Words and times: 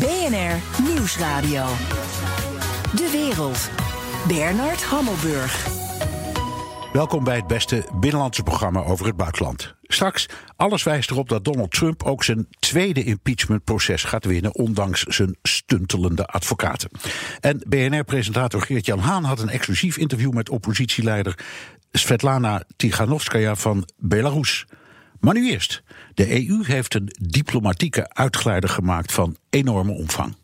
BNR 0.00 0.82
Nieuwsradio. 0.82 1.66
De 2.96 3.08
wereld. 3.12 3.70
Bernard 4.28 4.82
Hammelburg. 4.82 5.66
Welkom 6.92 7.24
bij 7.24 7.36
het 7.36 7.46
beste 7.46 7.84
binnenlandse 7.94 8.42
programma 8.42 8.82
over 8.84 9.06
het 9.06 9.16
buitenland. 9.16 9.74
Straks, 9.82 10.26
alles 10.56 10.82
wijst 10.82 11.10
erop 11.10 11.28
dat 11.28 11.44
Donald 11.44 11.70
Trump 11.70 12.02
ook 12.02 12.24
zijn 12.24 12.46
tweede 12.58 13.04
impeachmentproces 13.04 14.04
gaat 14.04 14.24
winnen, 14.24 14.54
ondanks 14.54 15.02
zijn 15.02 15.36
stuntelende 15.42 16.26
advocaten. 16.26 16.90
En 17.40 17.62
BNR-presentator 17.68 18.62
Geert-Jan 18.62 18.98
Haan 18.98 19.24
had 19.24 19.40
een 19.40 19.48
exclusief 19.48 19.96
interview 19.96 20.32
met 20.32 20.48
oppositieleider 20.48 21.38
Svetlana 21.92 22.62
Tiganovskaya 22.76 23.54
van 23.54 23.88
Belarus. 23.96 24.66
Maar 25.20 25.34
nu 25.34 25.50
eerst. 25.50 25.82
De 26.20 26.48
EU 26.48 26.64
heeft 26.64 26.94
een 26.94 27.12
diplomatieke 27.20 28.14
uitglijder 28.14 28.70
gemaakt 28.70 29.12
van 29.12 29.36
enorme 29.50 29.92
omvang. 29.92 30.36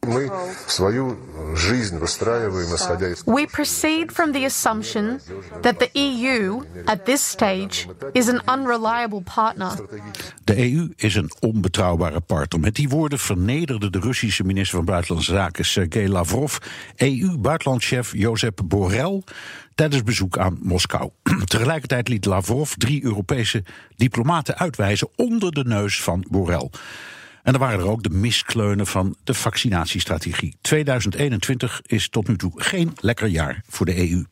We 3.25 3.49
proceed 3.51 4.13
from 4.13 4.33
the 4.33 4.45
assumption 4.45 5.21
that 5.61 5.79
the 5.79 5.91
EU 5.93 6.63
at 6.85 7.05
this 7.05 7.29
stage 7.29 7.87
is 8.13 8.29
an 8.29 8.59
unreliable 8.59 9.23
partner. 9.35 9.73
De 10.45 10.73
EU 10.73 10.89
is 10.97 11.15
een 11.15 11.31
onbetrouwbare 11.41 12.21
partner. 12.21 12.61
Met 12.61 12.75
die 12.75 12.89
woorden 12.89 13.19
vernederde 13.19 13.91
de 13.91 13.99
Russische 13.99 14.45
minister 14.45 14.77
van 14.77 14.85
Buitenlandse 14.85 15.33
Zaken 15.33 15.65
Sergei 15.65 16.09
Lavrov 16.09 16.57
EU-buitenlandchef 16.97 18.13
Jozef 18.13 18.55
Borrell 18.65 19.23
tijdens 19.77 20.03
bezoek 20.03 20.39
aan 20.39 20.59
Moskou. 20.63 21.11
Tegelijkertijd 21.45 22.09
liet 22.09 22.25
Lavrov 22.25 22.73
drie 22.73 23.05
Europese 23.05 23.65
diplomaten 23.97 24.59
uitwijzen 24.59 25.09
onder 25.17 25.53
de 25.53 25.65
neus 25.67 26.03
van 26.03 26.27
Borrell. 26.31 26.71
En 27.43 27.53
er 27.53 27.59
waren 27.59 27.79
er 27.79 27.89
ook 27.89 28.03
de 28.03 28.11
miskleunen 28.11 28.87
van 28.87 29.17
de 29.25 29.35
vaccinatiestrategie. 29.35 30.57
2021 30.61 31.81
is 31.83 32.09
tot 32.09 32.29
nu 32.29 32.37
toe 32.37 32.53
geen 32.55 32.93
lekker 33.01 33.27
jaar 33.27 33.63
voor 33.69 33.87
de 33.87 34.11
EU. 34.11 34.25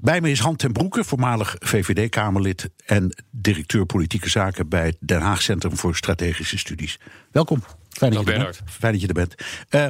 Bij 0.00 0.20
me 0.20 0.30
is 0.30 0.40
Han 0.40 0.56
ten 0.56 0.72
Broeke, 0.72 1.04
voormalig 1.04 1.56
VVD-Kamerlid 1.58 2.70
en 2.86 3.24
directeur 3.30 3.86
politieke 3.86 4.28
zaken 4.28 4.68
bij 4.68 4.86
het 4.86 4.96
Den 5.00 5.20
Haag 5.20 5.42
Centrum 5.42 5.76
voor 5.76 5.96
Strategische 5.96 6.58
Studies. 6.58 6.98
Welkom. 7.32 7.64
Fijn 7.90 8.12
dat, 8.12 8.24
je, 8.24 8.32
er 8.32 8.38
bent. 8.38 8.60
Fijn 8.64 8.92
dat 8.92 9.00
je 9.00 9.08
er 9.08 9.14
bent. 9.14 9.34
Uh, 9.38 9.44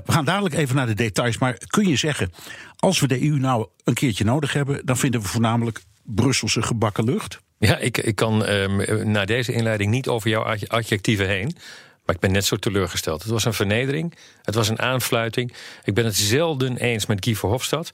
we 0.05 0.13
gaan 0.13 0.25
dadelijk 0.25 0.55
even 0.55 0.77
naar 0.77 0.87
de 0.87 0.95
details. 0.95 1.39
Maar 1.39 1.59
kun 1.67 1.89
je 1.89 1.97
zeggen, 1.97 2.31
als 2.77 3.01
we 3.01 3.07
de 3.07 3.23
EU 3.23 3.39
nou 3.39 3.67
een 3.85 3.95
keertje 3.95 4.25
nodig 4.25 4.53
hebben, 4.53 4.87
dan 4.87 4.97
vinden 4.97 5.21
we 5.21 5.27
voornamelijk 5.27 5.83
Brusselse 6.03 6.63
gebakken 6.63 7.05
lucht? 7.05 7.41
Ja, 7.67 7.79
ik, 7.79 7.99
ik 7.99 8.17
kan 8.17 8.49
um, 8.49 9.11
na 9.11 9.25
deze 9.25 9.53
inleiding 9.53 9.91
niet 9.91 10.09
over 10.09 10.31
jouw 10.31 10.57
adjectieven 10.67 11.29
heen. 11.29 11.57
Maar 12.05 12.15
ik 12.15 12.21
ben 12.21 12.33
net 12.33 12.45
zo 12.45 12.57
teleurgesteld. 12.57 13.23
Het 13.23 13.33
was 13.33 13.45
een 13.45 13.55
vernedering. 13.55 14.15
Het 14.43 14.55
was 14.55 14.69
een 14.69 14.79
aanfluiting. 14.79 15.55
Ik 15.85 15.95
ben 15.95 16.05
het 16.05 16.17
zelden 16.17 16.77
eens 16.77 17.07
met 17.07 17.25
Guy 17.25 17.35
Verhofstadt. 17.35 17.91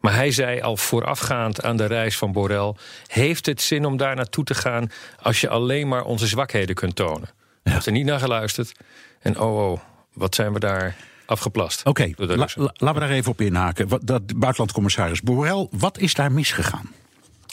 Maar 0.00 0.14
hij 0.14 0.30
zei 0.30 0.60
al 0.60 0.76
voorafgaand 0.76 1.62
aan 1.62 1.76
de 1.76 1.86
reis 1.86 2.16
van 2.18 2.32
Borrell: 2.32 2.74
heeft 3.06 3.46
het 3.46 3.62
zin 3.62 3.84
om 3.84 3.96
daar 3.96 4.16
naartoe 4.16 4.44
te 4.44 4.54
gaan 4.54 4.90
als 5.22 5.40
je 5.40 5.48
alleen 5.48 5.88
maar 5.88 6.04
onze 6.04 6.26
zwakheden 6.26 6.74
kunt 6.74 6.96
tonen? 6.96 7.28
Hij 7.62 7.72
heeft 7.72 7.86
er 7.86 7.92
niet 7.92 8.04
naar 8.04 8.20
geluisterd. 8.20 8.72
En 9.20 9.40
oh, 9.40 9.70
oh, 9.70 9.80
wat 10.12 10.34
zijn 10.34 10.52
we 10.52 10.58
daar 10.58 10.96
afgeplast. 11.26 11.86
Oké, 11.86 12.12
okay, 12.12 12.14
laten 12.16 12.94
we 12.94 13.00
daar 13.00 13.10
even 13.10 13.30
op 13.30 13.40
inhaken. 13.40 13.88
Dat 14.02 14.38
buitenlandcommissaris 14.38 15.20
Borrell, 15.20 15.66
wat 15.70 15.98
is 15.98 16.14
daar 16.14 16.32
misgegaan? 16.32 16.90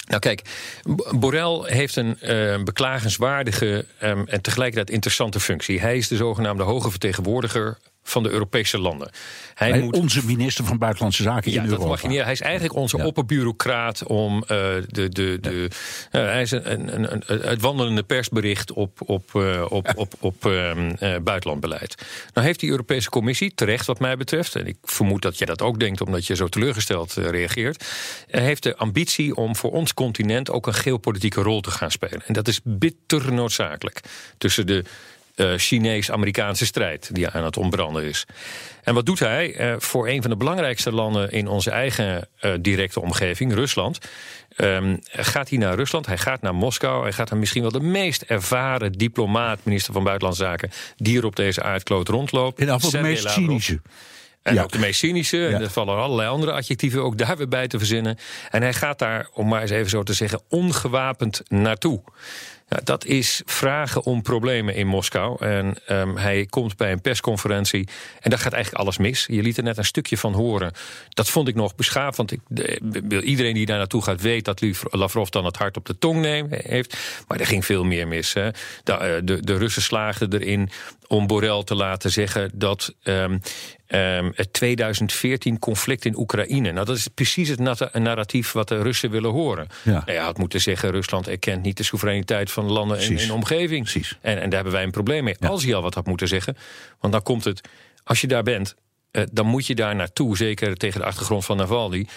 Nou 0.08 0.19
kijk, 0.19 0.41
Borrell 1.11 1.61
heeft 1.63 1.95
een 1.95 2.17
uh, 2.22 2.63
beklagenswaardige 2.63 3.86
um, 4.03 4.27
en 4.27 4.41
tegelijkertijd 4.41 4.89
interessante 4.89 5.39
functie. 5.39 5.80
Hij 5.80 5.97
is 5.97 6.08
de 6.08 6.16
zogenaamde 6.16 6.64
hoge 6.64 6.89
vertegenwoordiger 6.89 7.77
van 8.09 8.23
de 8.23 8.30
Europese 8.30 8.77
landen. 8.77 9.09
Hij, 9.53 9.69
hij 9.69 9.80
moet... 9.80 9.95
Onze 9.95 10.25
minister 10.25 10.66
van 10.66 10.77
Buitenlandse 10.77 11.23
Zaken 11.23 11.52
ja, 11.52 11.58
in 11.58 11.63
Europa. 11.63 11.81
Dat 11.81 11.91
mag 11.91 12.02
je 12.02 12.08
niet. 12.08 12.23
Hij 12.23 12.31
is 12.31 12.41
eigenlijk 12.41 12.75
onze 12.75 12.97
ja. 12.97 13.05
opperbureaucraat 13.05 14.03
om 14.03 14.36
uh, 14.36 14.48
de. 14.48 15.09
de, 15.09 15.37
de 15.42 15.70
ja. 16.11 16.21
uh, 16.21 16.31
hij 16.31 16.42
is 16.42 16.52
een, 16.52 16.71
een, 16.71 17.11
een, 17.11 17.42
het 17.42 17.61
wandelende 17.61 18.04
persbericht 18.04 18.71
op, 18.71 19.02
op, 19.09 19.33
uh, 19.33 19.65
op, 19.70 19.93
op, 19.95 20.14
op 20.20 20.42
buitenlandbeleid. 21.23 21.95
Nou 22.33 22.48
heeft 22.48 22.59
die 22.59 22.70
Europese 22.70 23.09
Commissie, 23.09 23.52
terecht 23.55 23.86
wat 23.86 23.99
mij 23.99 24.17
betreft, 24.17 24.55
en 24.55 24.67
ik 24.67 24.77
vermoed 24.83 25.21
dat 25.21 25.37
jij 25.37 25.48
dat 25.48 25.61
ook 25.61 25.80
denkt 25.80 26.02
omdat 26.02 26.26
je 26.27 26.36
zo 26.36 26.48
teleurgesteld 26.48 27.14
reageert, 27.14 27.86
heeft 28.27 28.64
de 28.64 28.76
ambitie 28.76 29.36
om 29.36 29.55
voor 29.55 29.71
ons 29.71 29.93
continent 29.93 30.52
ook 30.52 30.67
een 30.67 30.73
geopolitieke 30.73 31.42
rol 31.42 31.61
te 31.61 31.71
gaan 31.71 31.92
spelen. 31.92 32.21
En 32.26 32.33
dat 32.33 32.48
is 32.48 32.60
bitter 32.64 33.33
noodzakelijk. 33.33 34.02
Tussen 34.37 34.67
de 34.67 34.83
uh, 35.37 35.53
Chinees-Amerikaanse 35.58 36.65
strijd 36.65 37.09
die 37.15 37.30
aan 37.30 37.43
het 37.43 37.58
ontbranden 37.58 38.03
is. 38.03 38.25
En 38.83 38.93
wat 38.93 39.05
doet 39.05 39.20
hij? 39.20 39.59
Uh, 39.59 39.75
voor 39.77 40.08
een 40.08 40.21
van 40.21 40.31
de 40.31 40.37
belangrijkste 40.37 40.92
landen 40.92 41.31
in 41.31 41.48
onze 41.48 41.71
eigen 41.71 42.27
uh, 42.42 42.53
directe 42.59 43.02
omgeving, 43.02 43.53
Rusland, 43.53 43.99
um, 44.58 44.99
gaat 45.11 45.49
hij 45.49 45.58
naar 45.58 45.75
Rusland, 45.75 46.05
hij 46.05 46.17
gaat 46.17 46.42
naar 46.42 46.55
Moskou, 46.55 47.03
hij 47.03 47.14
gaat 47.14 47.30
naar 47.30 47.39
misschien 47.39 47.61
wel 47.61 47.71
de 47.71 47.80
meest 47.80 48.21
ervaren 48.21 48.92
diplomaat, 48.92 49.59
minister 49.64 49.93
van 49.93 50.03
Buitenlandse 50.03 50.43
Zaken, 50.43 50.71
die 50.95 51.17
er 51.17 51.25
op 51.25 51.36
deze 51.36 51.64
aardkloot 51.64 52.08
rondloopt. 52.08 52.59
In 52.59 52.69
afval 52.69 52.92
de 52.92 53.02
meest 53.02 53.30
cynische. 53.30 53.81
En 54.48 54.54
ja. 54.54 54.64
ook 54.64 54.71
de 54.71 54.80
meest 54.80 54.99
cynische. 54.99 55.37
Ja. 55.37 55.49
En 55.49 55.61
er 55.61 55.69
vallen 55.69 55.95
allerlei 55.95 56.30
andere 56.30 56.52
adjectieven 56.52 57.04
ook 57.04 57.17
daar 57.17 57.37
weer 57.37 57.48
bij 57.48 57.67
te 57.67 57.77
verzinnen. 57.77 58.17
En 58.49 58.61
hij 58.61 58.73
gaat 58.73 58.99
daar, 58.99 59.30
om 59.33 59.48
maar 59.48 59.61
eens 59.61 59.71
even 59.71 59.89
zo 59.89 60.04
te 60.04 60.14
zeggen, 60.14 60.42
ongewapend 60.49 61.42
naartoe. 61.48 62.02
Dat 62.67 63.05
is 63.05 63.42
vragen 63.45 64.04
om 64.04 64.22
problemen 64.22 64.76
in 64.76 64.88
Moskou. 64.88 65.45
En 65.45 65.76
um, 65.89 66.17
hij 66.17 66.45
komt 66.45 66.78
bij 66.78 66.92
een 66.92 67.02
persconferentie 67.02 67.88
en 68.20 68.30
daar 68.30 68.39
gaat 68.39 68.54
eigenlijk 68.54 68.83
alles 68.83 68.98
mis. 68.98 69.26
Je 69.30 69.42
liet 69.42 69.58
er 69.58 69.64
net 69.64 69.78
een 69.78 69.86
stukje 69.86 70.17
van 70.17 70.33
horen. 70.33 70.72
Dat 71.10 71.30
vond 71.30 71.48
ik 71.48 71.55
nog 71.55 71.76
beschaafd, 71.76 72.17
want 72.17 72.32
ik, 72.32 72.39
de, 72.48 73.22
iedereen 73.23 73.54
die 73.54 73.66
daar 73.66 73.78
naartoe 73.78 74.04
gaat 74.04 74.22
weet 74.22 74.45
dat 74.45 74.61
Lavrov 74.89 75.30
dan 75.30 75.45
het 75.45 75.58
hart 75.58 75.78
op 75.78 75.86
de 75.86 75.98
tong 75.98 76.22
neemt, 76.22 76.54
heeft. 76.55 76.98
Maar 77.28 77.39
er 77.39 77.48
ging 77.48 77.66
veel 77.66 77.83
meer 77.83 78.08
mis. 78.08 78.33
Hè. 78.33 78.50
De, 78.84 78.94
eh, 78.94 79.22
de, 79.23 79.42
de 79.42 79.58
Russen 79.58 79.82
slaagden 79.82 80.34
erin 80.34 80.70
om 81.07 81.27
Borrell 81.27 81.63
te 81.63 81.75
laten 81.75 82.11
zeggen 82.11 82.51
dat 82.53 82.95
um, 83.03 83.41
um, 83.87 84.31
het 84.35 84.53
2014 84.53 85.59
conflict 85.59 86.05
in 86.05 86.17
Oekraïne. 86.17 86.71
Nou, 86.71 86.85
dat 86.85 86.95
is 86.95 87.07
precies 87.07 87.49
het 87.49 87.59
narratief 87.93 88.51
wat 88.51 88.67
de 88.67 88.81
Russen 88.81 89.09
willen 89.09 89.31
horen. 89.31 89.67
Ja. 89.83 89.91
Nou 89.91 90.11
ja, 90.11 90.23
had 90.23 90.37
moeten 90.37 90.61
zeggen: 90.61 90.91
Rusland 90.91 91.27
erkent 91.27 91.63
niet 91.63 91.77
de 91.77 91.83
soevereiniteit 91.83 92.51
van 92.51 92.71
landen 92.71 92.99
in, 92.99 93.17
in 93.17 93.27
de 93.27 93.33
omgeving. 93.33 93.81
Precies. 93.81 94.17
En, 94.21 94.41
en 94.41 94.43
daar 94.43 94.53
hebben 94.53 94.73
wij 94.73 94.83
een 94.83 94.91
probleem 94.91 95.23
mee. 95.23 95.35
Als 95.39 95.63
hij 95.63 95.75
al 95.75 95.81
wat 95.81 95.93
had 95.93 96.05
moeten 96.05 96.27
zeggen. 96.27 96.57
Want 96.99 97.13
dan 97.13 97.23
komt 97.23 97.43
het, 97.43 97.67
als 98.03 98.21
je 98.21 98.27
daar 98.27 98.43
bent, 98.43 98.75
uh, 99.11 99.23
dan 99.31 99.45
moet 99.45 99.67
je 99.67 99.75
daar 99.75 99.95
naartoe, 99.95 100.37
zeker 100.37 100.77
tegen 100.77 100.99
de 100.99 101.05
achtergrond 101.05 101.45
van 101.45 101.57
Navalny. 101.57 102.07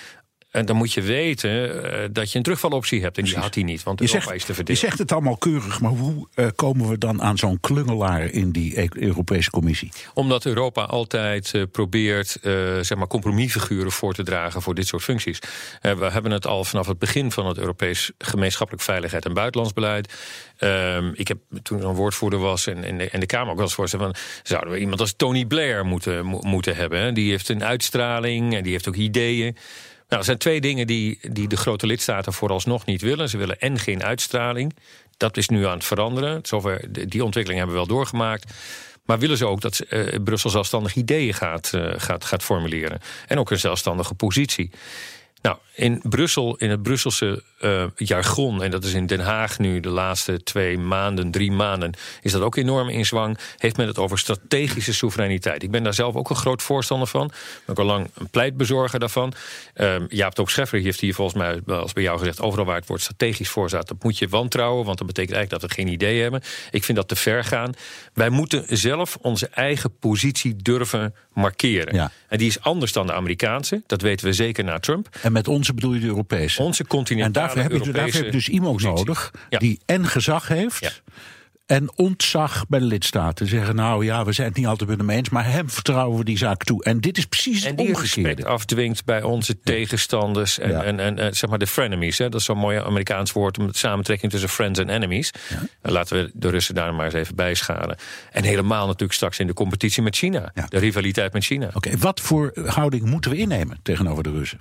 En 0.50 0.66
dan 0.66 0.77
moet 0.77 0.93
je 0.93 1.03
weten 1.03 1.50
uh, 1.50 2.09
dat 2.12 2.31
je 2.31 2.37
een 2.37 2.43
terugvaloptie 2.43 3.03
hebt. 3.03 3.19
En 3.19 3.25
die 3.25 3.37
had 3.37 3.55
hij 3.55 3.65
niet, 3.65 3.83
want 3.83 4.00
Europa 4.00 4.21
zegt, 4.21 4.34
is 4.37 4.44
te 4.44 4.55
verdelen. 4.55 4.81
Je 4.81 4.87
zegt 4.87 4.99
het 4.99 5.12
allemaal 5.12 5.37
keurig, 5.37 5.81
maar 5.81 5.91
hoe 5.91 6.28
uh, 6.34 6.47
komen 6.55 6.88
we 6.88 6.99
dan 6.99 7.22
aan 7.22 7.38
zo'n 7.38 7.61
klungelaar 7.61 8.25
in 8.25 8.50
die 8.50 8.81
e- 8.81 8.88
Europese 8.91 9.50
Commissie? 9.50 9.93
Omdat 10.15 10.44
Europa 10.44 10.83
altijd 10.83 11.53
uh, 11.53 11.62
probeert 11.72 12.38
zeg 12.81 12.94
maar 12.94 13.06
compromisfiguren 13.06 13.93
voor 13.93 14.15
te 14.15 14.22
dragen 14.22 14.62
voor 14.62 14.75
dit 14.75 14.87
soort 14.87 15.03
functies. 15.03 15.38
we 15.81 16.09
hebben 16.11 16.31
het 16.33 16.47
al 16.47 16.65
vanaf 16.65 16.87
het 16.87 16.99
begin 16.99 17.32
van 17.32 17.47
het 17.47 17.59
Europees 17.59 18.11
gemeenschappelijk 18.19 18.84
veiligheid 18.84 19.25
en 19.25 19.34
buitenlandsbeleid. 19.34 20.12
Um, 20.61 21.12
ik 21.15 21.28
heb 21.28 21.38
toen 21.62 21.82
een 21.82 21.94
woordvoerder 21.94 22.38
was 22.38 22.67
en, 22.67 22.84
en, 22.84 22.99
de, 22.99 23.11
en 23.11 23.21
de 23.21 23.27
Kamer 23.27 23.49
ook 23.49 23.56
wel 23.56 23.65
eens 23.65 23.75
voorstellen 23.75 24.06
van 24.06 24.22
zouden 24.43 24.72
we 24.72 24.78
iemand 24.78 25.00
als 25.00 25.15
Tony 25.17 25.44
Blair 25.44 25.87
moeten, 25.87 26.25
mo 26.27 26.41
moeten 26.41 26.77
hebben. 26.77 27.00
Hè? 27.00 27.12
Die 27.12 27.31
heeft 27.31 27.49
een 27.49 27.65
uitstraling 27.65 28.55
en 28.55 28.62
die 28.62 28.72
heeft 28.72 28.88
ook 28.88 28.94
ideeën. 28.94 29.56
Nou, 30.10 30.22
er 30.22 30.25
zijn 30.25 30.38
twee 30.38 30.60
dingen 30.60 30.87
die, 30.87 31.19
die 31.32 31.48
de 31.48 31.56
grote 31.56 31.87
lidstaten 31.87 32.32
vooralsnog 32.32 32.84
niet 32.87 33.00
willen. 33.00 33.28
Ze 33.28 33.37
willen 33.37 33.59
en 33.59 33.78
geen 33.78 34.03
uitstraling. 34.03 34.76
Dat 35.16 35.37
is 35.37 35.48
nu 35.48 35.66
aan 35.66 35.75
het 35.75 35.84
veranderen. 35.84 36.41
Zover, 36.43 37.09
die 37.09 37.25
ontwikkeling 37.25 37.62
hebben 37.62 37.81
we 37.81 37.87
wel 37.87 37.97
doorgemaakt. 37.97 38.53
Maar 39.04 39.19
willen 39.19 39.37
ze 39.37 39.47
ook 39.47 39.60
dat 39.60 39.81
uh, 39.88 40.15
Brussel 40.25 40.50
zelfstandig 40.50 40.94
ideeën 40.94 41.34
gaat, 41.34 41.73
uh, 41.75 41.93
gaat, 41.96 42.25
gaat 42.25 42.43
formuleren. 42.43 43.00
En 43.26 43.38
ook 43.38 43.50
een 43.50 43.58
zelfstandige 43.58 44.14
positie. 44.14 44.70
Nou, 45.43 45.56
in 45.81 46.00
Brussel, 46.03 46.56
in 46.56 46.71
het 46.71 46.82
Brusselse 46.82 47.43
uh, 47.61 47.85
jargon, 47.97 48.62
en 48.62 48.71
dat 48.71 48.85
is 48.85 48.93
in 48.93 49.06
Den 49.06 49.21
Haag 49.21 49.59
nu 49.59 49.81
de 49.81 49.88
laatste 49.88 50.43
twee 50.43 50.79
maanden, 50.79 51.31
drie 51.31 51.53
maanden, 51.53 51.93
is 52.23 52.32
dat 52.32 52.43
ook 52.43 52.56
enorm 52.56 52.88
in 52.88 53.06
zwang. 53.06 53.38
Heeft 53.56 53.77
men 53.77 53.87
het 53.87 53.99
over 53.99 54.19
strategische 54.19 54.94
soevereiniteit. 54.94 55.62
Ik 55.62 55.71
ben 55.71 55.82
daar 55.82 55.94
zelf 55.94 56.15
ook 56.15 56.31
een 56.31 56.37
groot 56.37 56.62
voorstander 56.62 57.09
van. 57.09 57.27
Ben 57.27 57.37
ook 57.67 57.79
al 57.79 57.85
lang 57.85 58.11
een 58.15 58.29
pleitbezorger 58.29 58.99
daarvan. 58.99 59.32
Uh, 59.77 59.94
Jaap 60.09 60.35
Top 60.35 60.49
Scheffer 60.49 60.81
heeft 60.81 61.00
hier 61.00 61.15
volgens 61.15 61.37
mij, 61.37 61.77
als 61.77 61.93
bij 61.93 62.03
jou 62.03 62.19
gezegd, 62.19 62.41
overal 62.41 62.65
waar 62.65 62.77
het 62.77 62.87
woord 62.87 63.00
strategisch 63.00 63.49
voor 63.49 63.69
staat, 63.69 63.88
dat 63.88 64.03
moet 64.03 64.19
je 64.19 64.29
wantrouwen, 64.29 64.85
want 64.85 64.99
dat 64.99 65.06
betekent 65.06 65.37
eigenlijk 65.37 65.62
dat 65.62 65.71
we 65.71 65.82
geen 65.82 65.93
idee 65.93 66.23
hebben. 66.23 66.43
Ik 66.71 66.85
vind 66.85 66.99
dat 66.99 67.09
te 67.09 67.17
ver 67.17 67.44
gaan. 67.44 67.73
Wij 68.15 68.31
moeten 68.31 68.65
zelf 68.69 69.19
onze 69.21 69.49
eigen 69.49 69.99
positie 69.99 70.56
durven 70.56 71.15
markeren. 71.32 71.94
Ja. 71.94 72.11
En 72.29 72.38
die 72.38 72.49
is 72.49 72.61
anders 72.61 72.93
dan 72.93 73.06
de 73.06 73.12
Amerikaanse. 73.12 73.82
Dat 73.87 74.03
weten 74.03 74.27
we 74.27 74.32
zeker 74.32 74.65
na 74.65 74.79
Trump. 74.79 75.09
En 75.23 75.32
met 75.32 75.49
onze 75.70 75.75
bedoel 75.75 75.94
je 75.94 76.00
de 76.00 76.06
Europese? 76.06 76.62
Onze 76.62 76.87
continentale 76.87 77.49
En 77.49 77.55
daarvoor 77.55 77.62
heb 77.62 77.84
je, 77.84 77.93
daarvoor 77.93 78.14
heb 78.14 78.25
je 78.25 78.31
dus 78.31 78.49
iemand 78.49 78.82
nodig 78.82 79.31
die 79.49 79.81
en 79.87 80.06
gezag 80.06 80.49
heeft... 80.49 81.02
en 81.67 81.96
ontzag 81.96 82.67
bij 82.69 82.78
de 82.78 82.84
lidstaten. 82.84 83.46
Zeggen 83.46 83.75
nou 83.75 84.05
ja, 84.05 84.25
we 84.25 84.32
zijn 84.32 84.49
het 84.49 84.56
niet 84.56 84.67
altijd 84.67 84.88
met 84.88 84.99
hem 84.99 85.11
eens, 85.11 85.28
maar 85.28 85.52
hem 85.52 85.70
vertrouwen 85.70 86.19
we 86.19 86.25
die 86.25 86.38
zaak 86.38 86.64
toe. 86.64 86.84
En 86.84 87.00
dit 87.00 87.19
is 87.19 87.26
precies 87.26 87.62
die 87.62 87.70
omgekeerde. 87.70 88.28
respect 88.28 88.44
afdwingt 88.44 89.05
bij 89.05 89.22
onze 89.22 89.61
tegenstanders 89.61 90.58
en, 90.58 90.84
en, 90.84 91.00
en, 91.00 91.19
en, 91.19 91.37
zeg 91.37 91.50
maar 91.50 91.58
de 91.58 91.67
frenemies. 91.67 92.19
Hè? 92.19 92.28
Dat 92.28 92.40
is 92.40 92.46
zo'n 92.46 92.58
mooi 92.58 92.78
Amerikaans 92.78 93.32
woord 93.32 93.58
om 93.58 93.67
de 93.67 93.76
samentrekking 93.76 94.32
tussen 94.32 94.49
friends 94.49 94.78
en 94.78 94.88
enemies. 94.88 95.31
Ja. 95.49 95.90
Laten 95.90 96.17
we 96.17 96.31
de 96.34 96.49
Russen 96.49 96.75
daar 96.75 96.94
maar 96.94 97.05
eens 97.05 97.14
even 97.14 97.34
bijschalen. 97.34 97.96
En 98.32 98.44
helemaal 98.44 98.87
natuurlijk 98.87 99.12
straks 99.12 99.38
in 99.38 99.46
de 99.46 99.55
competitie 99.55 100.02
met 100.02 100.17
China. 100.17 100.52
De 100.69 100.78
rivaliteit 100.78 101.32
met 101.32 101.44
China. 101.44 101.70
Oké, 101.75 101.96
wat 101.96 102.20
voor 102.20 102.52
houding 102.67 103.05
moeten 103.05 103.31
we 103.31 103.37
innemen 103.37 103.78
tegenover 103.82 104.22
de 104.22 104.31
Russen? 104.31 104.61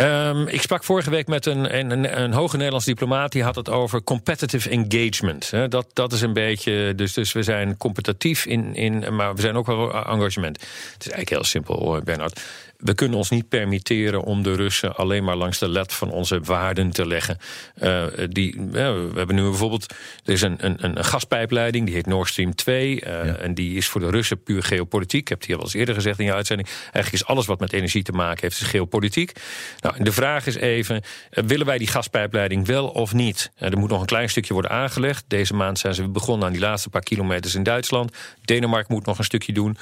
Um, 0.00 0.46
ik 0.46 0.62
sprak 0.62 0.84
vorige 0.84 1.10
week 1.10 1.26
met 1.26 1.46
een, 1.46 1.78
een, 1.78 2.20
een, 2.22 2.32
hoge 2.32 2.56
Nederlands 2.56 2.86
diplomaat. 2.86 3.32
Die 3.32 3.42
had 3.42 3.54
het 3.54 3.68
over 3.68 4.02
competitive 4.02 4.70
engagement. 4.70 5.50
Dat, 5.68 5.86
dat 5.92 6.12
is 6.12 6.20
een 6.20 6.32
beetje. 6.32 6.94
Dus, 6.94 7.12
dus 7.12 7.32
we 7.32 7.42
zijn 7.42 7.76
competitief 7.76 8.46
in, 8.46 8.74
in. 8.74 9.14
Maar 9.14 9.34
we 9.34 9.40
zijn 9.40 9.56
ook 9.56 9.66
wel 9.66 9.92
engagement. 9.92 10.60
Het 10.60 11.06
is 11.06 11.12
eigenlijk 11.12 11.28
heel 11.28 11.44
simpel, 11.44 12.00
Bernard 12.04 12.40
we 12.78 12.94
kunnen 12.94 13.18
ons 13.18 13.30
niet 13.30 13.48
permitteren 13.48 14.22
om 14.22 14.42
de 14.42 14.54
Russen 14.54 14.96
alleen 14.96 15.24
maar 15.24 15.36
langs 15.36 15.58
de 15.58 15.68
led 15.68 15.92
van 15.92 16.10
onze 16.10 16.40
waarden 16.40 16.90
te 16.90 17.06
leggen. 17.06 17.38
Uh, 17.82 18.04
die, 18.28 18.56
we 18.70 18.78
hebben 19.14 19.34
nu 19.34 19.42
bijvoorbeeld, 19.42 19.94
er 20.24 20.32
is 20.32 20.42
een, 20.42 20.56
een, 20.64 20.98
een 20.98 21.04
gaspijpleiding, 21.04 21.86
die 21.86 21.94
heet 21.94 22.06
Nord 22.06 22.28
Stream 22.28 22.54
2. 22.54 23.04
Uh, 23.04 23.20
eh, 23.20 23.42
En 23.42 23.54
die 23.54 23.76
is 23.76 23.88
voor 23.88 24.00
de 24.00 24.10
Russen 24.10 24.42
puur 24.42 24.62
geopolitiek. 24.62 25.20
Ik 25.20 25.28
heb 25.28 25.38
het 25.38 25.46
hier 25.46 25.56
al 25.56 25.62
eens 25.62 25.74
eerder 25.74 25.94
gezegd 25.94 26.18
in 26.18 26.24
je 26.24 26.34
uitzending. 26.34 26.68
Eigenlijk 26.68 27.12
is 27.12 27.24
alles 27.24 27.46
wat 27.46 27.60
met 27.60 27.72
energie 27.72 28.02
te 28.02 28.12
maken 28.12 28.40
heeft, 28.40 28.60
is 28.60 28.66
geopolitiek. 28.66 29.32
Nou, 29.80 30.04
de 30.04 30.12
vraag 30.12 30.46
is 30.46 30.56
even, 30.56 31.02
willen 31.30 31.66
wij 31.66 31.78
die 31.78 31.86
gaspijpleiding 31.86 32.66
wel 32.66 32.88
of 32.88 33.12
niet? 33.14 33.50
er 33.56 33.78
moet 33.78 33.90
nog 33.90 34.00
een 34.00 34.06
klein 34.06 34.30
stukje 34.30 34.52
worden 34.52 34.70
aangelegd. 34.70 35.24
Deze 35.28 35.54
maand 35.54 35.78
zijn 35.78 35.94
ze 35.94 36.08
begonnen 36.08 36.46
aan 36.46 36.52
die 36.52 36.62
laatste 36.62 36.90
paar 36.90 37.02
kilometers 37.02 37.54
in 37.54 37.62
Duitsland. 37.62 38.16
Denemarken 38.44 38.94
moet 38.94 39.06
nog 39.06 39.18
een 39.18 39.24
stukje 39.24 39.52
doen. 39.52 39.76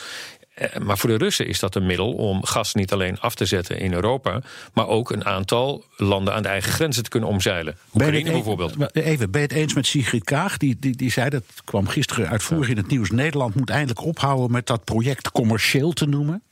Eh, 0.56 0.80
maar 0.80 0.98
voor 0.98 1.10
de 1.10 1.16
Russen 1.16 1.46
is 1.46 1.58
dat 1.58 1.74
een 1.74 1.86
middel 1.86 2.12
om 2.12 2.44
gas 2.44 2.74
niet 2.74 2.92
alleen 2.92 3.20
af 3.20 3.34
te 3.34 3.44
zetten 3.44 3.78
in 3.78 3.92
Europa, 3.92 4.40
maar 4.72 4.88
ook 4.88 5.10
een 5.10 5.24
aantal 5.24 5.84
landen 5.96 6.34
aan 6.34 6.42
de 6.42 6.48
eigen 6.48 6.72
grenzen 6.72 7.02
te 7.02 7.08
kunnen 7.08 7.28
omzeilen. 7.28 7.76
Oekraïne 7.94 8.30
bijvoorbeeld. 8.30 8.94
Even, 8.94 9.30
ben 9.30 9.40
je 9.40 9.46
het 9.46 9.56
eens 9.56 9.74
met 9.74 9.86
Sigrid 9.86 10.24
Kaag? 10.24 10.56
Die, 10.56 10.76
die, 10.80 10.96
die 10.96 11.10
zei, 11.10 11.30
dat 11.30 11.44
kwam 11.64 11.88
gisteren 11.88 12.28
uitvoerig 12.28 12.68
in 12.68 12.76
het 12.76 12.88
nieuws, 12.88 13.10
Nederland 13.10 13.54
moet 13.54 13.70
eindelijk 13.70 14.04
ophouden 14.04 14.50
met 14.50 14.66
dat 14.66 14.84
project 14.84 15.30
commercieel 15.30 15.92
te 15.92 16.06
noemen. 16.06 16.42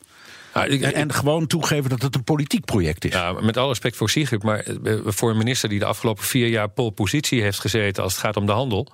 en, 0.52 1.12
gewoon 1.12 1.46
toegeven 1.46 1.90
dat 1.90 2.02
het 2.02 2.14
een 2.14 2.24
politiek 2.24 2.64
project 2.64 3.04
is. 3.04 3.12
Ja, 3.12 3.32
met 3.32 3.56
alle 3.56 3.68
respect 3.68 3.96
voor 3.96 4.10
Sigrid, 4.10 4.42
maar 4.42 4.58
eh, 4.58 4.94
voor 5.04 5.30
een 5.30 5.36
minister 5.36 5.68
die 5.68 5.78
de 5.78 5.84
afgelopen 5.84 6.24
vier 6.24 6.48
jaar 6.48 6.68
pole 6.68 6.92
positie 6.92 7.42
heeft 7.42 7.60
gezeten 7.60 8.02
als 8.02 8.12
het 8.12 8.22
gaat 8.22 8.36
om 8.36 8.46
de 8.46 8.52
handel. 8.52 8.92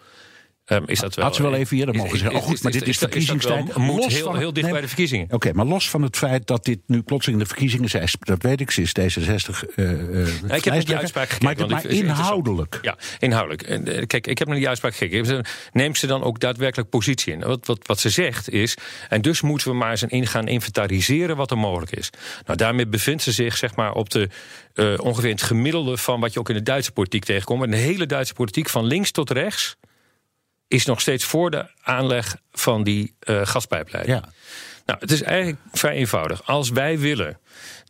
Um, 0.67 0.83
is 0.87 1.01
dat 1.01 1.15
wel, 1.15 1.25
Had 1.25 1.35
ze 1.35 1.43
wel 1.43 1.55
even 1.55 1.77
eerder 1.77 1.95
mogen 1.95 2.19
zeggen. 2.19 2.39
Oh, 2.39 2.47
goed, 2.47 2.63
maar 2.63 2.73
dit 2.73 2.89
is, 2.89 2.99
verkiezingstijd. 2.99 3.77
Moet 3.77 4.07
heel, 4.07 4.35
heel 4.35 4.53
dicht 4.53 4.71
bij 4.71 4.81
de 4.81 4.87
verkiezingen. 4.87 5.27
Oké, 5.31 5.53
maar 5.53 5.67
los 5.67 5.91
van 5.91 6.03
het 6.03 6.17
feit 6.17 6.47
dat 6.47 6.65
dit 6.65 6.79
nu 6.87 7.03
plotseling 7.03 7.41
de 7.41 7.47
verkiezingen 7.47 7.89
zijn, 7.89 8.09
dat 8.21 8.43
weet 8.43 8.61
ik, 8.61 8.77
is 8.77 8.93
D66. 9.01 9.05
Uh, 9.77 9.91
uh, 9.91 10.27
ja, 10.49 10.55
ik 10.55 10.65
heb 10.65 10.75
naar 10.75 10.85
die 10.85 10.97
uitspraak 10.97 11.29
gekeken. 11.29 11.69
Maar, 11.69 11.87
inhoudelijk. 11.87 12.79
Ja, 12.83 12.97
inhoudelijk. 13.19 13.69
Uh, 13.69 14.03
kijk, 14.07 14.27
ik 14.27 14.39
heb 14.39 14.49
naar 14.49 14.57
die 14.57 14.69
uitspraak 14.69 14.95
gekeken. 14.95 15.45
Neemt 15.73 15.99
ze 15.99 16.07
dan 16.07 16.23
ook 16.23 16.41
daadwerkelijk 16.41 16.91
positie 16.91 17.33
in? 17.33 17.41
Wat, 17.41 17.67
wat, 17.67 17.87
wat 17.87 18.01
ze 18.01 18.11
zegt 18.11 18.51
is. 18.51 18.77
En 19.09 19.23
dus 19.23 19.41
moeten 19.41 19.69
we 19.69 19.75
maar 19.75 19.91
eens 19.91 20.03
in 20.03 20.27
gaan 20.27 20.49
inventariseren 20.49 21.37
wat 21.37 21.51
er 21.51 21.59
mogelijk 21.59 21.93
is. 21.93 22.11
Nou, 22.47 22.59
daarmee 22.59 22.87
bevindt 22.87 23.23
ze 23.23 23.33
zich 23.33 23.57
zeg 23.57 23.77
maar 23.77 23.93
op 23.93 24.11
de. 24.11 24.29
Uh, 24.75 24.99
ongeveer 24.99 25.31
het 25.31 25.43
gemiddelde 25.43 25.97
van 25.97 26.21
wat 26.21 26.33
je 26.33 26.39
ook 26.39 26.49
in 26.49 26.55
de 26.55 26.63
Duitse 26.63 26.93
politiek 26.93 27.25
tegenkomt. 27.25 27.63
En 27.63 27.71
de 27.71 27.77
hele 27.77 28.07
Duitse 28.07 28.35
politiek, 28.35 28.69
van 28.69 28.85
links 28.85 29.11
tot 29.11 29.31
rechts 29.31 29.77
is 30.71 30.85
nog 30.85 31.01
steeds 31.01 31.25
voor 31.25 31.51
de 31.51 31.67
aanleg 31.83 32.37
van 32.53 32.83
die 32.83 33.15
uh, 33.25 33.47
gaspijpleiding. 33.47 34.19
Ja. 34.19 34.33
Nou, 34.87 34.99
het 35.01 35.11
is 35.11 35.23
eigenlijk 35.23 35.59
vrij 35.73 35.95
eenvoudig. 35.95 36.47
Als 36.47 36.71
wij 36.71 36.99
willen 36.99 37.39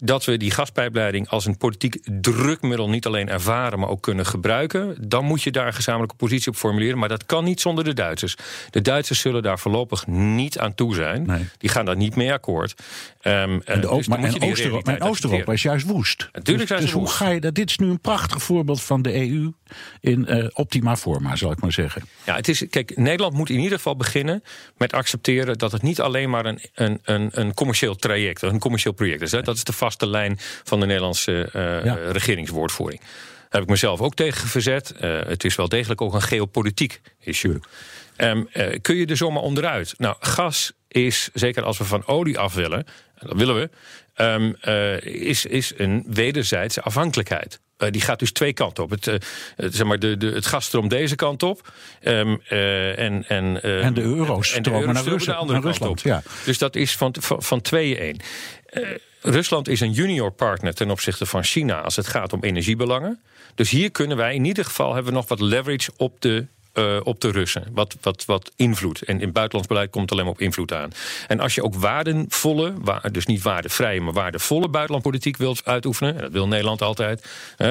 dat 0.02 0.25
we 0.25 0.37
die 0.37 0.50
gaspijpleiding 0.50 1.29
als 1.29 1.47
een 1.47 1.56
politiek 1.56 1.99
drukmiddel 2.20 2.88
niet 2.88 3.06
alleen 3.06 3.29
ervaren, 3.29 3.79
maar 3.79 3.88
ook 3.88 4.02
kunnen 4.02 4.26
gebruiken, 4.26 4.97
dan 5.08 5.25
moet 5.25 5.43
je 5.43 5.50
daar 5.50 5.67
een 5.67 5.75
gezamenlijke 5.75 6.17
positie 6.17 6.49
op 6.49 6.56
formuleren. 6.56 6.99
Maar 6.99 7.08
dat 7.08 7.26
kan 7.26 7.44
niet 7.44 7.61
zonder 7.61 7.85
de 7.85 7.94
Duitsers. 7.94 8.37
De 8.70 8.81
Duitsers 8.81 9.20
zullen 9.20 9.43
daar 9.43 9.58
voorlopig 9.58 10.06
niet 10.06 10.58
aan 10.58 10.75
toe 10.75 10.94
zijn. 10.94 11.50
Die 11.58 11.70
gaan 11.70 11.85
daar 11.85 11.97
niet 11.97 12.17
mee 12.17 12.32
akkoord. 12.32 12.75
Um, 13.23 13.62
en, 13.64 13.81
de, 13.81 13.88
dus 13.88 14.08
maar, 14.08 14.19
en 14.19 14.43
Oost-Europa 14.43 14.99
Oost 14.99 15.25
is 15.49 15.62
juist 15.62 15.87
woest. 15.87 16.29
Natuurlijk 16.32 16.69
dus, 16.69 16.81
dus 16.81 16.93
hoe 16.93 17.08
ga 17.08 17.29
je 17.29 17.41
dat? 17.41 17.55
Dit 17.55 17.70
is 17.70 17.79
nu 17.79 17.91
een 17.91 18.00
prachtig 18.00 18.43
voorbeeld 18.43 18.82
van 18.82 19.02
de 19.02 19.14
EU 19.14 19.52
in 20.00 20.26
uh, 20.29 20.47
optima 20.52 20.97
forma, 20.97 21.37
zal 21.37 21.52
ik 21.52 21.61
maar 21.61 21.73
zeggen. 21.73 22.02
Ja, 22.26 22.35
het 22.35 22.49
is, 22.49 22.64
kijk, 22.70 22.97
Nederland 22.97 23.35
moet 23.35 23.50
in 23.50 23.58
ieder 23.58 23.76
geval 23.76 23.97
beginnen 23.97 24.43
met 24.76 24.93
accepteren 24.93 25.58
dat 25.58 25.73
het 25.73 25.82
niet 25.82 26.00
alleen 26.00 26.31
maar 26.31 26.47
een, 26.47 26.61
een, 26.75 26.99
een, 27.02 27.29
een 27.32 27.55
commercieel 27.55 27.94
traject, 27.94 28.43
een 28.43 28.58
commercieel 28.58 28.94
project 28.94 29.20
is. 29.23 29.32
Hè? 29.32 29.43
Dat 29.43 29.56
is 29.56 29.64
de 29.64 29.73
vaste 29.91 30.09
lijn 30.09 30.39
van 30.65 30.81
de 30.81 30.87
Nederlandse 30.87 31.51
uh, 31.57 32.11
regeringswoordvoering. 32.11 33.01
Daar 33.01 33.61
heb 33.61 33.63
ik 33.63 33.69
mezelf 33.69 34.01
ook 34.01 34.15
tegen 34.15 34.49
verzet. 34.49 34.95
Uh, 35.01 35.21
het 35.27 35.45
is 35.45 35.57
wel 35.57 35.69
degelijk 35.69 36.01
ook 36.01 36.15
een 36.15 36.23
geopolitiek 36.23 37.01
issue. 37.21 37.61
Um, 38.17 38.49
kun 38.81 38.97
je 38.97 39.07
er 39.07 39.17
zomaar 39.17 39.43
onderuit? 39.43 39.95
Nou, 39.99 40.17
gas 40.21 40.73
is, 40.89 41.29
zeker 41.35 41.63
als 41.63 41.79
we 41.79 41.85
van 41.85 42.07
olie 42.07 42.39
af 42.39 42.55
willen, 42.55 42.87
en 43.15 43.27
dat 43.27 43.37
willen 43.37 43.55
we, 43.55 43.71
um, 44.25 44.57
is, 45.13 45.47
is 45.47 45.73
een 45.77 46.05
wederzijdse 46.07 46.83
afhankelijkheid. 46.83 47.61
Uh, 47.79 47.91
die 47.91 48.01
gaat 48.01 48.19
dus 48.19 48.33
twee 48.33 48.53
kanten 48.53 48.85
op. 48.85 48.91
Het, 48.91 49.07
uh, 49.07 49.15
zeg 49.57 49.87
maar 49.87 49.99
de, 49.99 50.17
de, 50.17 50.27
het 50.27 50.47
gas 50.47 50.65
stroomt 50.65 50.91
deze 50.91 51.15
kant 51.15 51.43
op. 51.43 51.73
Um, 52.03 52.41
uh, 52.51 52.99
en, 52.99 53.25
en, 53.29 53.63
en 53.63 53.95
de 53.95 54.03
euro's 54.03 54.49
stromen 54.49 54.95
naar, 54.95 55.05
Rusland, 55.05 55.25
de 55.25 55.35
andere 55.35 55.61
naar 55.61 55.79
kant 55.79 55.91
op. 55.91 55.99
Ja. 55.99 56.23
Dus 56.45 56.59
dat 56.59 56.77
is 56.77 56.97
van, 56.97 57.15
van, 57.21 57.43
van 57.43 57.61
tweeën 57.61 57.97
één. 57.97 58.21
Rusland 59.21 59.69
is 59.69 59.81
een 59.81 59.93
junior 59.93 60.31
partner 60.33 60.75
ten 60.75 60.91
opzichte 60.91 61.27
van 61.27 61.45
China 61.45 61.81
als 61.81 61.97
het 61.97 62.07
gaat 62.07 62.33
om 62.33 62.43
energiebelangen. 62.43 63.21
Dus 63.55 63.71
hier 63.71 63.91
kunnen 63.91 64.17
wij 64.17 64.35
in 64.35 64.45
ieder 64.45 64.65
geval 64.65 64.95
hebben 64.95 65.13
we 65.13 65.19
nog 65.19 65.29
wat 65.29 65.41
leverage 65.41 65.91
op 65.97 66.21
de 66.21 66.47
uh, 66.75 67.01
op 67.03 67.21
de 67.21 67.31
Russen. 67.31 67.67
Wat, 67.73 67.97
wat, 68.01 68.25
wat 68.25 68.53
invloed. 68.57 69.03
En 69.03 69.21
in 69.21 69.33
buitenlands 69.33 69.69
beleid 69.69 69.91
komt 69.91 70.03
het 70.03 70.13
alleen 70.13 70.25
maar 70.25 70.35
op 70.35 70.41
invloed 70.41 70.73
aan. 70.73 70.93
En 71.29 71.41
als 71.41 71.55
je 71.55 71.63
ook 71.63 71.75
waardenvolle, 71.75 72.75
dus 73.13 73.27
niet 73.27 73.43
waardevrije, 73.43 74.01
maar 74.01 74.13
waardevolle 74.13 74.69
buitenlandpolitiek 74.69 75.37
wilt 75.37 75.65
uitoefenen, 75.65 76.15
en 76.15 76.21
dat 76.21 76.33
wil 76.33 76.49
Nederland 76.49 76.83
altijd, 76.83 77.29
uh, 77.59 77.67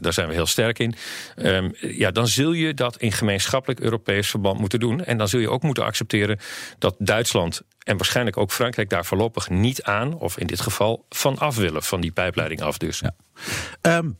daar 0.00 0.12
zijn 0.12 0.28
we 0.28 0.34
heel 0.34 0.46
sterk 0.46 0.78
in, 0.78 0.94
um, 1.36 1.74
ja, 1.80 2.10
dan 2.10 2.28
zul 2.28 2.52
je 2.52 2.74
dat 2.74 2.96
in 2.96 3.12
gemeenschappelijk 3.12 3.80
Europees 3.80 4.30
verband 4.30 4.58
moeten 4.60 4.80
doen. 4.80 5.04
En 5.04 5.18
dan 5.18 5.28
zul 5.28 5.40
je 5.40 5.50
ook 5.50 5.62
moeten 5.62 5.84
accepteren 5.84 6.38
dat 6.78 6.94
Duitsland 6.98 7.62
en 7.80 7.96
waarschijnlijk 7.96 8.36
ook 8.36 8.52
Frankrijk 8.52 8.88
daar 8.90 9.04
voorlopig 9.04 9.48
niet 9.48 9.82
aan, 9.82 10.14
of 10.14 10.38
in 10.38 10.46
dit 10.46 10.60
geval 10.60 11.04
van 11.08 11.38
af 11.38 11.56
willen, 11.56 11.82
van 11.82 12.00
die 12.00 12.12
pijpleiding 12.12 12.60
af 12.60 12.78
dus. 12.78 13.00
Ja. 13.00 13.14
Um, 13.96 14.18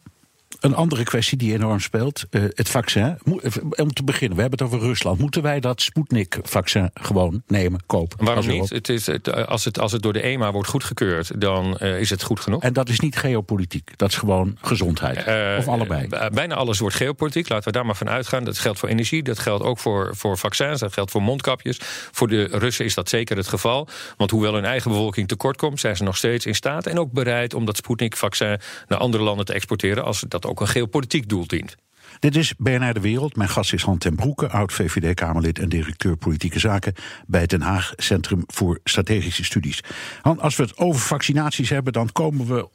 een 0.60 0.74
andere 0.74 1.04
kwestie 1.04 1.38
die 1.38 1.52
enorm 1.52 1.80
speelt, 1.80 2.24
uh, 2.30 2.42
het 2.54 2.68
vaccin. 2.68 3.18
Eh, 3.24 3.52
om 3.76 3.92
te 3.92 4.04
beginnen, 4.04 4.36
we 4.36 4.42
hebben 4.42 4.58
het 4.58 4.68
over 4.68 4.86
Rusland. 4.86 5.18
Moeten 5.18 5.42
wij 5.42 5.60
dat 5.60 5.82
Sputnik-vaccin 5.82 6.90
gewoon 6.94 7.42
nemen, 7.46 7.80
kopen? 7.86 8.24
Waarom 8.24 8.46
niet? 8.46 8.70
Het 8.70 8.88
is, 8.88 9.06
het, 9.06 9.28
eh, 9.28 9.46
als, 9.46 9.64
het, 9.64 9.78
als 9.78 9.92
het 9.92 10.02
door 10.02 10.12
de 10.12 10.22
EMA 10.22 10.52
wordt 10.52 10.68
goedgekeurd, 10.68 11.40
dan 11.40 11.78
uh, 11.82 12.00
is 12.00 12.10
het 12.10 12.22
goed 12.22 12.40
genoeg. 12.40 12.62
En 12.62 12.72
dat 12.72 12.88
is 12.88 13.00
niet 13.00 13.16
geopolitiek, 13.16 13.90
dat 13.96 14.08
is 14.08 14.16
gewoon 14.16 14.56
gezondheid. 14.60 15.26
Uh, 15.26 15.58
of 15.58 15.68
allebei? 15.68 16.08
bijna 16.32 16.54
alles 16.54 16.78
wordt 16.78 16.96
geopolitiek, 16.96 17.48
laten 17.48 17.64
we 17.64 17.72
daar 17.72 17.86
maar 17.86 17.96
van 17.96 18.08
uitgaan. 18.08 18.44
Dat 18.44 18.58
geldt 18.58 18.78
voor 18.78 18.88
energie, 18.88 19.22
dat 19.22 19.38
geldt 19.38 19.64
ook 19.64 19.78
voor, 19.78 20.16
voor 20.16 20.38
vaccins, 20.38 20.80
dat 20.80 20.92
geldt 20.92 21.10
voor 21.10 21.22
mondkapjes. 21.22 21.78
Voor 22.10 22.28
de 22.28 22.44
Russen 22.44 22.84
is 22.84 22.94
dat 22.94 23.08
zeker 23.08 23.36
het 23.36 23.48
geval. 23.48 23.88
Want 24.16 24.30
hoewel 24.30 24.54
hun 24.54 24.64
eigen 24.64 24.90
bevolking 24.90 25.28
tekort 25.28 25.56
komt, 25.56 25.80
zijn 25.80 25.96
ze 25.96 26.02
nog 26.02 26.16
steeds 26.16 26.46
in 26.46 26.54
staat 26.54 26.86
en 26.86 26.98
ook 26.98 27.12
bereid 27.12 27.54
om 27.54 27.64
dat 27.64 27.76
Sputnik-vaccin 27.76 28.60
naar 28.88 28.98
andere 28.98 29.22
landen 29.22 29.44
te 29.46 29.52
exporteren 29.52 30.04
als 30.04 30.24
dat 30.28 30.39
ook 30.46 30.60
een 30.60 30.68
geopolitiek 30.68 31.28
doel 31.28 31.46
dient. 31.46 31.76
Dit 32.18 32.36
is 32.36 32.54
BNR 32.58 32.92
De 32.92 33.00
Wereld. 33.00 33.36
Mijn 33.36 33.48
gast 33.48 33.72
is 33.72 33.82
Han 33.82 33.98
ten 33.98 34.14
Broeke, 34.14 34.48
oud-VVD-Kamerlid 34.48 35.58
en 35.58 35.68
directeur 35.68 36.16
politieke 36.16 36.58
zaken 36.58 36.94
bij 37.26 37.40
het 37.40 37.50
Den 37.50 37.60
Haag 37.60 37.92
Centrum 37.96 38.44
voor 38.46 38.80
Strategische 38.84 39.44
Studies. 39.44 39.82
Han, 40.22 40.40
als 40.40 40.56
we 40.56 40.62
het 40.62 40.76
over 40.76 41.00
vaccinaties 41.00 41.68
hebben, 41.68 41.92
dan 41.92 42.12
komen 42.12 42.46
we 42.46 42.68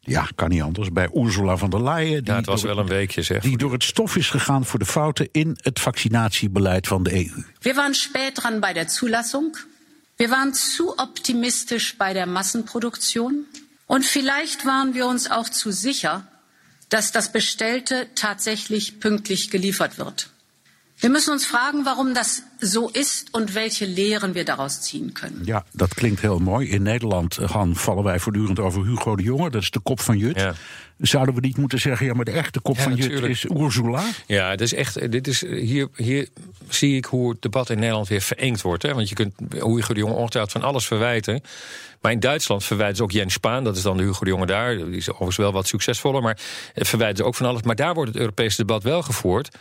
ja, 0.00 0.28
kan 0.34 0.48
niet 0.48 0.62
anders. 0.62 0.92
Bij 0.92 1.08
Ursula 1.14 1.56
von 1.56 1.70
der 1.70 1.82
Leyen. 1.82 2.24
Die 2.24 2.32
ja, 2.32 2.38
het 2.38 2.46
was 2.46 2.62
wel 2.62 2.78
een 2.78 2.86
weekje, 2.86 3.22
zeg. 3.22 3.42
Die 3.42 3.56
door 3.56 3.72
het 3.72 3.84
stof 3.84 4.16
is 4.16 4.30
gegaan 4.30 4.64
voor 4.64 4.78
de 4.78 4.86
fouten 4.86 5.28
in 5.32 5.58
het 5.62 5.80
vaccinatiebeleid 5.80 6.86
van 6.86 7.02
de 7.02 7.14
EU. 7.14 7.44
We 7.60 7.74
waren 7.74 7.94
spät 7.94 8.34
dran 8.34 8.60
bij 8.60 8.72
de 8.72 8.84
Zulassung. 8.86 9.58
We 10.16 10.28
waren 10.28 10.54
zu 10.54 10.92
optimistisch 10.96 11.96
bij 11.96 12.12
de 12.12 12.26
Massenproduktion. 12.26 13.46
Und 13.86 14.04
vielleicht 14.04 14.64
waren 14.64 14.94
wir 14.94 15.06
uns 15.06 15.30
auch 15.30 15.48
zu 15.50 15.70
sicher, 15.70 16.24
dass 16.88 17.12
das 17.12 17.32
Bestellte 17.32 18.08
tatsächlich 18.14 19.00
pünktlich 19.00 19.50
geliefert 19.50 19.98
wird. 19.98 20.30
Wir 20.96 21.10
müssen 21.10 21.32
uns 21.32 21.44
fragen, 21.44 21.84
warum 21.84 22.14
das 22.14 22.42
so 22.60 22.88
ist 22.88 23.34
und 23.34 23.54
welche 23.54 23.84
Lehren 23.84 24.34
wir 24.34 24.44
daraus 24.44 24.80
ziehen 24.80 25.12
können. 25.12 25.42
Ja, 25.44 25.64
dat 25.72 25.94
klinkt 25.94 26.20
heel 26.20 26.38
mooi. 26.38 26.68
In 26.68 26.82
Nederland 26.82 27.38
gaan, 27.40 27.76
vallen 27.76 28.04
wij 28.04 28.18
voortdurend 28.18 28.58
over 28.58 28.86
Hugo 28.86 29.16
de 29.16 29.22
Jonge. 29.22 29.50
Dat 29.50 29.62
is 29.62 29.70
de 29.70 29.80
kop 29.80 30.00
van 30.00 30.18
Jut. 30.18 30.40
Ja. 30.40 30.54
Zouden 30.98 31.34
we 31.34 31.40
niet 31.40 31.56
moeten 31.56 31.80
zeggen, 31.80 32.06
ja, 32.06 32.14
maar 32.14 32.24
de 32.24 32.30
echte 32.30 32.60
kop 32.60 32.76
Ja, 32.76 32.82
van 32.82 32.94
Jut 32.94 33.22
is 33.22 33.44
Ursula? 33.44 34.02
Ja, 34.26 34.50
het 34.50 34.60
is 34.60 34.74
echt, 34.74 35.10
dit 35.10 35.26
is, 35.26 35.40
hier, 35.40 35.88
hier 35.96 36.28
zie 36.68 36.96
ik 36.96 37.04
hoe 37.04 37.30
het 37.30 37.42
debat 37.42 37.70
in 37.70 37.78
Nederland 37.78 38.08
weer 38.08 38.20
verengd 38.20 38.62
wordt. 38.62 38.82
Hè? 38.82 38.94
Want 38.94 39.08
je 39.08 39.14
kunt 39.14 39.34
Hugo 39.50 39.94
de 39.94 40.00
Jonge 40.00 40.14
ongetwijfeld 40.14 40.52
van 40.52 40.62
alles 40.62 40.86
verwijten. 40.86 41.42
Maar 42.00 42.12
in 42.12 42.20
Duitsland 42.20 42.64
verwijten 42.64 42.96
ze 42.96 43.02
ook 43.02 43.12
Jens 43.12 43.32
Spaan. 43.32 43.64
Dat 43.64 43.76
is 43.76 43.82
dan 43.82 43.96
de 43.96 44.02
Hugo 44.02 44.24
de 44.24 44.30
Jonge 44.30 44.46
daar. 44.46 44.76
Die 44.76 44.96
is 44.96 45.08
overigens 45.08 45.36
wel 45.36 45.52
wat 45.52 45.66
succesvoller. 45.66 46.22
Maar 46.22 46.38
eh, 46.74 46.84
verwijten 46.84 47.16
ze 47.16 47.24
ook 47.24 47.34
van 47.34 47.46
alles. 47.46 47.62
Maar 47.62 47.76
daar 47.76 47.94
wordt 47.94 48.10
het 48.10 48.20
Europese 48.20 48.56
debat 48.56 48.82
wel 48.82 49.02
gevoerd. 49.02 49.56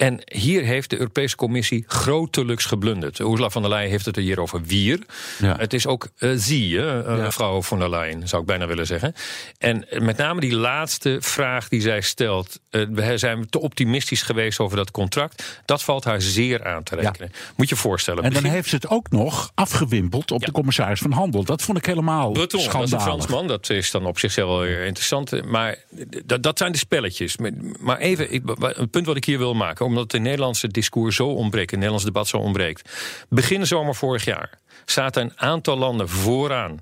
En 0.00 0.20
hier 0.24 0.62
heeft 0.64 0.90
de 0.90 0.98
Europese 0.98 1.36
Commissie 1.36 1.84
grotelijks 1.86 2.64
geblunderd. 2.64 3.18
Ursula 3.18 3.50
von 3.50 3.62
der 3.62 3.70
Leyen 3.70 3.90
heeft 3.90 4.06
het 4.06 4.16
er 4.16 4.22
hier 4.22 4.40
over 4.40 4.62
wier. 4.62 4.98
Ja. 5.38 5.56
Het 5.58 5.72
is 5.72 5.86
ook 5.86 6.08
eh 6.18 6.30
zie, 6.34 6.68
Ja. 6.68 7.02
mevrouw 7.02 7.62
von 7.62 7.78
der 7.78 7.90
Leyen, 7.90 8.28
zou 8.28 8.40
ik 8.42 8.48
bijna 8.48 8.66
willen 8.66 8.86
zeggen. 8.86 9.14
En 9.58 9.86
met 9.98 10.16
name 10.16 10.40
die 10.40 10.54
laatste 10.54 11.16
vraag 11.20 11.68
die 11.68 11.80
zij 11.80 12.00
stelt... 12.00 12.58
eh, 12.70 12.86
we 12.90 13.18
zijn 13.18 13.48
te 13.48 13.60
optimistisch 13.60 14.22
geweest 14.22 14.58
over 14.60 14.76
dat 14.76 14.90
contract... 14.90 15.60
dat 15.64 15.82
valt 15.82 16.04
haar 16.04 16.20
zeer 16.20 16.64
aan 16.64 16.82
te 16.82 16.94
rekenen. 16.94 17.32
Moet 17.56 17.68
je 17.68 17.74
je 17.74 17.80
voorstellen. 17.80 18.24
En 18.24 18.30
dan 18.32 18.42
begin- 18.42 18.56
heeft 18.56 18.68
ze 18.68 18.74
het 18.74 18.88
ook 18.88 19.10
nog 19.10 19.50
afgewimpeld 19.54 20.30
op 20.30 20.44
de 20.44 20.52
commissaris 20.52 21.00
van 21.00 21.12
Handel. 21.12 21.44
Dat 21.44 21.62
vond 21.62 21.78
ik 21.78 21.86
helemaal 21.86 22.30
Breton, 22.30 22.40
dat 22.42 22.52
is 22.60 22.64
een 22.64 22.70
schandalig. 22.70 23.02
Fransman. 23.02 23.46
Dat 23.46 23.70
is 23.70 23.90
dan 23.90 24.06
op 24.06 24.18
zichzelf 24.18 24.48
wel 24.48 24.60
weer 24.60 24.84
interessant. 24.84 25.44
Maar 25.44 25.78
dat, 26.24 26.42
dat 26.42 26.58
zijn 26.58 26.72
de 26.72 26.78
spelletjes. 26.78 27.36
Maar 27.80 27.98
even, 27.98 28.32
ik, 28.32 28.42
een 28.58 28.90
punt 28.90 29.06
wat 29.06 29.16
ik 29.16 29.24
hier 29.24 29.38
wil 29.38 29.54
maken... 29.54 29.84
omdat 29.90 30.12
het 30.12 30.22
Nederlandse 30.22 30.68
discours 30.68 31.16
zo 31.16 31.26
ontbreekt... 31.26 31.70
het 31.70 31.78
Nederlands 31.78 32.04
debat 32.04 32.28
zo 32.28 32.36
ontbreekt. 32.36 32.90
Begin 33.28 33.66
zomer 33.66 33.94
vorig 33.94 34.24
jaar 34.24 34.58
zaten 34.84 35.22
een 35.22 35.32
aantal 35.36 35.76
landen 35.76 36.08
vooraan... 36.08 36.78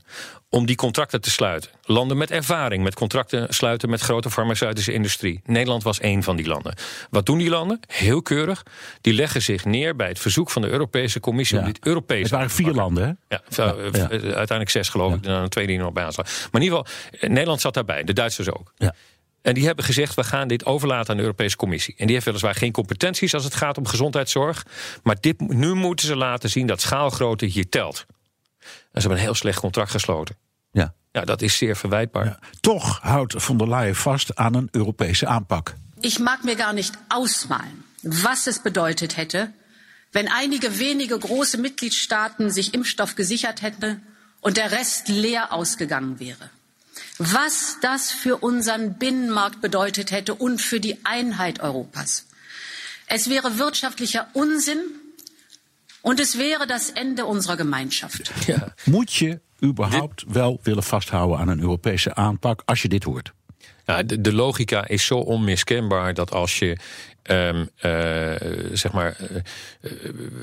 om 0.50 0.66
die 0.66 0.76
contracten 0.76 1.20
te 1.20 1.30
sluiten. 1.30 1.70
Landen 1.82 2.16
met 2.16 2.30
ervaring 2.30 2.82
met 2.82 2.94
contracten 2.94 3.54
sluiten... 3.54 3.90
met 3.90 4.00
grote 4.00 4.30
farmaceutische 4.30 4.92
industrie. 4.92 5.40
Nederland 5.44 5.82
was 5.82 6.00
één 6.00 6.22
van 6.22 6.36
die 6.36 6.46
landen. 6.46 6.74
Wat 7.10 7.26
doen 7.26 7.38
die 7.38 7.48
landen? 7.48 7.80
Heel 7.86 8.22
keurig. 8.22 8.62
Die 9.00 9.12
leggen 9.12 9.42
zich 9.42 9.64
neer 9.64 9.96
bij 9.96 10.08
het 10.08 10.18
verzoek 10.18 10.50
van 10.50 10.62
de 10.62 10.68
Europese 10.68 11.20
Commissie... 11.20 11.56
Ja. 11.56 11.62
om 11.62 11.72
dit 11.72 11.86
Europees 11.86 12.22
Het 12.22 12.30
waren 12.30 12.50
vier 12.50 12.72
landen, 12.72 13.04
hè? 13.04 13.36
ja, 13.36 13.74
eh, 13.74 13.92
ja. 13.92 14.08
uiteindelijk 14.08 14.70
zes 14.70 14.88
geloof 14.88 15.14
ik. 15.14 15.24
En 15.24 15.30
dan 15.30 15.42
een 15.42 15.48
tweede 15.48 15.72
die 15.72 15.80
nog 15.80 15.92
bij 15.92 16.04
aansluit. 16.04 16.48
Maar 16.52 16.60
in 16.60 16.68
ieder 16.68 16.78
geval, 16.78 17.20
eh, 17.20 17.28
Nederland 17.28 17.60
zat 17.60 17.74
daarbij. 17.74 18.04
De 18.04 18.12
Duitsers 18.12 18.50
ook. 18.50 18.72
Ja. 18.76 18.94
En 19.42 19.54
die 19.54 19.66
hebben 19.66 19.84
gezegd, 19.84 20.14
we 20.14 20.24
gaan 20.24 20.48
dit 20.48 20.64
overlaten 20.64 21.10
aan 21.10 21.16
de 21.16 21.22
Europese 21.22 21.56
Commissie. 21.56 21.94
En 21.96 22.04
die 22.04 22.14
heeft 22.14 22.26
weliswaar 22.26 22.54
geen 22.54 22.72
competenties 22.72 23.34
als 23.34 23.44
het 23.44 23.54
gaat 23.54 23.78
om 23.78 23.86
gezondheidszorg. 23.86 24.66
Maar 25.02 25.16
dit, 25.20 25.40
nu 25.40 25.74
moeten 25.74 26.06
ze 26.06 26.16
laten 26.16 26.50
zien 26.50 26.66
dat 26.66 26.80
schaalgrootte 26.80 27.46
hier 27.46 27.68
telt. 27.68 28.06
En 28.58 28.68
ze 28.92 29.08
hebben 29.08 29.18
een 29.18 29.24
heel 29.24 29.34
slecht 29.34 29.60
contract 29.60 29.90
gesloten. 29.90 30.36
Ja. 30.72 30.94
Ja, 31.12 31.24
dat 31.24 31.42
is 31.42 31.56
zeer 31.56 31.76
verwijtbaar. 31.76 32.38
Toch 32.60 32.98
houdt 33.02 33.34
von 33.42 33.58
der 33.58 33.68
Leyen 33.68 33.96
vast 33.96 34.36
aan 34.36 34.54
een 34.54 34.68
Europese 34.70 35.26
aanpak. 35.26 35.74
Ich 36.00 36.18
mag 36.18 36.42
mir 36.42 36.56
gar 36.56 36.72
nicht 36.72 36.98
ausmalen, 37.08 37.84
was 38.02 38.46
es 38.46 38.62
bedeutet 38.62 39.16
hätte, 39.16 39.52
wenn 40.12 40.28
einige 40.28 40.78
wenige 40.78 41.18
große 41.18 41.58
Mitgliedstaaten 41.58 42.50
sich 42.50 42.72
Impfstoff 42.72 43.14
gesichert 43.14 43.62
hätten 43.62 44.02
und 44.40 44.56
der 44.56 44.70
Rest 44.70 45.08
leer 45.08 45.52
ausgegangen 45.52 46.18
wäre. 46.18 46.50
Was 47.18 47.78
das 47.80 48.12
für 48.12 48.36
unseren 48.36 48.94
Binnenmarkt 48.98 49.60
bedeutet 49.60 50.12
hätte 50.12 50.34
und 50.34 50.60
für 50.60 50.80
die 50.80 51.04
Einheit 51.04 51.60
Europas. 51.60 52.26
Es 53.06 53.28
wäre 53.28 53.58
wirtschaftlicher 53.58 54.28
Unsinn 54.34 54.78
und 56.02 56.20
es 56.20 56.38
wäre 56.38 56.66
das 56.66 56.90
Ende 56.90 57.24
unserer 57.24 57.56
Gemeinschaft. 57.56 58.30
Ja. 58.46 58.72
Moet 58.86 59.12
je 59.12 59.38
überhaupt 59.60 60.24
wel 60.28 60.60
willen 60.62 60.82
vasthouden 60.82 61.38
aan 61.38 61.48
een 61.48 61.60
Europese 61.60 62.14
aanpak 62.14 62.62
als 62.64 62.82
je 62.82 62.88
dit 62.88 63.04
hoort? 63.04 63.32
Ja, 63.88 64.02
de, 64.02 64.20
de 64.20 64.32
logica 64.32 64.88
is 64.88 65.06
zo 65.06 65.18
onmiskenbaar 65.18 66.14
dat 66.14 66.30
als 66.32 66.58
je. 66.58 66.76
ehm, 67.22 67.64
eh, 67.76 68.50
zeg 68.72 68.92
maar, 68.92 69.16
eh, 69.18 69.36
eh, 69.80 69.90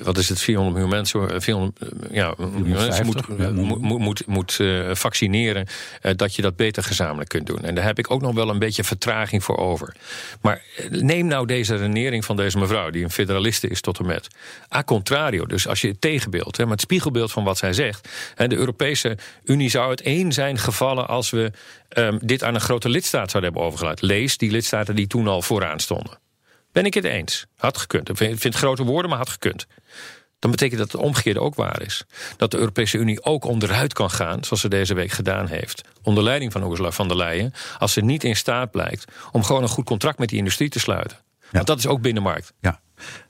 wat 0.03 0.17
is 0.17 0.29
het, 0.29 0.39
400 0.39 0.75
miljoen 0.75 0.95
mensen, 0.95 1.31
eh, 1.31 1.39
400, 1.39 1.79
eh, 1.79 1.87
ja, 2.11 2.33
miljoen 2.37 2.69
mensen 2.69 3.05
moet, 3.05 3.21
450, 3.25 3.37
ja. 3.37 3.51
moet, 3.51 3.81
moet, 3.81 3.99
moet, 3.99 4.25
moet 4.27 4.59
vaccineren, 4.97 5.67
dat 6.15 6.35
je 6.35 6.41
dat 6.41 6.55
beter 6.55 6.83
gezamenlijk 6.83 7.29
kunt 7.29 7.45
doen. 7.47 7.63
En 7.63 7.75
daar 7.75 7.83
heb 7.83 7.99
ik 7.99 8.11
ook 8.11 8.21
nog 8.21 8.33
wel 8.33 8.49
een 8.49 8.59
beetje 8.59 8.83
vertraging 8.83 9.43
voor 9.43 9.57
over. 9.57 9.95
Maar 10.41 10.61
neem 10.89 11.27
nou 11.27 11.45
deze 11.47 11.75
renering 11.75 12.25
van 12.25 12.35
deze 12.35 12.57
mevrouw, 12.57 12.89
die 12.89 13.03
een 13.03 13.11
federaliste 13.11 13.67
is 13.67 13.81
tot 13.81 13.99
en 13.99 14.05
met. 14.05 14.27
A 14.75 14.83
contrario, 14.83 15.45
dus 15.45 15.67
als 15.67 15.81
je 15.81 15.87
het 15.87 16.01
tegenbeeld, 16.01 16.57
hè, 16.57 16.63
maar 16.63 16.73
het 16.73 16.81
spiegelbeeld 16.81 17.31
van 17.31 17.43
wat 17.43 17.57
zij 17.57 17.73
zegt. 17.73 18.09
Hè, 18.35 18.47
de 18.47 18.55
Europese 18.55 19.17
Unie 19.45 19.69
zou 19.69 19.87
uiteen 19.87 20.31
zijn 20.33 20.57
gevallen 20.57 21.07
als 21.07 21.29
we 21.29 21.51
ehm, 21.87 22.17
dit 22.21 22.43
aan 22.43 22.55
een 22.55 22.61
grote 22.61 22.89
lidstaat 22.89 23.31
zouden 23.31 23.51
hebben 23.51 23.69
overgelaten. 23.69 24.07
Lees 24.07 24.37
die 24.37 24.51
lidstaten 24.51 24.95
die 24.95 25.07
toen 25.07 25.27
al 25.27 25.41
vooraan 25.41 25.79
stonden. 25.79 26.19
Ben 26.71 26.85
ik 26.85 26.93
het 26.93 27.03
eens? 27.03 27.45
Had 27.55 27.77
gekund. 27.77 28.21
Ik 28.21 28.39
vind 28.39 28.55
grote 28.55 28.83
woorden, 28.83 29.09
maar 29.09 29.19
had 29.19 29.29
gekund. 29.29 29.65
Dan 30.39 30.51
betekent 30.51 30.79
dat 30.79 30.91
het 30.91 31.01
omgekeerde 31.01 31.39
ook 31.39 31.55
waar 31.55 31.81
is. 31.81 32.03
Dat 32.37 32.51
de 32.51 32.57
Europese 32.57 32.97
Unie 32.97 33.23
ook 33.23 33.45
onderuit 33.45 33.93
kan 33.93 34.11
gaan, 34.11 34.43
zoals 34.43 34.61
ze 34.61 34.69
deze 34.69 34.93
week 34.93 35.11
gedaan 35.11 35.47
heeft. 35.47 35.81
Onder 36.01 36.23
leiding 36.23 36.51
van 36.51 36.69
Ursula 36.69 36.91
von 36.91 37.07
der 37.07 37.17
Leyen. 37.17 37.53
Als 37.77 37.93
ze 37.93 38.01
niet 38.01 38.23
in 38.23 38.35
staat 38.35 38.71
blijkt 38.71 39.11
om 39.31 39.43
gewoon 39.43 39.61
een 39.61 39.69
goed 39.69 39.85
contract 39.85 40.19
met 40.19 40.29
die 40.29 40.37
industrie 40.37 40.69
te 40.69 40.79
sluiten. 40.79 41.17
Want 41.51 41.67
dat 41.67 41.77
is 41.77 41.87
ook 41.87 42.01
binnenmarkt. 42.01 42.53
Ja. 42.59 42.79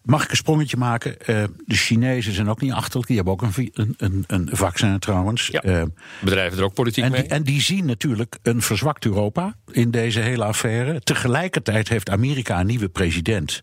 Mag 0.04 0.24
ik 0.24 0.30
een 0.30 0.36
sprongetje 0.38 0.78
maken? 0.78 1.20
Eh, 1.20 1.44
de 1.66 1.76
Chinezen 1.76 2.34
zijn 2.34 2.50
ook 2.50 2.62
niet 2.62 2.72
achterlijk. 2.72 3.08
Die 3.08 3.16
hebben 3.16 3.34
ook 3.34 3.42
een, 3.42 3.72
een, 3.74 3.94
een, 3.98 4.24
een 4.28 4.50
vaccin 4.52 5.00
trouwens. 5.00 5.48
Ja. 5.48 5.62
Eh, 5.62 5.84
Bedrijven 6.22 6.58
er 6.58 6.64
ook 6.64 6.74
politiek 6.74 7.04
en, 7.04 7.12
mee. 7.12 7.22
die, 7.22 7.30
en 7.30 7.44
die 7.44 7.62
zien 7.62 7.86
natuurlijk 7.86 8.38
een 8.44 8.62
verzwakt 8.62 9.06
Europa 9.06 9.56
in 9.72 9.92
deze 9.92 10.20
hele 10.20 10.44
affaire. 10.44 11.00
Tegelijkertijd 11.02 11.90
heeft 11.90 12.10
Amerika 12.10 12.60
een 12.60 12.66
nieuwe 12.68 12.90
president. 12.90 13.60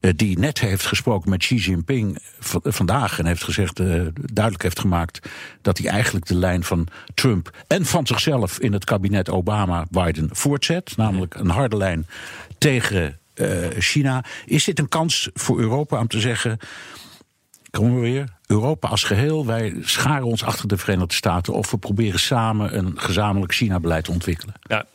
eh, 0.00 0.10
die 0.16 0.38
net 0.38 0.60
heeft 0.60 0.86
gesproken 0.86 1.30
met 1.30 1.38
Xi 1.38 1.54
Jinping 1.54 2.18
vandaag. 2.62 3.18
En 3.18 3.26
heeft 3.26 3.44
gezegd, 3.44 3.76
duidelijk 4.32 4.62
heeft 4.62 4.78
gemaakt. 4.80 5.28
dat 5.62 5.78
hij 5.78 5.86
eigenlijk 5.90 6.26
de 6.26 6.34
lijn 6.34 6.64
van 6.64 6.86
Trump. 7.14 7.50
en 7.66 7.84
van 7.86 8.06
zichzelf 8.06 8.58
in 8.58 8.72
het 8.72 8.84
kabinet 8.84 9.30
Obama-Biden 9.30 10.28
voortzet. 10.32 10.96
Namelijk 10.96 11.34
een 11.34 11.50
harde 11.50 11.76
lijn 11.76 12.06
tegen 12.58 13.16
China. 13.78 14.24
Is 14.44 14.64
dit 14.64 14.78
een 14.78 14.88
kans 14.88 15.30
voor 15.34 15.58
Europa 15.60 15.98
om 16.00 16.08
te 16.08 16.20
zeggen. 16.20 16.58
Komen 17.70 17.94
we 17.94 18.00
weer? 18.00 18.28
Europa 18.46 18.88
als 18.88 19.04
geheel, 19.04 19.46
wij 19.46 19.74
scharen 19.80 20.26
ons 20.26 20.44
achter 20.44 20.68
de 20.68 20.76
Verenigde 20.76 21.14
Staten 21.14 21.52
of 21.52 21.70
we 21.70 21.78
proberen 21.78 22.20
samen 22.20 22.78
een 22.78 23.00
gezamenlijk 23.00 23.52
China-beleid 23.52 24.04
te 24.04 24.10
ontwikkelen. 24.10 24.54
Ja, 24.62 24.86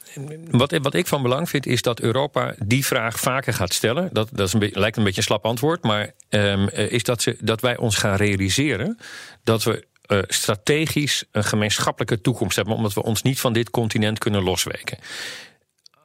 wat, 0.51 0.77
wat 0.81 0.93
ik 0.93 1.07
van 1.07 1.21
belang 1.21 1.49
vind, 1.49 1.65
is 1.65 1.81
dat 1.81 1.99
Europa 1.99 2.55
die 2.65 2.85
vraag 2.85 3.19
vaker 3.19 3.53
gaat 3.53 3.73
stellen. 3.73 4.09
Dat, 4.11 4.29
dat 4.31 4.47
is 4.47 4.53
een 4.53 4.69
lijkt 4.73 4.97
een 4.97 5.03
beetje 5.03 5.17
een 5.17 5.27
slap 5.27 5.45
antwoord, 5.45 5.83
maar 5.83 6.11
ehm, 6.29 6.67
eh, 6.67 6.91
is 6.91 7.03
dat, 7.03 7.21
ze, 7.21 7.37
dat 7.39 7.61
wij 7.61 7.77
ons 7.77 7.95
gaan 7.95 8.15
realiseren 8.15 8.97
dat 9.43 9.63
we 9.63 9.85
eh, 10.05 10.19
strategisch 10.27 11.23
een 11.31 11.43
gemeenschappelijke 11.43 12.21
toekomst 12.21 12.55
hebben, 12.55 12.75
omdat 12.75 12.93
we 12.93 13.03
ons 13.03 13.21
niet 13.21 13.39
van 13.39 13.53
dit 13.53 13.69
continent 13.69 14.19
kunnen 14.19 14.43
losweken. 14.43 14.97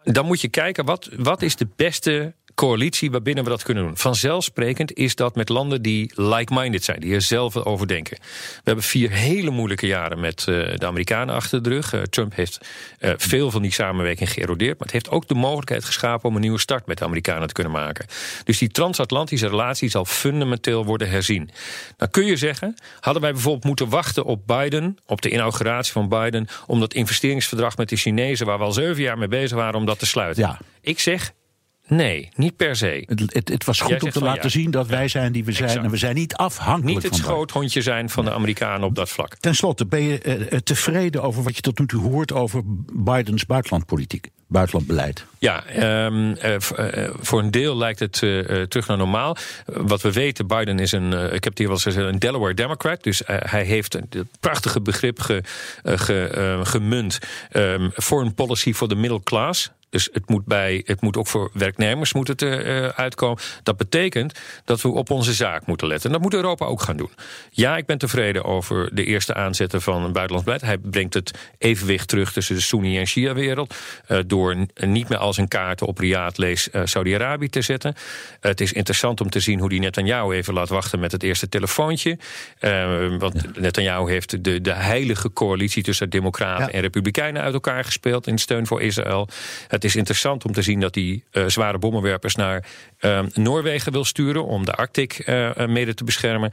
Dan 0.04 0.26
moet 0.26 0.40
je 0.40 0.48
kijken, 0.48 0.84
wat, 0.84 1.08
wat 1.16 1.42
is 1.42 1.56
de 1.56 1.68
beste 1.76 2.34
coalitie 2.54 3.10
waarbinnen 3.10 3.44
we 3.44 3.50
dat 3.50 3.62
kunnen 3.62 3.84
doen? 3.84 3.96
Vanzelfsprekend 3.96 4.92
is 4.92 5.14
dat 5.14 5.34
met 5.34 5.48
landen 5.48 5.82
die 5.82 6.12
like-minded 6.14 6.84
zijn, 6.84 7.00
die 7.00 7.14
er 7.14 7.22
zelf 7.22 7.56
over 7.56 7.86
denken. 7.86 8.16
We 8.20 8.60
hebben 8.64 8.84
vier 8.84 9.10
hele 9.10 9.50
moeilijke 9.50 9.86
jaren 9.86 10.20
met 10.20 10.38
eh, 10.38 10.44
de 10.76 10.86
Amerikanen 10.86 11.34
achter 11.34 11.62
de 11.62 11.68
rug. 11.68 11.92
Eh, 11.92 12.02
Trump 12.02 12.34
heeft 12.34 12.58
eh, 12.98 13.12
veel 13.16 13.50
van 13.50 13.62
die 13.62 13.72
samenwerking 13.72 14.32
geërodeerd, 14.32 14.78
maar 14.78 14.86
het 14.86 14.92
heeft 14.92 15.10
ook 15.10 15.28
de 15.28 15.34
mogelijkheid 15.34 15.84
geschapen 15.84 16.28
om 16.28 16.34
een 16.34 16.40
nieuwe 16.40 16.60
start 16.60 16.86
met 16.86 16.98
de 16.98 17.04
Amerikanen 17.04 17.48
te 17.48 17.54
kunnen 17.54 17.72
maken. 17.72 18.06
Dus 18.44 18.58
die 18.58 18.68
transatlantische 18.68 19.48
relatie 19.48 19.88
zal 19.88 20.04
fundamenteel 20.04 20.84
worden 20.84 21.10
herzien. 21.10 21.50
Dan 21.96 22.10
kun 22.10 22.24
je 22.24 22.36
zeggen, 22.36 22.74
hadden 23.00 23.22
wij 23.22 23.32
bijvoorbeeld 23.32 23.64
moeten 23.64 23.88
wachten 23.88 24.24
op 24.24 24.46
Biden, 24.46 24.96
op 25.06 25.22
de 25.22 25.30
inauguratie 25.30 25.92
van 25.92 26.08
Biden, 26.08 26.46
om 26.66 26.80
dat 26.80 26.94
investeringsverdrag 26.94 27.76
met 27.76 27.88
de 27.88 27.96
Chinezen, 27.96 28.46
waar 28.46 28.58
we 28.58 28.64
al 28.64 28.72
zeven 28.72 29.02
jaar 29.02 29.18
mee 29.18 29.28
bezig 29.28 29.56
waren, 29.56 29.74
om 29.74 29.86
dat 29.86 29.98
te 29.98 30.06
sluiten? 30.06 30.42
Ja. 30.42 30.58
Ik 30.80 31.00
zeg 31.00 31.32
nee, 31.96 32.28
niet 32.36 32.56
per 32.56 32.76
se. 32.76 33.02
Het, 33.06 33.34
het, 33.34 33.48
het 33.48 33.64
was 33.64 33.80
goed 33.80 34.02
om 34.02 34.10
te 34.10 34.20
laten 34.20 34.42
ja. 34.42 34.48
zien 34.48 34.70
dat 34.70 34.86
wij 34.86 35.08
zijn 35.08 35.32
die 35.32 35.44
we 35.44 35.52
zijn 35.52 35.68
Exact. 35.68 35.84
en 35.84 35.90
we 35.90 35.96
zijn 35.96 36.14
niet 36.14 36.34
afhankelijk 36.34 36.94
Niet 36.94 37.02
het 37.02 37.16
van 37.16 37.24
schoothondje 37.24 37.82
zijn 37.82 38.10
van 38.10 38.24
de 38.24 38.32
Amerikanen 38.32 38.86
op 38.86 38.94
dat 38.94 39.08
vlak. 39.08 39.36
Ten 39.36 39.54
slotte, 39.54 39.86
ben 39.86 40.02
je 40.02 40.18
eh, 40.18 40.58
tevreden 40.58 41.22
over 41.22 41.42
wat 41.42 41.56
je 41.56 41.62
tot 41.62 41.78
nu 41.78 41.86
toe 41.86 42.02
hoort 42.10 42.32
over 42.32 42.62
Bidens 42.92 43.46
buitenlandpolitiek, 43.46 44.28
buitenlandbeleid? 44.46 45.24
Ja, 45.38 45.64
ehm, 45.64 46.32
eh, 46.32 46.54
eh, 46.54 47.10
voor 47.20 47.40
een 47.40 47.50
deel 47.50 47.76
lijkt 47.76 47.98
het 47.98 48.22
eh, 48.22 48.60
eh, 48.60 48.68
terug 48.68 48.86
naar 48.86 48.96
normaal. 48.96 49.36
Eh, 49.36 49.76
wat 49.80 50.02
we 50.02 50.12
weten, 50.12 50.46
Biden 50.46 50.78
is 50.78 50.92
een, 50.92 51.12
eh, 51.12 51.24
ik 51.24 51.32
heb 51.32 51.44
het 51.44 51.58
hier 51.58 51.66
wel 51.66 51.76
eens 51.76 51.84
gezegd, 51.84 52.06
een 52.06 52.18
Delaware 52.18 52.54
Democrat. 52.54 53.02
Dus 53.02 53.24
eh, 53.24 53.36
hij 53.40 53.64
heeft 53.64 53.94
een 53.94 54.28
prachtige 54.40 54.80
begrip 54.80 55.20
ge, 55.20 55.42
eh, 55.82 55.98
ge, 55.98 56.26
eh, 56.26 56.64
gemunt. 56.66 57.18
ehm, 57.50 57.88
foreign 57.94 58.34
policy 58.34 58.72
for 58.74 58.88
the 58.88 58.94
middle 58.94 59.22
class. 59.22 59.70
Dus 59.92 60.08
het 60.12 60.28
moet, 60.28 60.44
bij, 60.44 60.82
het 60.84 61.00
moet 61.00 61.16
ook 61.16 61.26
voor 61.26 61.50
werknemers 61.52 62.12
moet 62.12 62.28
het, 62.28 62.42
uh, 62.42 62.86
uitkomen. 62.86 63.42
Dat 63.62 63.76
betekent 63.76 64.40
dat 64.64 64.80
we 64.80 64.88
op 64.88 65.10
onze 65.10 65.32
zaak 65.32 65.66
moeten 65.66 65.86
letten. 65.86 66.06
En 66.06 66.12
dat 66.12 66.22
moet 66.22 66.34
Europa 66.34 66.64
ook 66.64 66.82
gaan 66.82 66.96
doen. 66.96 67.10
Ja, 67.50 67.76
ik 67.76 67.86
ben 67.86 67.98
tevreden 67.98 68.44
over 68.44 68.94
de 68.94 69.04
eerste 69.04 69.34
aanzetten 69.34 69.82
van 69.82 70.04
een 70.04 70.12
buitenlands 70.12 70.44
beleid. 70.44 70.62
Hij 70.62 70.90
brengt 70.90 71.14
het 71.14 71.38
evenwicht 71.58 72.08
terug 72.08 72.32
tussen 72.32 72.54
de 72.54 72.60
Sunni- 72.60 72.98
en 72.98 73.06
Shia-wereld. 73.06 73.74
Uh, 74.08 74.18
door 74.26 74.56
niet 74.74 75.08
meer 75.08 75.18
als 75.18 75.36
een 75.36 75.48
kaart 75.48 75.82
op 75.82 75.98
Riyadh 75.98 76.38
lees 76.38 76.68
Saudi-Arabië 76.84 77.48
te 77.48 77.62
zetten. 77.62 77.94
het 78.40 78.60
is 78.60 78.72
interessant 78.72 79.20
om 79.20 79.30
te 79.30 79.40
zien 79.40 79.60
hoe 79.60 79.68
die 79.68 79.80
Netanyahu 79.80 80.34
even 80.34 80.54
laat 80.54 80.68
wachten 80.68 81.00
met 81.00 81.12
het 81.12 81.22
eerste 81.22 81.48
telefoontje. 81.48 82.18
want 83.18 83.34
ja. 83.34 83.60
Netanyahu 83.60 84.10
heeft 84.10 84.44
de, 84.44 84.60
de 84.60 84.72
heilige 84.72 85.32
coalitie 85.32 85.82
tussen 85.82 86.10
Democraten 86.10 86.72
en 86.72 86.80
Republikeinen 86.80 87.42
uit 87.42 87.54
elkaar 87.54 87.84
gespeeld 87.84 88.26
in 88.26 88.38
steun 88.38 88.66
voor 88.66 88.82
Israël. 88.82 89.28
Het 89.68 89.81
is 89.84 89.96
interessant 89.96 90.44
om 90.44 90.52
te 90.52 90.62
zien 90.62 90.80
dat 90.80 90.94
hij 90.94 91.24
uh, 91.32 91.46
zware 91.46 91.78
bommenwerpers 91.78 92.34
naar 92.34 92.64
uh, 93.00 93.20
Noorwegen 93.32 93.92
wil 93.92 94.04
sturen 94.04 94.44
om 94.44 94.64
de 94.64 94.72
Arctic 94.72 95.26
uh, 95.26 95.66
mede 95.66 95.94
te 95.94 96.04
beschermen. 96.04 96.52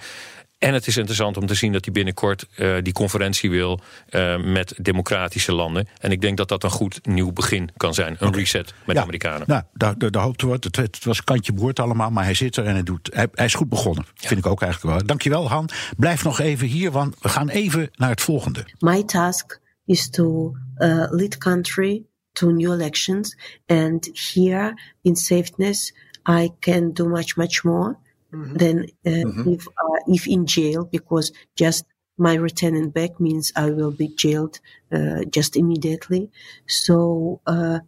En 0.59 0.73
het 0.73 0.87
is 0.87 0.97
interessant 0.97 1.37
om 1.37 1.45
te 1.45 1.53
zien 1.53 1.71
dat 1.71 1.85
hij 1.85 1.93
binnenkort 1.93 2.45
uh, 2.57 2.75
die 2.81 2.93
conferentie 2.93 3.49
wil 3.49 3.79
uh, 4.09 4.37
met 4.43 4.73
democratische 4.77 5.53
landen. 5.53 5.87
En 5.99 6.11
ik 6.11 6.21
denk 6.21 6.37
dat 6.37 6.47
dat 6.47 6.63
een 6.63 6.69
goed 6.69 6.99
nieuw 7.05 7.31
begin 7.31 7.69
kan 7.77 7.93
zijn. 7.93 8.15
Een 8.19 8.27
okay. 8.27 8.39
reset 8.39 8.65
met 8.65 8.73
ja, 8.85 8.93
de 8.93 8.99
Amerikanen. 8.99 9.43
Nou, 9.47 9.63
daar, 9.73 9.97
daar, 9.97 10.11
daar 10.11 10.23
hoopte 10.23 10.47
het, 10.47 10.75
het 10.75 11.03
was 11.03 11.23
kantje 11.23 11.53
boord 11.53 11.79
allemaal, 11.79 12.09
maar 12.09 12.23
hij 12.23 12.33
zit 12.33 12.55
er 12.55 12.65
en 12.65 12.73
hij, 12.73 12.83
doet, 12.83 13.09
hij, 13.13 13.27
hij 13.33 13.45
is 13.45 13.53
goed 13.53 13.69
begonnen. 13.69 14.05
Ja. 14.15 14.27
Vind 14.27 14.39
ik 14.39 14.45
ook 14.45 14.61
eigenlijk 14.61 14.95
wel. 14.95 15.05
Dankjewel 15.05 15.49
Han. 15.49 15.69
Blijf 15.97 16.23
nog 16.23 16.39
even 16.39 16.67
hier, 16.67 16.91
want 16.91 17.15
we 17.21 17.29
gaan 17.29 17.49
even 17.49 17.89
naar 17.95 18.09
het 18.09 18.21
volgende. 18.21 18.65
My 18.79 19.03
task 19.03 19.59
is 19.85 20.09
to 20.09 20.55
uh, 20.77 21.05
lead 21.09 21.37
country 21.37 22.03
to 22.39 22.51
new 22.51 22.71
elections. 22.71 23.35
And 23.67 24.05
here 24.15 24.75
in 25.03 25.15
safeness, 25.15 25.91
I 26.25 26.51
can 26.61 26.91
do 26.91 27.07
much, 27.07 27.37
much 27.37 27.65
more 27.65 27.97
mm-hmm. 28.33 28.55
than 28.55 28.75
uh, 29.05 29.09
mm-hmm. 29.09 29.49
if, 29.53 29.67
uh, 29.67 29.99
if 30.07 30.27
in 30.27 30.45
jail, 30.45 30.85
because 30.85 31.31
just 31.55 31.85
my 32.17 32.35
returning 32.35 32.89
back 32.89 33.19
means 33.19 33.51
I 33.55 33.71
will 33.71 33.91
be 33.91 34.09
jailed 34.09 34.59
uh, 34.91 35.23
just 35.29 35.55
immediately. 35.55 36.31
So 36.67 37.41
uh, 37.47 37.79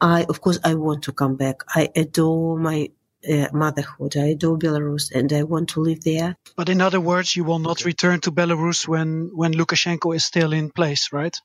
I, 0.00 0.24
of 0.28 0.40
course, 0.40 0.58
I 0.64 0.74
want 0.74 1.04
to 1.04 1.12
come 1.12 1.36
back. 1.36 1.62
I 1.68 1.88
adore 1.96 2.58
my 2.58 2.90
uh, 3.28 3.48
motherhood. 3.52 4.16
I 4.16 4.28
adore 4.36 4.58
Belarus 4.58 5.10
and 5.12 5.32
I 5.32 5.42
want 5.42 5.70
to 5.70 5.80
live 5.80 6.02
there. 6.04 6.36
But 6.56 6.68
in 6.68 6.80
other 6.80 7.00
words, 7.00 7.36
you 7.36 7.44
will 7.44 7.58
not 7.58 7.84
return 7.84 8.20
to 8.20 8.32
Belarus 8.32 8.88
when, 8.88 9.30
when 9.34 9.52
Lukashenko 9.52 10.14
is 10.14 10.24
still 10.24 10.52
in 10.52 10.70
place, 10.70 11.10
right? 11.12 11.36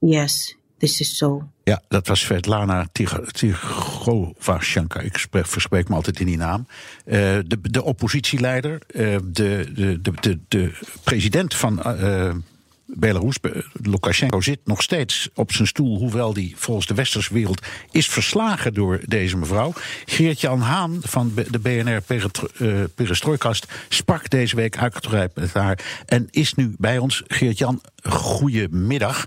Yes, 0.00 0.54
this 0.78 1.00
is 1.00 1.18
so. 1.18 1.50
Ja, 1.68 1.82
dat 1.88 2.06
was 2.06 2.20
Svetlana 2.20 2.86
Tigovashenko. 3.32 5.00
Ik 5.00 5.16
spreek, 5.16 5.46
verspreek 5.46 5.88
me 5.88 5.94
altijd 5.94 6.20
in 6.20 6.26
die 6.26 6.36
naam. 6.36 6.66
Uh, 7.06 7.14
de, 7.46 7.58
de 7.62 7.82
oppositieleider, 7.82 8.82
uh, 8.88 9.16
de, 9.24 9.70
de, 9.74 10.00
de, 10.20 10.38
de, 10.48 10.72
president 11.02 11.54
van 11.54 11.82
uh, 11.86 12.30
Belarus, 12.86 13.38
Lukashenko, 13.72 14.40
zit 14.40 14.58
nog 14.64 14.82
steeds 14.82 15.28
op 15.34 15.52
zijn 15.52 15.68
stoel. 15.68 15.98
Hoewel 15.98 16.32
die 16.32 16.54
volgens 16.56 16.86
de 16.86 16.94
westerse 16.94 17.34
wereld 17.34 17.66
is 17.90 18.08
verslagen 18.08 18.74
door 18.74 19.00
deze 19.04 19.36
mevrouw. 19.36 19.72
Geert-Jan 20.04 20.60
Haan 20.60 20.98
van 21.02 21.32
de 21.50 21.58
BNR 21.58 22.02
Perestrooikast 22.94 23.66
sprak 23.88 24.30
deze 24.30 24.56
week 24.56 24.78
uitgebreid 24.78 25.34
met 25.34 25.52
haar. 25.52 25.78
En 26.06 26.28
is 26.30 26.54
nu 26.54 26.74
bij 26.78 26.98
ons. 26.98 27.22
Geert-Jan, 27.26 27.80
goedemiddag. 28.02 29.26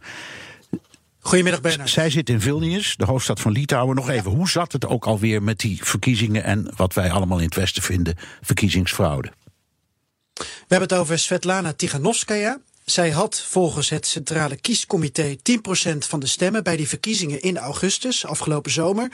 Goedemiddag, 1.24 1.62
Bernard. 1.62 1.90
Zij 1.90 2.10
zit 2.10 2.30
in 2.30 2.42
Vilnius, 2.42 2.96
de 2.96 3.06
hoofdstad 3.06 3.40
van 3.40 3.52
Litouwen. 3.52 3.96
Nog 3.96 4.10
even, 4.10 4.32
hoe 4.32 4.50
zat 4.50 4.72
het 4.72 4.86
ook 4.86 5.06
alweer 5.06 5.44
met 5.44 5.60
die 5.60 5.80
verkiezingen 5.84 6.44
en 6.44 6.72
wat 6.76 6.94
wij 6.94 7.12
allemaal 7.12 7.38
in 7.38 7.46
het 7.46 7.56
Westen 7.56 7.84
vinden, 7.84 8.16
verkiezingsfraude? 8.42 9.32
We 10.34 10.44
hebben 10.68 10.88
het 10.88 10.98
over 10.98 11.20
Svetlana 11.20 11.74
Tiganovskaya. 11.74 12.60
Zij 12.92 13.10
had 13.12 13.42
volgens 13.42 13.90
het 13.90 14.08
Centrale 14.08 14.56
Kiescomité 14.56 15.36
10% 15.36 15.98
van 15.98 16.20
de 16.20 16.28
stemmen 16.28 16.64
bij 16.64 16.76
die 16.76 16.88
verkiezingen 16.88 17.42
in 17.42 17.58
augustus, 17.58 18.26
afgelopen 18.26 18.72
zomer. 18.72 19.12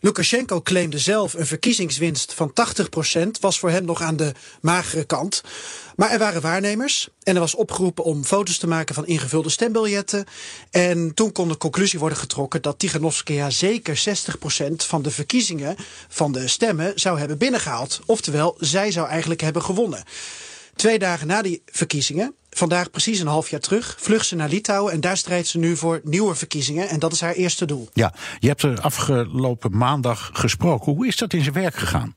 Lukashenko 0.00 0.62
claimde 0.62 0.98
zelf 0.98 1.34
een 1.34 1.46
verkiezingswinst 1.46 2.34
van 2.34 2.52
80%, 3.16 3.28
was 3.40 3.58
voor 3.58 3.70
hem 3.70 3.84
nog 3.84 4.02
aan 4.02 4.16
de 4.16 4.32
magere 4.60 5.04
kant. 5.04 5.42
Maar 5.96 6.10
er 6.10 6.18
waren 6.18 6.40
waarnemers 6.40 7.08
en 7.22 7.34
er 7.34 7.40
was 7.40 7.54
opgeroepen 7.54 8.04
om 8.04 8.24
foto's 8.24 8.58
te 8.58 8.66
maken 8.66 8.94
van 8.94 9.06
ingevulde 9.06 9.50
stembiljetten. 9.50 10.24
En 10.70 11.14
toen 11.14 11.32
kon 11.32 11.48
de 11.48 11.56
conclusie 11.56 11.98
worden 11.98 12.18
getrokken 12.18 12.62
dat 12.62 12.78
Tiganovskaya 12.78 13.50
zeker 13.50 14.02
60% 14.60 14.72
van 14.76 15.02
de 15.02 15.10
verkiezingen 15.10 15.76
van 16.08 16.32
de 16.32 16.48
stemmen 16.48 16.92
zou 16.94 17.18
hebben 17.18 17.38
binnengehaald. 17.38 18.00
Oftewel, 18.06 18.56
zij 18.58 18.90
zou 18.90 19.08
eigenlijk 19.08 19.40
hebben 19.40 19.62
gewonnen. 19.62 20.04
Twee 20.76 20.98
dagen 20.98 21.26
na 21.26 21.42
die 21.42 21.62
verkiezingen, 21.66 22.34
vandaag 22.56 22.90
precies 22.90 23.20
een 23.20 23.26
half 23.26 23.48
jaar 23.48 23.60
terug, 23.60 23.96
vlucht 23.98 24.26
ze 24.26 24.36
naar 24.36 24.48
Litouwen 24.48 24.92
en 24.92 25.00
daar 25.00 25.16
strijdt 25.16 25.48
ze 25.48 25.58
nu 25.58 25.76
voor 25.76 26.00
nieuwe 26.04 26.34
verkiezingen. 26.34 26.88
En 26.88 26.98
dat 26.98 27.12
is 27.12 27.20
haar 27.20 27.34
eerste 27.34 27.64
doel. 27.64 27.88
Ja, 27.92 28.14
je 28.38 28.48
hebt 28.48 28.62
er 28.62 28.80
afgelopen 28.80 29.76
maandag 29.76 30.30
gesproken. 30.32 30.92
Hoe 30.92 31.06
is 31.06 31.16
dat 31.16 31.32
in 31.32 31.42
zijn 31.42 31.54
werk 31.54 31.74
gegaan? 31.74 32.14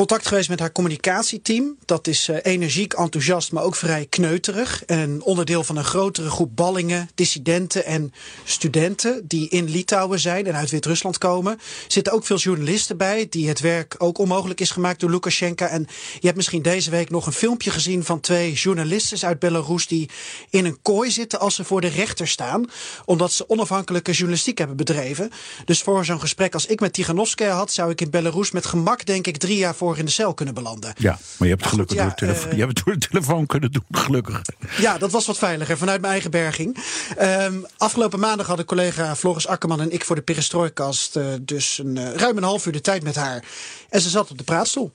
Contact 0.00 0.26
geweest 0.26 0.48
met 0.48 0.60
haar 0.60 0.72
communicatieteam. 0.72 1.76
Dat 1.84 2.06
is 2.06 2.28
uh, 2.28 2.36
energiek, 2.42 2.92
enthousiast, 2.92 3.52
maar 3.52 3.62
ook 3.62 3.74
vrij 3.74 4.06
kneuterig. 4.06 4.84
En 4.84 5.22
onderdeel 5.22 5.64
van 5.64 5.76
een 5.76 5.84
grotere 5.84 6.30
groep 6.30 6.56
ballingen, 6.56 7.10
dissidenten 7.14 7.84
en 7.84 8.12
studenten 8.44 9.28
die 9.28 9.48
in 9.48 9.70
Litouwen 9.70 10.20
zijn 10.20 10.46
en 10.46 10.56
uit 10.56 10.70
Wit-Rusland 10.70 11.18
komen. 11.18 11.52
Er 11.52 11.58
zitten 11.86 12.12
ook 12.12 12.26
veel 12.26 12.36
journalisten 12.36 12.96
bij 12.96 13.26
die 13.30 13.48
het 13.48 13.60
werk 13.60 13.94
ook 13.98 14.18
onmogelijk 14.18 14.60
is 14.60 14.70
gemaakt 14.70 15.00
door 15.00 15.10
Lukashenko. 15.10 15.64
En 15.64 15.86
je 16.14 16.26
hebt 16.26 16.36
misschien 16.36 16.62
deze 16.62 16.90
week 16.90 17.10
nog 17.10 17.26
een 17.26 17.32
filmpje 17.32 17.70
gezien 17.70 18.04
van 18.04 18.20
twee 18.20 18.52
journalisten 18.52 19.28
uit 19.28 19.38
Belarus 19.38 19.86
die 19.86 20.10
in 20.50 20.64
een 20.64 20.82
kooi 20.82 21.10
zitten 21.10 21.40
als 21.40 21.54
ze 21.54 21.64
voor 21.64 21.80
de 21.80 21.88
rechter 21.88 22.28
staan. 22.28 22.70
Omdat 23.04 23.32
ze 23.32 23.48
onafhankelijke 23.48 24.12
journalistiek 24.12 24.58
hebben 24.58 24.76
bedreven. 24.76 25.30
Dus 25.64 25.82
voor 25.82 26.04
zo'n 26.04 26.20
gesprek 26.20 26.54
als 26.54 26.66
ik 26.66 26.80
met 26.80 26.92
Tiganovskaya 26.92 27.54
had, 27.54 27.72
zou 27.72 27.90
ik 27.90 28.00
in 28.00 28.10
Belarus 28.10 28.50
met 28.50 28.66
gemak, 28.66 29.06
denk 29.06 29.26
ik, 29.26 29.36
drie 29.36 29.56
jaar 29.56 29.74
voor 29.74 29.88
in 29.98 30.04
de 30.04 30.10
cel 30.10 30.34
kunnen 30.34 30.54
belanden. 30.54 30.92
Ja, 30.96 31.10
maar 31.10 31.48
je 31.48 31.54
hebt 31.54 31.60
het 31.60 31.70
gelukkig 31.70 31.96
ja, 31.96 32.12
door, 32.16 32.28
uh, 32.28 32.52
je 32.52 32.58
hebt 32.58 32.78
het 32.78 32.82
door 32.84 32.94
de 32.94 33.08
telefoon 33.08 33.46
kunnen 33.46 33.72
doen, 33.72 33.84
gelukkig. 33.90 34.42
Ja, 34.78 34.98
dat 34.98 35.10
was 35.10 35.26
wat 35.26 35.38
veiliger, 35.38 35.78
vanuit 35.78 36.00
mijn 36.00 36.12
eigen 36.12 36.30
berging. 36.30 36.84
Um, 37.20 37.66
afgelopen 37.76 38.20
maandag 38.20 38.46
hadden 38.46 38.66
collega 38.66 39.16
Floris 39.16 39.46
Akkerman 39.46 39.80
en 39.80 39.92
ik 39.92 40.04
voor 40.04 40.16
de 40.16 40.22
Perestrooikast 40.22 41.16
uh, 41.16 41.24
dus 41.40 41.78
een, 41.78 41.96
uh, 41.96 42.14
ruim 42.14 42.36
een 42.36 42.42
half 42.42 42.66
uur 42.66 42.72
de 42.72 42.80
tijd 42.80 43.02
met 43.02 43.16
haar. 43.16 43.44
En 43.88 44.00
ze 44.00 44.08
zat 44.08 44.30
op 44.30 44.38
de 44.38 44.44
praatstoel. 44.44 44.92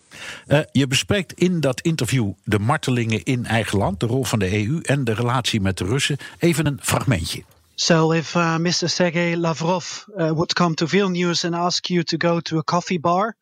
je 0.71 0.88
bespreekt 0.88 1.34
in 1.34 1.60
dat 1.60 1.81
interview 1.81 2.31
de 2.43 2.60
martelingen 2.60 3.23
in 3.23 3.45
eigen 3.45 3.77
land, 3.77 3.99
de 3.99 4.05
rol 4.05 4.23
van 4.23 4.39
de 4.39 4.65
EU 4.65 4.79
en 4.81 5.03
de 5.03 5.13
relatie 5.13 5.62
met 5.62 5.77
de 5.77 5.86
Russen. 5.86 6.17
Even 6.39 6.65
een 6.65 6.79
fragmentje. 6.81 7.43
So, 7.75 8.13
if 8.13 8.36
uh, 8.36 8.58
Mr. 8.58 8.88
Sergei 8.88 9.36
Lavrov 9.36 10.08
uh, 10.17 10.31
would 10.31 10.53
come 10.53 10.75
to 10.75 10.88
Vilnius 10.88 11.43
and 11.43 11.53
ask 11.55 11.89
you 11.89 12.03
to 12.03 12.17
go 12.17 12.39
to 12.39 12.58
a 12.58 12.63
coffee 12.63 12.99
bar, 12.99 13.36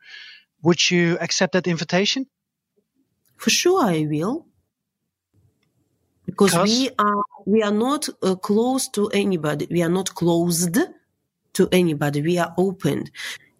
Would 0.64 0.90
you 0.90 1.18
accept 1.20 1.54
that 1.54 1.68
invitation? 1.68 2.26
For 3.38 3.50
sure, 3.50 3.84
I 3.84 4.08
will. 4.10 4.46
Because 6.26 6.56
we 6.56 6.90
are 6.98 7.24
we 7.46 7.62
are 7.62 7.74
not 7.74 8.08
uh, 8.22 8.36
close 8.36 8.88
to 8.90 9.10
anybody. 9.10 9.68
We 9.70 9.84
are 9.84 9.90
not 9.90 10.16
closed 10.16 10.78
to 11.54 11.68
anybody. 11.72 12.22
We 12.22 12.38
are 12.40 12.54
open. 12.58 13.10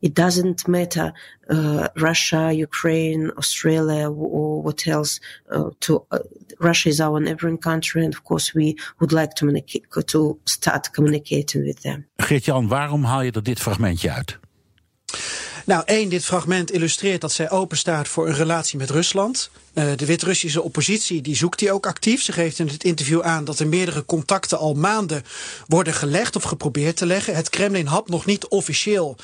It 0.02 0.14
doesn't 0.14 0.68
matter 0.68 1.14
uh, 1.50 1.88
Russia, 1.96 2.52
Ukraine, 2.54 3.32
Australia, 3.38 4.10
or 4.10 4.62
what 4.62 4.86
else. 4.88 5.20
Uh, 5.50 5.70
to 5.82 6.06
uh, 6.12 6.20
Russia 6.60 6.90
is 6.90 7.00
our 7.00 7.20
neighboring 7.20 7.58
country, 7.58 8.04
and 8.04 8.14
of 8.14 8.24
course 8.24 8.54
we 8.54 8.78
would 9.00 9.14
like 9.14 9.34
to, 9.36 9.46
to 10.04 10.40
start 10.46 10.92
communicating 10.94 11.64
with 11.66 11.82
them. 11.82 12.06
Geert-Jan, 12.18 12.68
waarom 12.68 13.04
haal 13.04 13.22
je 13.22 13.32
er 13.32 13.44
dit 13.44 13.60
fragmentje 13.60 14.12
uit? 14.12 14.40
Nou, 15.66 15.84
één, 15.86 16.10
dit 16.10 16.26
fragment 16.26 16.72
illustreert 16.72 17.22
dat 17.22 17.32
zij 17.32 17.50
openstaat 17.50 18.08
voor 18.08 18.28
een 18.28 18.36
relatie 18.36 18.78
met 18.78 18.90
Rusland. 18.90 19.50
Uh, 19.74 19.86
de 19.96 20.06
Wit-Russische 20.06 20.62
oppositie 20.62 21.22
die 21.22 21.36
zoekt 21.36 21.60
die 21.60 21.72
ook 21.72 21.88
actief. 21.88 22.22
Ze 22.22 22.32
geeft 22.32 22.60
in 22.60 22.68
het 22.68 22.84
interview 22.84 23.22
aan 23.22 23.46
dat 23.46 23.60
er 23.60 23.68
meerdere 23.68 24.06
contacten 24.06 24.58
al 24.58 24.74
maanden 24.74 25.24
worden 25.68 25.94
gelegd 25.94 26.36
of 26.36 26.44
geprobeerd 26.44 26.98
te 26.98 27.06
leggen. 27.06 27.36
Het 27.36 27.50
Kremlin 27.50 27.86
had 27.86 28.10
nog 28.10 28.26
niet 28.26 28.48
officieel, 28.48 29.16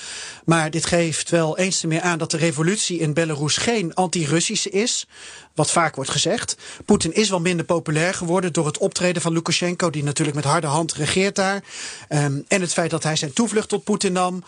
maar 0.46 0.72
dit 0.72 0.86
geeft 0.86 1.30
wel 1.30 1.58
eens 1.58 1.80
te 1.80 1.88
meer 1.88 2.02
aan 2.02 2.18
dat 2.18 2.32
de 2.32 2.38
revolutie 2.38 3.00
in 3.00 3.14
Belarus 3.14 3.58
geen 3.58 3.94
anti-Russische 3.94 4.70
is. 4.70 5.08
Wat 5.56 5.72
vaak 5.72 5.96
wordt 5.96 6.10
gezegd. 6.10 6.58
Poetin 6.86 7.14
is 7.14 7.30
wel 7.30 7.40
minder 7.40 7.66
populair 7.66 8.14
geworden 8.14 8.54
door 8.54 8.66
het 8.66 8.78
optreden 8.78 9.22
van 9.22 9.34
Lukashenko, 9.34 9.90
die 9.90 10.04
natuurlijk 10.04 10.36
met 10.36 10.46
harde 10.46 10.68
hand 10.68 10.94
regeert 10.94 11.36
daar. 11.36 11.64
Um, 12.10 12.46
en 12.48 12.62
het 12.62 12.74
feit 12.74 12.90
dat 12.90 13.04
hij 13.04 13.16
zijn 13.16 13.34
toevlucht 13.34 13.70
tot 13.70 13.84
Poetin 13.84 14.14
nam. 14.14 14.44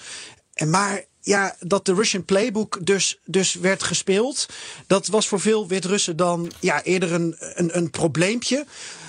En 0.54 0.70
maar 0.70 1.04
ja, 1.22 1.56
dat 1.60 1.86
de 1.86 1.94
Russian 1.94 2.26
Playbook 2.26 2.86
dus, 2.86 3.20
dus 3.26 3.54
werd 3.54 3.84
gespeeld. 3.84 4.46
Dat 4.88 5.08
was 5.08 5.28
voor 5.28 5.40
veel 5.40 5.68
Wit-Russen 5.68 6.16
dan 6.16 6.52
ja, 6.60 6.84
eerder 6.84 7.14
een, 7.14 7.36
een, 7.40 7.78
een 7.78 7.90
probleempje. 7.90 8.66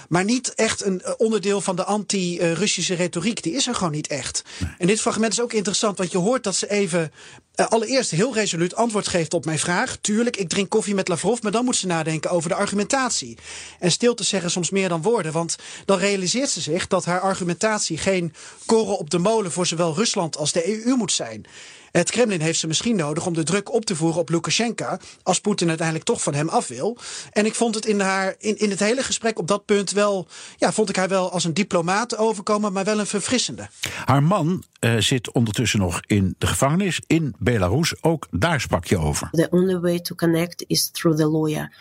Maar 0.08 0.24
niet 0.24 0.54
echt 0.54 0.84
een 0.84 1.02
onderdeel 1.16 1.60
van 1.60 1.76
de 1.76 1.84
anti-Russische 1.84 2.94
retoriek. 2.94 3.42
Die 3.42 3.54
is 3.54 3.66
er 3.66 3.74
gewoon 3.74 3.92
niet 3.92 4.06
echt. 4.06 4.44
En 4.78 4.86
dit 4.86 5.00
fragment 5.00 5.32
is 5.32 5.40
ook 5.40 5.52
interessant, 5.52 5.98
want 5.98 6.12
je 6.12 6.18
hoort 6.18 6.44
dat 6.44 6.54
ze 6.54 6.70
even 6.70 7.12
uh, 7.56 7.66
allereerst 7.66 8.10
heel 8.10 8.34
resoluut 8.34 8.74
antwoord 8.74 9.08
geeft 9.08 9.34
op 9.34 9.44
mijn 9.44 9.58
vraag. 9.58 9.96
Tuurlijk, 10.00 10.36
ik 10.36 10.48
drink 10.48 10.68
koffie 10.68 10.94
met 10.94 11.08
Lavrov, 11.08 11.42
maar 11.42 11.52
dan 11.52 11.64
moet 11.64 11.76
ze 11.76 11.86
nadenken 11.86 12.30
over 12.30 12.48
de 12.48 12.54
argumentatie. 12.54 13.38
En 13.78 13.90
stil 13.90 14.14
te 14.14 14.24
zeggen 14.24 14.50
soms 14.50 14.70
meer 14.70 14.88
dan 14.88 15.02
woorden, 15.02 15.32
want 15.32 15.56
dan 15.84 15.98
realiseert 15.98 16.50
ze 16.50 16.60
zich 16.60 16.86
dat 16.86 17.04
haar 17.04 17.20
argumentatie 17.20 17.98
geen 17.98 18.34
koren 18.66 18.98
op 18.98 19.10
de 19.10 19.18
molen 19.18 19.52
voor 19.52 19.66
zowel 19.66 19.94
Rusland 19.94 20.36
als 20.36 20.52
de 20.52 20.84
EU 20.84 20.94
moet 20.94 21.12
zijn. 21.12 21.46
Het 21.92 22.10
Kremlin 22.10 22.40
heeft 22.40 22.58
ze 22.58 22.66
misschien 22.66 22.96
nodig 22.96 23.26
om 23.26 23.34
de 23.34 23.42
druk 23.42 23.72
op 23.72 23.84
te 23.84 23.96
voeren 23.96 24.20
op 24.20 24.28
Lukashenko. 24.28 24.96
Als 25.22 25.40
Poetin 25.40 25.68
uiteindelijk 25.68 26.06
toch 26.06 26.22
van 26.22 26.34
hem 26.34 26.48
af 26.48 26.68
wil. 26.68 26.98
En 27.32 27.46
ik 27.46 27.54
vond 27.54 27.74
het 27.74 27.86
in, 27.86 28.00
haar, 28.00 28.34
in, 28.38 28.58
in 28.58 28.70
het 28.70 28.80
hele 28.80 29.02
gesprek 29.02 29.38
op 29.38 29.48
dat 29.48 29.64
punt 29.64 29.90
wel. 29.90 30.26
Ja, 30.56 30.72
vond 30.72 30.88
ik 30.88 30.96
haar 30.96 31.08
wel 31.08 31.30
als 31.30 31.44
een 31.44 31.54
diplomaat 31.54 32.16
overkomen, 32.16 32.72
maar 32.72 32.84
wel 32.84 32.98
een 32.98 33.06
verfrissende. 33.06 33.68
Haar 34.04 34.22
man 34.22 34.62
uh, 34.80 34.96
zit 34.98 35.32
ondertussen 35.32 35.78
nog 35.78 36.00
in 36.06 36.34
de 36.38 36.46
gevangenis 36.46 37.00
in 37.06 37.34
Belarus. 37.42 38.02
Ook 38.02 38.26
daar 38.30 38.60
sprak 38.60 38.84
je 38.84 38.98
over. 38.98 39.28
The 39.30 39.48
only 39.50 39.80
way 39.80 40.00
to 40.00 40.14
connect 40.14 40.64
is 40.66 40.90
through 40.92 41.18
the 41.18 41.28
lawyer. 41.28 41.72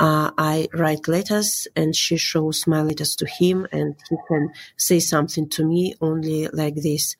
Uh, 0.00 0.30
I 0.38 0.66
write 0.70 1.10
letters 1.10 1.68
and 1.74 1.94
she 1.96 2.16
shows 2.16 2.64
my 2.64 2.82
letters 2.82 3.14
to 3.14 3.26
him 3.26 3.66
and 3.70 3.94
he 4.08 4.16
can 4.28 4.50
say 4.76 4.98
something 4.98 5.50
to 5.50 5.64
me 5.64 5.94
only 5.98 6.48
like 6.50 6.80
this. 6.80 7.16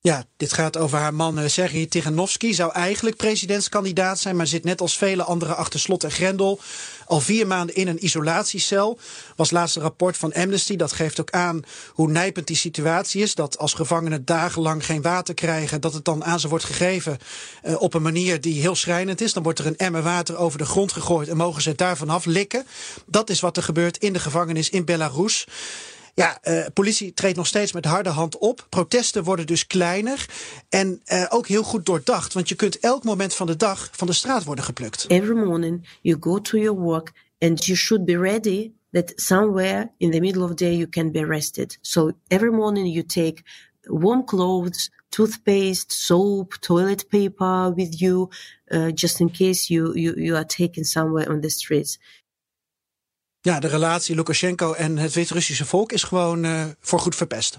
Ja, 0.00 0.24
dit 0.36 0.52
gaat 0.52 0.76
over 0.76 0.98
haar 0.98 1.14
man 1.14 1.38
uh, 1.38 1.48
Sergei 1.48 1.88
Tiganovsky. 1.88 2.52
Zou 2.52 2.72
eigenlijk 2.72 3.16
presidentskandidaat 3.16 4.18
zijn, 4.18 4.36
maar 4.36 4.46
zit 4.46 4.64
net 4.64 4.80
als 4.80 4.96
vele 4.96 5.22
anderen 5.22 5.56
achter 5.56 5.80
slot 5.80 6.04
en 6.04 6.10
grendel. 6.10 6.60
Al 7.06 7.20
vier 7.20 7.46
maanden 7.46 7.74
in 7.74 7.88
een 7.88 8.04
isolatiecel. 8.04 8.98
Was 9.36 9.50
laatste 9.50 9.80
rapport 9.80 10.16
van 10.16 10.32
Amnesty. 10.32 10.76
Dat 10.76 10.92
geeft 10.92 11.20
ook 11.20 11.30
aan 11.30 11.62
hoe 11.92 12.10
nijpend 12.10 12.46
die 12.46 12.56
situatie 12.56 13.22
is. 13.22 13.34
Dat 13.34 13.58
als 13.58 13.72
gevangenen 13.72 14.24
dagenlang 14.24 14.86
geen 14.86 15.02
water 15.02 15.34
krijgen, 15.34 15.80
dat 15.80 15.92
het 15.92 16.04
dan 16.04 16.24
aan 16.24 16.40
ze 16.40 16.48
wordt 16.48 16.64
gegeven 16.64 17.18
uh, 17.64 17.80
op 17.80 17.94
een 17.94 18.02
manier 18.02 18.40
die 18.40 18.60
heel 18.60 18.74
schrijnend 18.74 19.20
is. 19.20 19.32
Dan 19.32 19.42
wordt 19.42 19.58
er 19.58 19.66
een 19.66 19.76
emmer 19.76 20.02
water 20.02 20.36
over 20.36 20.58
de 20.58 20.66
grond 20.66 20.92
gegooid 20.92 21.28
en 21.28 21.36
mogen 21.36 21.62
ze 21.62 21.68
het 21.68 21.78
daarvan 21.78 22.10
af 22.10 22.24
likken. 22.24 22.66
Dat 23.06 23.30
is 23.30 23.40
wat 23.40 23.56
er 23.56 23.62
gebeurt 23.62 23.96
in 23.96 24.12
de 24.12 24.20
gevangenis 24.20 24.70
in 24.70 24.84
Belarus. 24.84 25.46
Ja, 26.18 26.38
uh, 26.44 26.66
politie 26.74 27.14
treedt 27.14 27.36
nog 27.36 27.46
steeds 27.46 27.72
met 27.72 27.84
harde 27.84 28.08
hand 28.08 28.38
op. 28.38 28.66
Protesten 28.68 29.24
worden 29.24 29.46
dus 29.46 29.66
kleiner 29.66 30.26
en 30.68 31.02
uh, 31.12 31.26
ook 31.28 31.46
heel 31.46 31.62
goed 31.62 31.86
doordacht, 31.86 32.32
want 32.32 32.48
je 32.48 32.54
kunt 32.54 32.78
elk 32.78 33.04
moment 33.04 33.34
van 33.34 33.46
de 33.46 33.56
dag 33.56 33.88
van 33.92 34.06
de 34.06 34.12
straat 34.12 34.44
worden 34.44 34.64
geplukt. 34.64 35.04
Every 35.08 35.36
morning 35.44 35.98
you 36.00 36.16
go 36.20 36.40
to 36.40 36.58
your 36.58 36.80
work 36.80 37.12
and 37.38 37.64
you 37.64 37.78
should 37.78 38.04
be 38.04 38.18
ready 38.18 38.72
that 38.92 39.12
somewhere 39.14 39.90
in 39.96 40.10
the 40.10 40.20
middle 40.20 40.42
of 40.42 40.48
the 40.48 40.54
day 40.54 40.74
you 40.74 40.88
can 40.88 41.12
be 41.12 41.20
arrested. 41.20 41.78
So 41.80 42.12
every 42.28 42.50
morning 42.50 42.92
you 42.92 43.06
take 43.06 43.42
warm 43.88 44.24
clothes, 44.24 44.90
toothpaste, 45.08 45.92
soap, 45.92 46.54
toilet 46.60 47.08
paper 47.08 47.72
with 47.76 48.00
you, 48.00 48.28
uh, 48.70 48.90
just 48.94 49.20
in 49.20 49.30
case 49.30 49.70
you, 49.70 49.94
you, 49.94 50.14
you 50.16 50.36
are 50.36 50.44
taken 50.44 50.84
somewhere 50.84 51.30
on 51.30 51.40
the 51.40 51.50
streets. 51.50 51.98
Ja, 53.48 53.60
de 53.60 53.68
relatie 53.68 54.14
Lukashenko 54.14 54.72
en 54.72 54.98
het 54.98 55.14
Wit-Russische 55.14 55.64
volk 55.64 55.92
is 55.92 56.02
gewoon 56.02 56.44
uh, 56.44 56.64
voor 56.80 56.98
goed 56.98 57.16
verpest. 57.16 57.58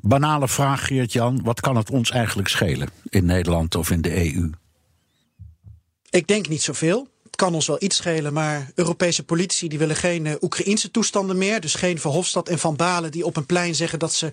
Banale 0.00 0.48
vraag, 0.48 0.86
Geert-Jan. 0.86 1.40
Wat 1.42 1.60
kan 1.60 1.76
het 1.76 1.90
ons 1.90 2.10
eigenlijk 2.10 2.48
schelen 2.48 2.88
in 3.08 3.24
Nederland 3.24 3.74
of 3.74 3.90
in 3.90 4.00
de 4.00 4.34
EU? 4.34 4.50
Ik 6.10 6.26
denk 6.26 6.48
niet 6.48 6.62
zoveel 6.62 7.08
kan 7.36 7.54
ons 7.54 7.66
wel 7.66 7.76
iets 7.82 7.96
schelen, 7.96 8.32
maar 8.32 8.70
Europese 8.74 9.24
politici 9.24 9.68
die 9.68 9.78
willen 9.78 9.96
geen 9.96 10.24
uh, 10.24 10.34
Oekraïnse 10.40 10.90
toestanden 10.90 11.38
meer. 11.38 11.60
Dus 11.60 11.74
geen 11.74 12.00
Verhofstadt 12.00 12.48
en 12.48 12.58
Van 12.58 12.76
Balen 12.76 13.10
die 13.10 13.24
op 13.24 13.36
een 13.36 13.46
plein 13.46 13.74
zeggen 13.74 13.98
dat 13.98 14.14
ze 14.14 14.30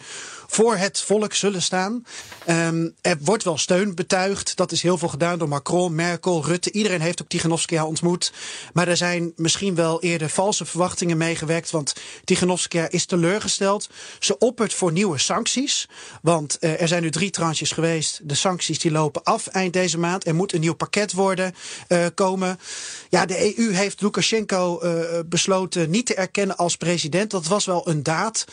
voor 0.48 0.76
het 0.76 1.02
volk 1.02 1.34
zullen 1.34 1.62
staan. 1.62 2.06
Um, 2.50 2.96
er 3.02 3.18
wordt 3.20 3.44
wel 3.44 3.58
steun 3.58 3.96
betuigd. 3.96 4.56
Dat 4.56 4.72
is 4.72 4.82
heel 4.82 4.98
veel 4.98 5.08
gedaan 5.08 5.40
door 5.40 5.48
Macron, 5.48 5.96
Merkel, 5.96 6.46
Rutte. 6.46 6.72
Iedereen 6.72 7.02
heeft 7.02 7.22
ook 7.22 7.28
Tiganovskia 7.28 7.86
ontmoet. 7.86 8.34
Maar 8.74 8.88
er 8.88 8.98
zijn 8.98 9.34
misschien 9.36 9.76
wel 9.76 10.02
eerder 10.02 10.30
valse 10.30 10.66
verwachtingen 10.66 11.18
meegewerkt. 11.18 11.72
Want 11.72 11.94
Tiganovskia 12.24 12.90
is 12.90 13.06
teleurgesteld. 13.06 13.90
Ze 14.20 14.38
oppert 14.38 14.74
voor 14.74 14.92
nieuwe 14.92 15.18
sancties. 15.18 15.90
Want 16.22 16.58
uh, 16.60 16.82
er 16.82 16.88
zijn 16.88 17.02
nu 17.02 17.10
drie 17.10 17.30
tranches 17.30 17.72
geweest. 17.72 18.20
De 18.24 18.36
sancties 18.36 18.80
die 18.80 18.92
lopen 18.92 19.24
af 19.24 19.48
eind 19.48 19.74
deze 19.74 20.00
maand. 20.00 20.28
Er 20.28 20.36
moet 20.36 20.54
een 20.54 20.60
nieuw 20.60 20.76
pakket 20.76 21.14
worden 21.14 21.56
uh, 21.88 22.06
komen. 22.16 22.60
Ja, 23.10 23.26
de 23.26 23.58
EU 23.60 23.72
heeft 23.72 24.02
Lukashenko 24.02 24.80
uh, 24.84 24.92
besloten 25.26 25.90
niet 25.90 26.06
te 26.06 26.16
erkennen 26.16 26.58
als 26.58 26.78
president. 26.78 27.32
Dat 27.32 27.48
was 27.48 27.66
wel 27.66 27.88
een 27.90 28.04
daad. 28.04 28.46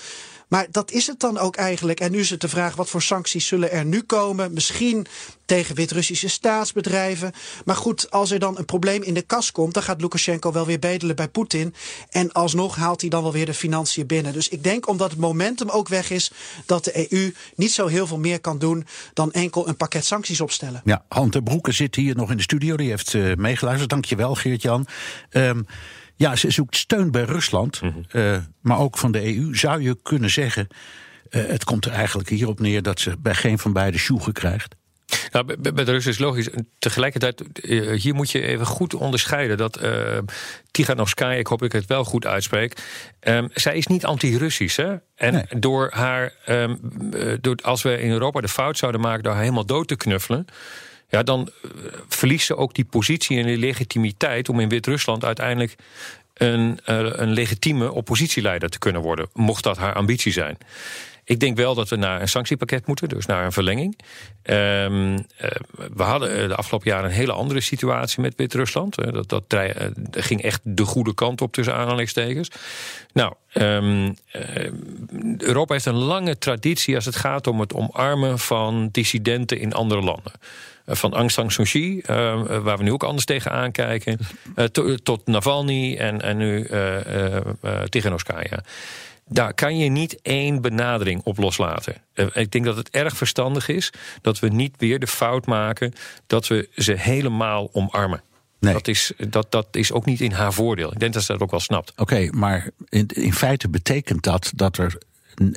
Maar 0.50 0.66
dat 0.70 0.90
is 0.90 1.06
het 1.06 1.20
dan 1.20 1.38
ook 1.38 1.56
eigenlijk. 1.56 2.00
En 2.00 2.10
nu 2.10 2.18
is 2.18 2.30
het 2.30 2.40
de 2.40 2.48
vraag: 2.48 2.74
wat 2.74 2.88
voor 2.88 3.02
sancties 3.02 3.46
zullen 3.46 3.70
er 3.70 3.84
nu 3.84 4.02
komen? 4.02 4.52
Misschien 4.52 5.06
tegen 5.44 5.74
Wit-Russische 5.74 6.28
staatsbedrijven. 6.28 7.32
Maar 7.64 7.76
goed, 7.76 8.10
als 8.10 8.30
er 8.30 8.38
dan 8.38 8.58
een 8.58 8.64
probleem 8.64 9.02
in 9.02 9.14
de 9.14 9.22
kas 9.22 9.52
komt, 9.52 9.74
dan 9.74 9.82
gaat 9.82 10.00
Lukashenko 10.00 10.52
wel 10.52 10.66
weer 10.66 10.78
bedelen 10.78 11.16
bij 11.16 11.28
Poetin. 11.28 11.74
En 12.10 12.32
alsnog 12.32 12.76
haalt 12.76 13.00
hij 13.00 13.10
dan 13.10 13.22
wel 13.22 13.32
weer 13.32 13.46
de 13.46 13.54
financiën 13.54 14.06
binnen. 14.06 14.32
Dus 14.32 14.48
ik 14.48 14.62
denk 14.62 14.88
omdat 14.88 15.10
het 15.10 15.20
momentum 15.20 15.68
ook 15.68 15.88
weg 15.88 16.10
is, 16.10 16.30
dat 16.66 16.84
de 16.84 17.12
EU 17.12 17.34
niet 17.54 17.72
zo 17.72 17.86
heel 17.86 18.06
veel 18.06 18.18
meer 18.18 18.40
kan 18.40 18.58
doen 18.58 18.86
dan 19.14 19.32
enkel 19.32 19.68
een 19.68 19.76
pakket 19.76 20.04
sancties 20.04 20.40
opstellen. 20.40 20.80
Ja, 20.84 21.04
Hante 21.08 21.42
Broeke 21.42 21.72
zit 21.72 21.94
hier 21.94 22.16
nog 22.16 22.30
in 22.30 22.36
de 22.36 22.42
studio. 22.42 22.76
Die 22.76 22.90
heeft 22.90 23.12
uh, 23.12 23.34
meegeluisterd. 23.34 23.90
Dankjewel, 23.90 24.34
Geert-Jan. 24.34 24.86
Um, 25.30 25.66
ja, 26.20 26.36
ze 26.36 26.50
zoekt 26.50 26.76
steun 26.76 27.10
bij 27.10 27.22
Rusland, 27.22 27.80
mm 27.82 27.90
-hmm. 27.90 28.20
uh, 28.20 28.38
maar 28.60 28.78
ook 28.78 28.98
van 28.98 29.12
de 29.12 29.36
EU. 29.36 29.54
Zou 29.54 29.82
je 29.82 29.96
kunnen 30.02 30.30
zeggen, 30.30 30.66
uh, 31.30 31.46
het 31.46 31.64
komt 31.64 31.84
er 31.84 31.92
eigenlijk 31.92 32.28
hierop 32.28 32.60
neer 32.60 32.82
dat 32.82 33.00
ze 33.00 33.16
bij 33.18 33.34
geen 33.34 33.58
van 33.58 33.72
beide 33.72 33.98
sjoegen 33.98 34.32
krijgt? 34.32 34.74
Nou, 35.30 35.56
bij 35.56 35.84
de 35.84 35.90
Russen 35.90 36.12
is 36.12 36.18
logisch. 36.18 36.48
Tegelijkertijd, 36.78 37.42
hier 38.02 38.14
moet 38.14 38.30
je 38.30 38.42
even 38.42 38.66
goed 38.66 38.94
onderscheiden 38.94 39.56
dat 39.56 39.82
uh, 39.82 40.18
Tiganovskaya, 40.70 41.38
ik 41.38 41.46
hoop 41.46 41.58
dat 41.58 41.68
ik 41.68 41.80
het 41.80 41.88
wel 41.88 42.04
goed 42.04 42.26
uitspreek, 42.26 42.82
um, 43.20 43.48
zij 43.52 43.76
is 43.76 43.86
niet 43.86 44.04
anti-Russisch. 44.04 44.78
En 45.14 45.32
nee. 45.32 45.44
door 45.58 45.90
haar, 45.92 46.32
um, 46.48 46.78
door, 47.40 47.56
als 47.62 47.82
we 47.82 48.00
in 48.00 48.10
Europa 48.10 48.40
de 48.40 48.48
fout 48.48 48.78
zouden 48.78 49.00
maken 49.00 49.22
door 49.22 49.32
haar 49.32 49.42
helemaal 49.42 49.66
dood 49.66 49.88
te 49.88 49.96
knuffelen 49.96 50.46
ja, 51.10 51.22
dan 51.22 51.50
verliest 52.08 52.46
ze 52.46 52.56
ook 52.56 52.74
die 52.74 52.84
positie 52.84 53.38
en 53.38 53.46
die 53.46 53.58
legitimiteit 53.58 54.48
om 54.48 54.60
in 54.60 54.68
Wit-Rusland 54.68 55.24
uiteindelijk 55.24 55.76
een, 56.34 56.78
uh, 56.86 57.10
een 57.12 57.32
legitieme 57.32 57.92
oppositieleider 57.92 58.68
te 58.68 58.78
kunnen 58.78 59.02
worden, 59.02 59.28
mocht 59.32 59.62
dat 59.62 59.76
haar 59.76 59.94
ambitie 59.94 60.32
zijn. 60.32 60.58
Ik 61.24 61.40
denk 61.40 61.56
wel 61.56 61.74
dat 61.74 61.88
we 61.88 61.96
naar 61.96 62.20
een 62.20 62.28
sanctiepakket 62.28 62.86
moeten, 62.86 63.08
dus 63.08 63.26
naar 63.26 63.44
een 63.44 63.52
verlenging. 63.52 63.98
Um, 64.42 65.12
uh, 65.12 65.18
we 65.94 66.02
hadden 66.02 66.48
de 66.48 66.54
afgelopen 66.54 66.90
jaren 66.90 67.04
een 67.04 67.16
hele 67.16 67.32
andere 67.32 67.60
situatie 67.60 68.20
met 68.20 68.34
Wit-Rusland. 68.36 69.00
Uh, 69.00 69.12
dat, 69.12 69.28
dat 69.28 69.44
ging 70.10 70.42
echt 70.42 70.60
de 70.62 70.84
goede 70.84 71.14
kant 71.14 71.40
op 71.40 71.52
tussen 71.52 71.74
aanhalingstekens. 71.74 72.50
Nou, 73.12 73.34
um, 73.54 74.16
Europa 75.38 75.72
heeft 75.72 75.86
een 75.86 75.94
lange 75.94 76.38
traditie 76.38 76.94
als 76.94 77.04
het 77.04 77.16
gaat 77.16 77.46
om 77.46 77.60
het 77.60 77.74
omarmen 77.74 78.38
van 78.38 78.88
dissidenten 78.92 79.58
in 79.58 79.72
andere 79.72 80.00
landen 80.00 80.32
van 80.86 81.14
Aung 81.14 81.30
San 81.30 81.50
Suu 81.50 81.64
Kyi, 81.64 81.96
uh, 81.96 82.02
waar 82.58 82.76
we 82.76 82.82
nu 82.82 82.92
ook 82.92 83.02
anders 83.02 83.24
tegen 83.24 83.50
aankijken, 83.50 84.18
to, 84.72 84.94
tot 84.94 85.26
Navalny 85.26 85.96
en, 85.96 86.20
en 86.20 86.36
nu 86.36 86.68
Tiganovskaya. 87.88 88.62
Daar 89.26 89.54
kan 89.54 89.78
je 89.78 89.88
niet 89.88 90.22
één 90.22 90.60
benadering 90.60 91.20
op 91.24 91.38
loslaten. 91.38 91.94
ik 92.32 92.50
denk 92.50 92.64
dat 92.64 92.76
het 92.76 92.90
erg 92.90 93.16
verstandig 93.16 93.68
is 93.68 93.92
dat 94.22 94.38
we 94.38 94.48
niet 94.48 94.74
weer 94.78 94.98
de 94.98 95.06
fout 95.06 95.46
maken 95.46 95.92
dat 96.26 96.46
we 96.46 96.68
ze 96.74 96.92
helemaal 96.92 97.68
omarmen. 97.72 98.22
Nee. 98.60 98.72
Dat, 98.72 98.88
is, 98.88 99.12
dat, 99.28 99.50
dat 99.50 99.66
is 99.70 99.92
ook 99.92 100.04
niet 100.04 100.20
in 100.20 100.32
haar 100.32 100.52
voordeel. 100.52 100.92
Ik 100.92 100.98
denk 100.98 101.12
dat 101.12 101.22
ze 101.22 101.32
dat 101.32 101.40
ook 101.40 101.50
wel 101.50 101.60
snapt. 101.60 101.90
Oké, 101.90 102.02
okay, 102.02 102.28
maar 102.28 102.70
in, 102.88 103.06
in 103.06 103.32
feite 103.32 103.68
betekent 103.68 104.22
dat 104.22 104.52
dat 104.54 104.78
er 104.78 104.98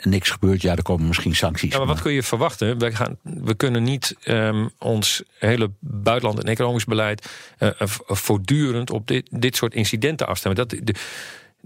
niks 0.03 0.29
gebeurt, 0.29 0.61
ja, 0.61 0.75
er 0.75 0.83
komen 0.83 1.07
misschien 1.07 1.35
sancties. 1.35 1.71
Ja, 1.71 1.77
maar 1.77 1.87
wat 1.87 2.01
kun 2.01 2.11
je 2.11 2.23
verwachten? 2.23 2.79
We, 2.79 2.95
gaan, 2.95 3.17
we 3.21 3.53
kunnen 3.55 3.83
niet 3.83 4.15
um, 4.25 4.69
ons 4.79 5.23
hele 5.39 5.71
buitenland- 5.79 6.39
en 6.39 6.49
economisch 6.49 6.85
beleid 6.85 7.29
uh, 7.59 7.69
voortdurend 8.07 8.89
op 8.89 9.07
dit, 9.07 9.27
dit 9.31 9.55
soort 9.55 9.73
incidenten 9.73 10.27
afstemmen. 10.27 10.67
Dat, 10.67 10.79
de, 10.83 10.93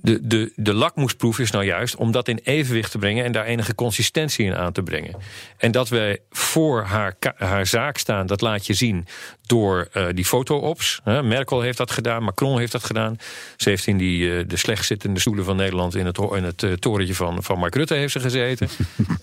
de, 0.02 0.28
de, 0.28 0.52
de 0.56 0.74
lakmoesproef 0.74 1.40
is 1.40 1.52
nou 1.52 1.66
juist 1.66 1.96
om 1.96 2.12
dat 2.12 2.28
in 2.28 2.40
evenwicht 2.44 2.92
te 2.92 2.98
brengen 2.98 3.26
en 3.26 3.32
daar 3.32 3.46
enige 3.46 3.76
consistentie 3.76 4.46
in 4.46 4.56
aan 4.56 4.72
te 4.72 4.84
brengen. 4.84 5.16
En 5.58 5.72
dat 5.72 5.90
wij 5.90 6.20
voor 6.30 6.84
haar, 6.84 7.16
haar 7.36 7.68
zaak 7.68 7.98
staan, 7.98 8.28
dat 8.28 8.42
laat 8.42 8.66
je 8.66 8.74
zien 8.74 9.08
door 9.46 9.88
uh, 9.94 10.06
die 10.14 10.26
foto-ops. 10.26 11.02
Merkel 11.04 11.62
heeft 11.62 11.78
dat 11.78 11.92
gedaan, 11.92 12.24
Macron 12.24 12.60
heeft 12.60 12.72
dat 12.72 12.84
gedaan. 12.84 13.18
Ze 13.56 13.70
heeft 13.70 13.88
in 13.88 13.98
die, 13.98 14.20
uh, 14.20 14.44
de 14.48 14.58
slechtzittende 14.58 15.20
stoelen 15.20 15.46
van 15.46 15.56
Nederland 15.56 15.96
in 15.96 16.06
het, 16.06 16.18
in 16.18 16.44
het 16.44 16.62
uh, 16.62 16.74
torentje 16.74 17.16
van, 17.16 17.44
van 17.44 17.60
Mark 17.60 17.76
Rutte 17.76 17.94
heeft 17.94 18.12
ze 18.12 18.20
gezeten. 18.20 18.70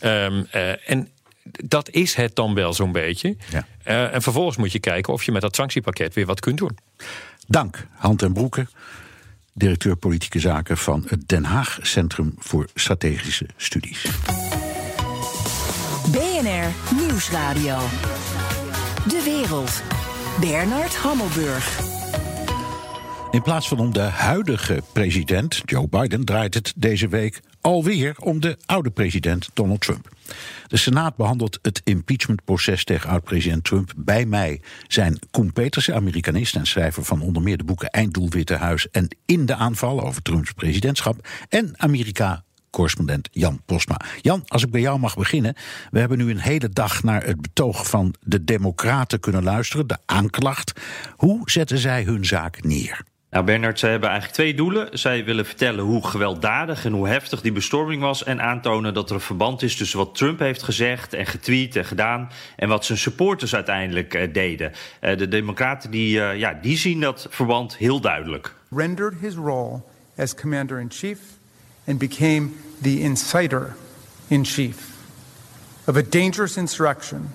um, 0.02 0.46
en 0.86 1.08
dat 1.64 1.90
is 1.90 2.14
het 2.14 2.34
dan 2.34 2.54
wel 2.54 2.72
zo'n 2.72 2.92
beetje. 2.92 3.36
Ja. 3.50 3.66
en 4.10 4.22
vervolgens 4.22 4.56
moet 4.56 4.72
je 4.72 4.78
kijken 4.78 5.12
of 5.12 5.24
je 5.24 5.32
met 5.32 5.42
dat 5.42 5.54
sanctiepakket 5.54 6.14
weer 6.14 6.26
wat 6.26 6.40
kunt 6.40 6.58
doen. 6.58 6.78
Dank, 7.46 7.86
Hand 7.90 8.22
en 8.22 8.32
Broeken. 8.32 8.68
Directeur 9.54 9.96
politieke 9.96 10.38
zaken 10.38 10.76
van 10.78 11.04
het 11.06 11.28
Den 11.28 11.44
Haag 11.44 11.78
Centrum 11.82 12.34
voor 12.38 12.68
Strategische 12.74 13.46
Studies. 13.56 14.06
BNR 16.12 16.96
Nieuwsradio. 16.96 17.78
De 19.08 19.22
wereld. 19.24 19.82
Bernard 20.40 20.96
Hammelburg. 20.96 21.80
In 23.30 23.42
plaats 23.42 23.68
van 23.68 23.78
om 23.78 23.92
de 23.92 24.00
huidige 24.00 24.82
president, 24.92 25.62
Joe 25.64 25.88
Biden, 25.88 26.24
draait 26.24 26.54
het 26.54 26.72
deze 26.76 27.08
week 27.08 27.40
alweer 27.60 28.14
om 28.18 28.40
de 28.40 28.56
oude 28.66 28.90
president 28.90 29.48
Donald 29.52 29.80
Trump. 29.80 30.13
De 30.66 30.76
Senaat 30.76 31.16
behandelt 31.16 31.58
het 31.62 31.80
impeachmentproces 31.84 32.84
tegen 32.84 33.10
oud-president 33.10 33.64
Trump. 33.64 33.92
Bij 33.96 34.26
mij 34.26 34.60
zijn 34.88 35.18
Koen 35.30 35.52
Petersen, 35.52 35.94
Amerikanist 35.94 36.56
en 36.56 36.66
schrijver 36.66 37.04
van 37.04 37.20
onder 37.20 37.42
meer 37.42 37.56
de 37.56 37.64
boeken 37.64 37.90
Einddoel 37.90 38.28
Witte 38.28 38.54
Huis 38.54 38.90
en 38.90 39.16
In 39.26 39.46
de 39.46 39.54
aanval 39.54 40.00
over 40.00 40.22
Trumps 40.22 40.52
presidentschap. 40.52 41.28
En 41.48 41.74
Amerika 41.76 42.44
correspondent 42.70 43.28
Jan 43.32 43.62
Posma. 43.64 44.00
Jan, 44.20 44.42
als 44.46 44.62
ik 44.62 44.70
bij 44.70 44.80
jou 44.80 44.98
mag 44.98 45.16
beginnen. 45.16 45.54
We 45.90 45.98
hebben 45.98 46.18
nu 46.18 46.30
een 46.30 46.38
hele 46.38 46.68
dag 46.68 47.02
naar 47.02 47.24
het 47.24 47.40
betoog 47.40 47.88
van 47.88 48.14
de 48.20 48.44
Democraten 48.44 49.20
kunnen 49.20 49.42
luisteren, 49.42 49.86
de 49.86 49.98
aanklacht. 50.06 50.80
Hoe 51.16 51.50
zetten 51.50 51.78
zij 51.78 52.02
hun 52.02 52.24
zaak 52.24 52.62
neer? 52.62 53.04
Nou, 53.34 53.46
Bernard, 53.46 53.78
zij 53.78 53.90
hebben 53.90 54.08
eigenlijk 54.08 54.38
twee 54.38 54.54
doelen. 54.54 54.98
Zij 54.98 55.24
willen 55.24 55.46
vertellen 55.46 55.84
hoe 55.84 56.06
gewelddadig 56.06 56.84
en 56.84 56.92
hoe 56.92 57.08
heftig 57.08 57.40
die 57.40 57.52
bestorming 57.52 58.02
was. 58.02 58.24
En 58.24 58.42
aantonen 58.42 58.94
dat 58.94 59.08
er 59.08 59.14
een 59.14 59.20
verband 59.20 59.62
is 59.62 59.76
tussen 59.76 59.98
wat 59.98 60.14
Trump 60.14 60.38
heeft 60.38 60.62
gezegd 60.62 61.12
en 61.12 61.26
getweet 61.26 61.76
en 61.76 61.84
gedaan. 61.84 62.30
en 62.56 62.68
wat 62.68 62.84
zijn 62.84 62.98
supporters 62.98 63.54
uiteindelijk 63.54 64.14
uh, 64.14 64.32
deden. 64.32 64.72
Uh, 65.00 65.16
de 65.16 65.28
Democraten 65.28 65.90
die, 65.90 66.16
uh, 66.16 66.36
ja, 66.36 66.58
die 66.62 66.76
zien 66.76 67.00
dat 67.00 67.26
verband 67.30 67.76
heel 67.76 68.00
duidelijk. 68.00 68.54
Rendered 68.70 69.14
his 69.20 69.34
role 69.34 69.80
as 70.16 70.34
commander 70.34 70.80
in 70.80 70.90
chief 70.90 71.18
and 71.86 71.98
became 71.98 72.48
the 72.82 73.00
inciter 73.00 73.76
in 74.28 74.44
chief 74.44 74.76
of 75.84 75.96
a 75.96 76.02
dangerous 76.08 76.56
insurrection. 76.56 77.30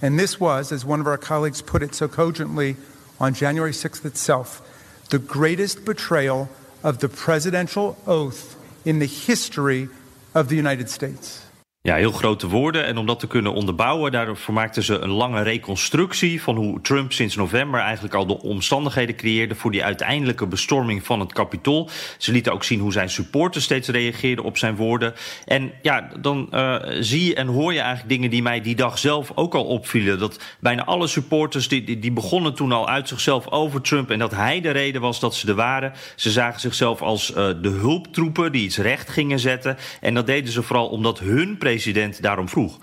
And 0.00 0.18
this 0.18 0.36
was, 0.38 0.72
as 0.72 0.84
one 0.84 1.00
of 1.00 1.06
our 1.06 1.18
colleagues 1.18 1.62
put 1.62 1.82
it 1.82 1.94
so 1.94 2.08
cogently 2.08 2.76
on 3.16 3.32
January 3.32 3.72
6th 3.72 4.04
itself 4.04 4.62
the 5.10 5.18
greatest 5.18 5.84
betrayal 5.84 6.48
of 6.82 6.98
the 6.98 7.08
presidential 7.08 7.96
oath 8.06 8.56
in 8.84 8.98
the 8.98 9.06
history 9.06 9.88
of 10.34 10.48
the 10.48 10.56
United 10.56 10.88
States. 10.88 11.44
Ja, 11.82 11.94
heel 11.94 12.12
grote 12.12 12.48
woorden. 12.48 12.84
En 12.84 12.96
om 12.96 13.06
dat 13.06 13.20
te 13.20 13.26
kunnen 13.26 13.52
onderbouwen, 13.52 14.12
daarvoor 14.12 14.54
maakten 14.54 14.82
ze 14.82 14.98
een 14.98 15.10
lange 15.10 15.42
reconstructie 15.42 16.42
van 16.42 16.56
hoe 16.56 16.80
Trump 16.80 17.12
sinds 17.12 17.36
november 17.36 17.80
eigenlijk 17.80 18.14
al 18.14 18.26
de 18.26 18.42
omstandigheden 18.42 19.16
creëerde 19.16 19.54
voor 19.54 19.70
die 19.70 19.84
uiteindelijke 19.84 20.46
bestorming 20.46 21.04
van 21.04 21.20
het 21.20 21.32
Capitool. 21.32 21.90
Ze 22.18 22.32
lieten 22.32 22.52
ook 22.52 22.64
zien 22.64 22.80
hoe 22.80 22.92
zijn 22.92 23.10
supporters 23.10 23.64
steeds 23.64 23.88
reageerden 23.88 24.44
op 24.44 24.58
zijn 24.58 24.76
woorden. 24.76 25.14
En 25.44 25.72
ja, 25.82 26.10
dan 26.20 26.48
uh, 26.50 26.76
zie 26.98 27.24
je 27.24 27.34
en 27.34 27.46
hoor 27.46 27.72
je 27.72 27.78
eigenlijk 27.80 28.08
dingen 28.08 28.30
die 28.30 28.42
mij 28.42 28.60
die 28.60 28.76
dag 28.76 28.98
zelf 28.98 29.32
ook 29.34 29.54
al 29.54 29.64
opvielen. 29.64 30.18
Dat 30.18 30.40
bijna 30.58 30.84
alle 30.84 31.06
supporters 31.06 31.68
die, 31.68 31.98
die, 31.98 32.12
begonnen 32.12 32.54
toen 32.54 32.72
al 32.72 32.88
uit 32.88 33.08
zichzelf 33.08 33.50
over 33.50 33.80
Trump 33.80 34.10
en 34.10 34.18
dat 34.18 34.34
hij 34.34 34.60
de 34.60 34.70
reden 34.70 35.00
was 35.00 35.20
dat 35.20 35.34
ze 35.34 35.48
er 35.48 35.54
waren. 35.54 35.92
Ze 36.16 36.30
zagen 36.30 36.60
zichzelf 36.60 37.02
als 37.02 37.30
uh, 37.30 37.36
de 37.36 37.68
hulptroepen 37.68 38.52
die 38.52 38.64
iets 38.64 38.78
recht 38.78 39.08
gingen 39.08 39.38
zetten. 39.38 39.76
En 40.00 40.14
dat 40.14 40.26
deden 40.26 40.52
ze 40.52 40.62
vooral 40.62 40.88
omdat 40.88 41.18
hun 41.18 41.28
president 41.32 41.68
president 41.70 42.22
daarom 42.22 42.48
vroeg. 42.48 42.78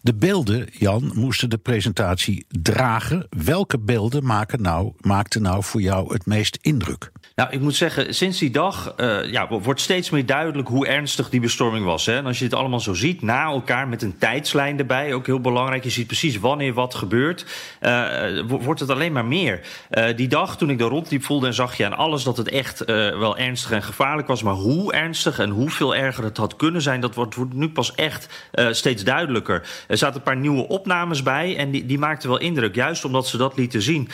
De 0.00 0.14
beelden, 0.14 0.68
Jan, 0.72 1.10
moesten 1.14 1.50
de 1.50 1.58
presentatie 1.58 2.46
dragen. 2.48 3.26
Welke 3.30 3.78
beelden 3.78 4.24
maken 4.24 4.62
nou, 4.62 4.92
maakten 5.00 5.42
nou 5.42 5.64
voor 5.64 5.80
jou 5.80 6.12
het 6.12 6.26
meest 6.26 6.58
indruk? 6.60 7.11
Nou, 7.34 7.50
ik 7.50 7.60
moet 7.60 7.74
zeggen, 7.74 8.14
sinds 8.14 8.38
die 8.38 8.50
dag 8.50 8.94
uh, 8.96 9.30
ja, 9.30 9.48
wordt 9.48 9.80
steeds 9.80 10.10
meer 10.10 10.26
duidelijk 10.26 10.68
hoe 10.68 10.86
ernstig 10.86 11.30
die 11.30 11.40
bestorming 11.40 11.84
was. 11.84 12.06
Hè? 12.06 12.16
En 12.16 12.26
als 12.26 12.38
je 12.38 12.44
dit 12.44 12.54
allemaal 12.54 12.80
zo 12.80 12.94
ziet, 12.94 13.22
na 13.22 13.44
elkaar 13.44 13.88
met 13.88 14.02
een 14.02 14.18
tijdslijn 14.18 14.78
erbij, 14.78 15.14
ook 15.14 15.26
heel 15.26 15.40
belangrijk. 15.40 15.84
Je 15.84 15.90
ziet 15.90 16.06
precies 16.06 16.38
wanneer 16.38 16.74
wat 16.74 16.94
gebeurt, 16.94 17.46
uh, 17.80 18.40
wordt 18.46 18.80
het 18.80 18.90
alleen 18.90 19.12
maar 19.12 19.24
meer. 19.24 19.60
Uh, 19.90 20.04
die 20.16 20.28
dag, 20.28 20.56
toen 20.56 20.70
ik 20.70 20.78
daar 20.78 20.88
rondliep, 20.88 21.24
voelde 21.24 21.46
en 21.46 21.54
zag 21.54 21.76
je 21.76 21.84
aan 21.84 21.96
alles 21.96 22.22
dat 22.22 22.36
het 22.36 22.48
echt 22.48 22.84
wel 22.84 23.36
ernstig 23.36 23.70
en 23.70 23.82
gevaarlijk 23.82 24.28
was. 24.28 24.42
Maar 24.42 24.54
hoe 24.54 24.92
ernstig 24.92 25.38
en 25.38 25.50
hoeveel 25.50 25.94
erger 25.94 26.24
het 26.24 26.36
had 26.36 26.56
kunnen 26.56 26.82
zijn, 26.82 27.00
dat 27.00 27.14
wordt, 27.14 27.34
wordt 27.34 27.54
nu 27.54 27.68
pas 27.68 27.94
echt 27.94 28.50
steeds 28.70 29.04
duidelijker. 29.04 29.68
Er 29.88 29.98
zaten 29.98 30.16
een 30.16 30.22
paar 30.22 30.36
nieuwe 30.36 30.68
opnames 30.68 31.22
bij 31.22 31.56
en 31.56 31.70
die, 31.70 31.86
die 31.86 31.98
maakten 31.98 32.28
wel 32.28 32.38
indruk. 32.38 32.74
Juist 32.74 33.04
omdat 33.04 33.26
ze 33.26 33.36
dat 33.36 33.56
lieten 33.56 33.82
zien 33.82 34.08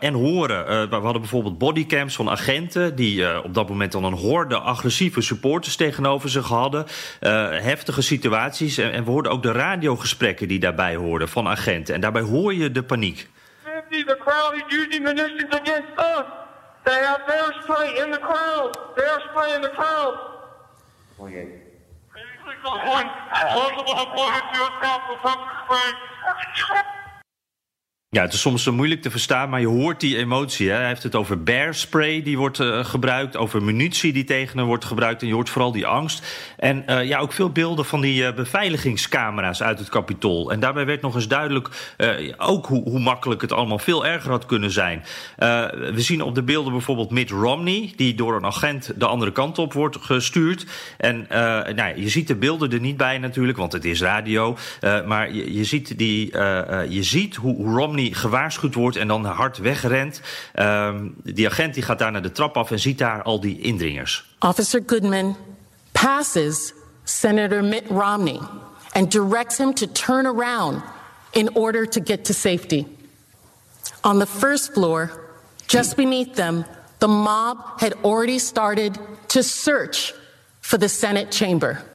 en 0.00 0.14
horen. 0.14 0.88
we 0.90 0.96
hadden 0.96 1.20
bijvoorbeeld 1.20 1.58
bodycams 1.58 2.16
van 2.16 2.28
agenten 2.38 2.96
die 2.96 3.20
uh, 3.20 3.38
op 3.44 3.54
dat 3.54 3.68
moment 3.68 3.92
dan 3.92 4.04
een 4.04 4.12
horde 4.12 4.58
agressieve 4.58 5.20
supporters 5.20 5.76
tegenover 5.76 6.28
zich 6.28 6.48
hadden. 6.48 6.86
Uh, 7.20 7.48
heftige 7.50 8.02
situaties. 8.02 8.78
En, 8.78 8.92
en, 8.92 9.04
we 9.04 9.10
hoorden 9.10 9.32
ook 9.32 9.42
de 9.42 9.52
radiogesprekken 9.52 10.48
die 10.48 10.58
daarbij 10.58 10.96
hoorden 10.96 11.28
van 11.28 11.48
agenten. 11.48 11.94
En 11.94 12.00
daarbij 12.00 12.22
hoor 12.22 12.54
je 12.54 12.70
de 12.70 12.82
paniek. 12.82 13.28
The 13.90 14.16
crowd 14.24 14.54
is 14.54 14.76
using 14.78 15.02
munitions 15.04 15.54
against 15.54 15.92
us. 15.98 16.24
They 16.82 17.02
have 17.04 17.22
their 17.26 17.62
spray 17.62 17.88
in 18.04 18.12
the 18.12 18.20
crowd. 18.20 18.78
Their 18.96 19.20
spray 19.30 19.54
in 19.54 19.62
the 19.62 19.70
crowd. 19.70 20.14
Oh. 21.16 21.28
Ja, 28.10 28.22
het 28.22 28.32
is 28.32 28.40
soms 28.40 28.62
zo 28.62 28.72
moeilijk 28.72 29.02
te 29.02 29.10
verstaan, 29.10 29.50
maar 29.50 29.60
je 29.60 29.66
hoort 29.66 30.00
die 30.00 30.16
emotie. 30.16 30.68
Hè? 30.68 30.76
Hij 30.76 30.86
heeft 30.86 31.02
het 31.02 31.14
over 31.14 31.42
bear 31.42 31.74
spray 31.74 32.22
die 32.22 32.38
wordt 32.38 32.58
uh, 32.58 32.84
gebruikt, 32.84 33.36
over 33.36 33.62
munitie 33.62 34.12
die 34.12 34.24
tegen 34.24 34.58
hem 34.58 34.66
wordt 34.66 34.84
gebruikt. 34.84 35.22
En 35.22 35.28
je 35.28 35.34
hoort 35.34 35.50
vooral 35.50 35.72
die 35.72 35.86
angst. 35.86 36.26
En 36.56 36.84
uh, 36.86 37.04
ja, 37.04 37.18
ook 37.18 37.32
veel 37.32 37.50
beelden 37.50 37.84
van 37.84 38.00
die 38.00 38.22
uh, 38.22 38.34
beveiligingscamera's 38.34 39.62
uit 39.62 39.78
het 39.78 39.88
kapitool. 39.88 40.52
En 40.52 40.60
daarbij 40.60 40.86
werd 40.86 41.00
nog 41.00 41.14
eens 41.14 41.28
duidelijk 41.28 41.94
ook 42.36 42.66
hoe, 42.66 42.82
hoe, 42.82 43.00
makkelijk 43.00 43.40
het 43.40 43.52
allemaal 43.52 43.78
veel 43.78 44.06
erger 44.06 44.30
had 44.30 44.46
kunnen 44.46 44.70
zijn. 44.70 45.04
we 45.36 45.92
zien 45.96 46.22
op 46.22 46.34
de 46.34 46.42
beelden 46.42 46.72
bijvoorbeeld 46.72 47.10
Mitt 47.10 47.30
Romney, 47.30 47.92
die 47.96 48.14
door 48.14 48.36
een 48.36 48.44
agent 48.44 48.92
de 48.96 49.06
andere 49.06 49.32
kant 49.32 49.58
op 49.58 49.72
wordt 49.72 49.96
gestuurd. 50.00 50.66
En 50.96 51.26
nou, 51.74 52.00
je 52.00 52.08
ziet 52.08 52.28
de 52.28 52.36
beelden 52.36 52.72
er 52.72 52.80
niet 52.80 52.96
bij 52.96 53.18
natuurlijk, 53.18 53.58
want 53.58 53.72
het 53.72 53.84
is 53.84 54.00
radio. 54.00 54.56
maar 55.06 55.32
je, 55.32 55.54
je, 55.54 55.64
ziet, 55.64 55.98
die, 55.98 56.30
je 56.88 57.02
ziet 57.02 57.36
hoe, 57.36 57.56
hoe 57.56 57.76
Romney 57.76 57.97
Romney 57.98 58.14
gewaarschuwd 58.14 58.74
wordt 58.74 58.96
en 58.96 59.08
dan 59.08 59.24
hard 59.24 59.58
wegrent. 59.58 60.20
Um, 60.54 61.14
die 61.24 61.48
agent 61.48 61.74
die 61.74 61.82
gaat 61.82 61.98
daar 61.98 62.12
naar 62.12 62.22
de 62.22 62.32
trap 62.32 62.56
af 62.56 62.70
en 62.70 62.78
ziet 62.78 62.98
daar 62.98 63.22
al 63.22 63.40
die 63.40 63.60
indringers. 63.60 64.24
Officer 64.38 64.82
Goodman 64.86 65.36
passes 65.92 66.72
Senator 67.04 67.64
Mitt 67.64 67.88
Romney 67.88 68.40
and 68.92 69.12
directs 69.12 69.56
him 69.56 69.74
to 69.74 69.86
turn 69.86 70.26
around 70.26 70.82
in 71.30 71.54
order 71.54 71.88
to 71.88 72.00
get 72.04 72.24
to 72.24 72.32
safety. 72.32 72.86
On 74.00 74.18
the 74.18 74.26
first 74.26 74.72
floor, 74.72 75.10
just 75.66 75.96
beneath 75.96 76.34
them, 76.34 76.64
the 76.98 77.08
mob 77.08 77.80
had 77.80 77.94
already 78.02 78.38
started 78.38 78.98
to 79.26 79.42
search 79.42 80.14
for 80.60 80.78
the 80.78 80.88
Senate 80.88 81.30
chamber. 81.30 81.87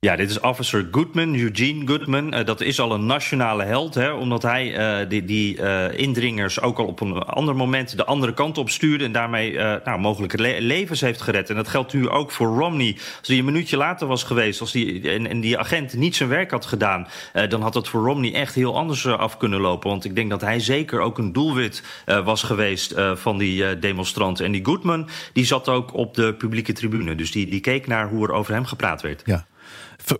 Ja, 0.00 0.16
dit 0.16 0.30
is 0.30 0.40
officer 0.40 0.88
Goodman, 0.90 1.34
Eugene 1.34 1.86
Goodman. 1.86 2.34
Uh, 2.34 2.44
dat 2.44 2.60
is 2.60 2.80
al 2.80 2.92
een 2.92 3.06
nationale 3.06 3.64
held, 3.64 3.94
hè, 3.94 4.12
omdat 4.12 4.42
hij 4.42 5.00
uh, 5.02 5.08
die, 5.08 5.24
die 5.24 5.56
uh, 5.56 5.98
indringers 5.98 6.60
ook 6.60 6.78
al 6.78 6.86
op 6.86 7.00
een 7.00 7.12
ander 7.12 7.56
moment 7.56 7.96
de 7.96 8.04
andere 8.04 8.34
kant 8.34 8.58
op 8.58 8.70
stuurde 8.70 9.04
en 9.04 9.12
daarmee 9.12 9.52
nou, 9.84 9.98
mogelijke 10.00 10.40
le 10.40 10.60
levens 10.60 11.00
heeft 11.00 11.20
gered. 11.20 11.50
En 11.50 11.56
dat 11.56 11.68
geldt 11.68 11.92
nu 11.92 12.08
ook 12.08 12.30
voor 12.30 12.58
Romney. 12.58 12.96
Als 13.18 13.28
hij 13.28 13.38
een 13.38 13.44
minuutje 13.44 13.76
later 13.76 14.06
was 14.06 14.22
geweest 14.22 14.60
als 14.60 14.72
die, 14.72 15.10
en, 15.10 15.40
die 15.40 15.58
agent 15.58 15.94
niet 15.94 16.16
zijn 16.16 16.28
werk 16.28 16.50
had 16.50 16.66
gedaan, 16.66 17.08
dan 17.48 17.62
had 17.62 17.74
het 17.74 17.88
voor 17.88 18.04
Romney 18.04 18.34
echt 18.34 18.54
heel 18.54 18.76
anders 18.76 19.06
af 19.06 19.36
kunnen 19.36 19.60
lopen. 19.60 19.90
Want 19.90 20.04
ik 20.04 20.14
denk 20.14 20.30
dat 20.30 20.40
hij 20.40 20.60
zeker 20.60 21.00
ook 21.00 21.18
een 21.18 21.32
doelwit 21.32 21.82
was 22.24 22.42
geweest 22.42 22.94
van 23.14 23.38
die 23.38 23.78
demonstranten. 23.78 24.44
En 24.44 24.52
die 24.52 24.64
Goodman, 24.64 25.08
die 25.32 25.44
zat 25.44 25.68
ook 25.68 25.94
op 25.94 26.14
de 26.14 26.34
publieke 26.34 26.72
tribune. 26.72 27.14
Dus 27.14 27.30
die, 27.30 27.50
die 27.50 27.60
keek 27.60 27.86
naar 27.86 28.08
hoe 28.08 28.26
er 28.26 28.32
over 28.32 28.54
hem 28.54 28.64
gepraat 28.64 29.02
werd. 29.02 29.22
Ja. 29.24 29.46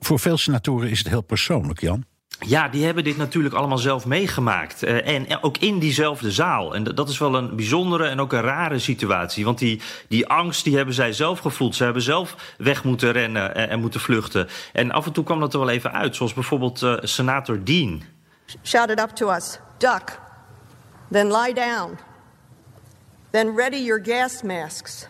Voor 0.00 0.18
veel 0.18 0.36
senatoren 0.36 0.90
is 0.90 0.98
het 0.98 1.08
heel 1.08 1.22
persoonlijk, 1.22 1.80
Jan. 1.80 2.04
Ja, 2.46 2.68
die 2.68 2.84
hebben 2.84 3.04
dit 3.04 3.16
natuurlijk 3.16 3.54
allemaal 3.54 3.78
zelf 3.78 4.06
meegemaakt. 4.06 4.84
Uh, 4.84 5.08
en 5.08 5.42
ook 5.42 5.58
in 5.58 5.78
diezelfde 5.78 6.32
zaal. 6.32 6.74
En 6.74 6.84
dat 6.84 7.08
is 7.08 7.18
wel 7.18 7.34
een 7.34 7.56
bijzondere 7.56 8.06
en 8.06 8.20
ook 8.20 8.32
een 8.32 8.40
rare 8.40 8.78
situatie. 8.78 9.44
Want 9.44 9.58
die, 9.58 9.80
die 10.08 10.26
angst 10.26 10.64
die 10.64 10.76
hebben 10.76 10.94
zij 10.94 11.12
zelf 11.12 11.38
gevoeld. 11.38 11.76
Ze 11.76 11.84
hebben 11.84 12.02
zelf 12.02 12.54
weg 12.58 12.84
moeten 12.84 13.12
rennen 13.12 13.54
en, 13.54 13.68
en 13.68 13.80
moeten 13.80 14.00
vluchten. 14.00 14.48
En 14.72 14.90
af 14.90 15.06
en 15.06 15.12
toe 15.12 15.24
kwam 15.24 15.40
dat 15.40 15.52
er 15.52 15.58
wel 15.58 15.68
even 15.68 15.92
uit. 15.92 16.16
Zoals 16.16 16.34
bijvoorbeeld 16.34 16.82
uh, 16.82 16.96
senator 17.00 17.64
Dean. 17.64 18.02
Shouted 18.62 19.00
up 19.00 19.10
to 19.10 19.30
us, 19.30 19.58
duck. 19.78 20.20
Then 21.10 21.26
lie 21.26 21.54
down. 21.54 21.98
Then 23.30 23.56
ready 23.56 23.76
your 23.76 24.00
gas 24.04 24.42
masks. 24.42 25.06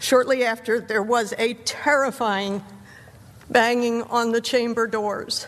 Shortly 0.00 0.44
after, 0.44 0.86
there 0.86 1.04
was 1.04 1.32
a 1.38 1.54
terrifying 1.64 2.62
banging 3.50 4.02
on 4.02 4.32
the 4.32 4.40
chamber 4.40 4.86
doors. 4.86 5.46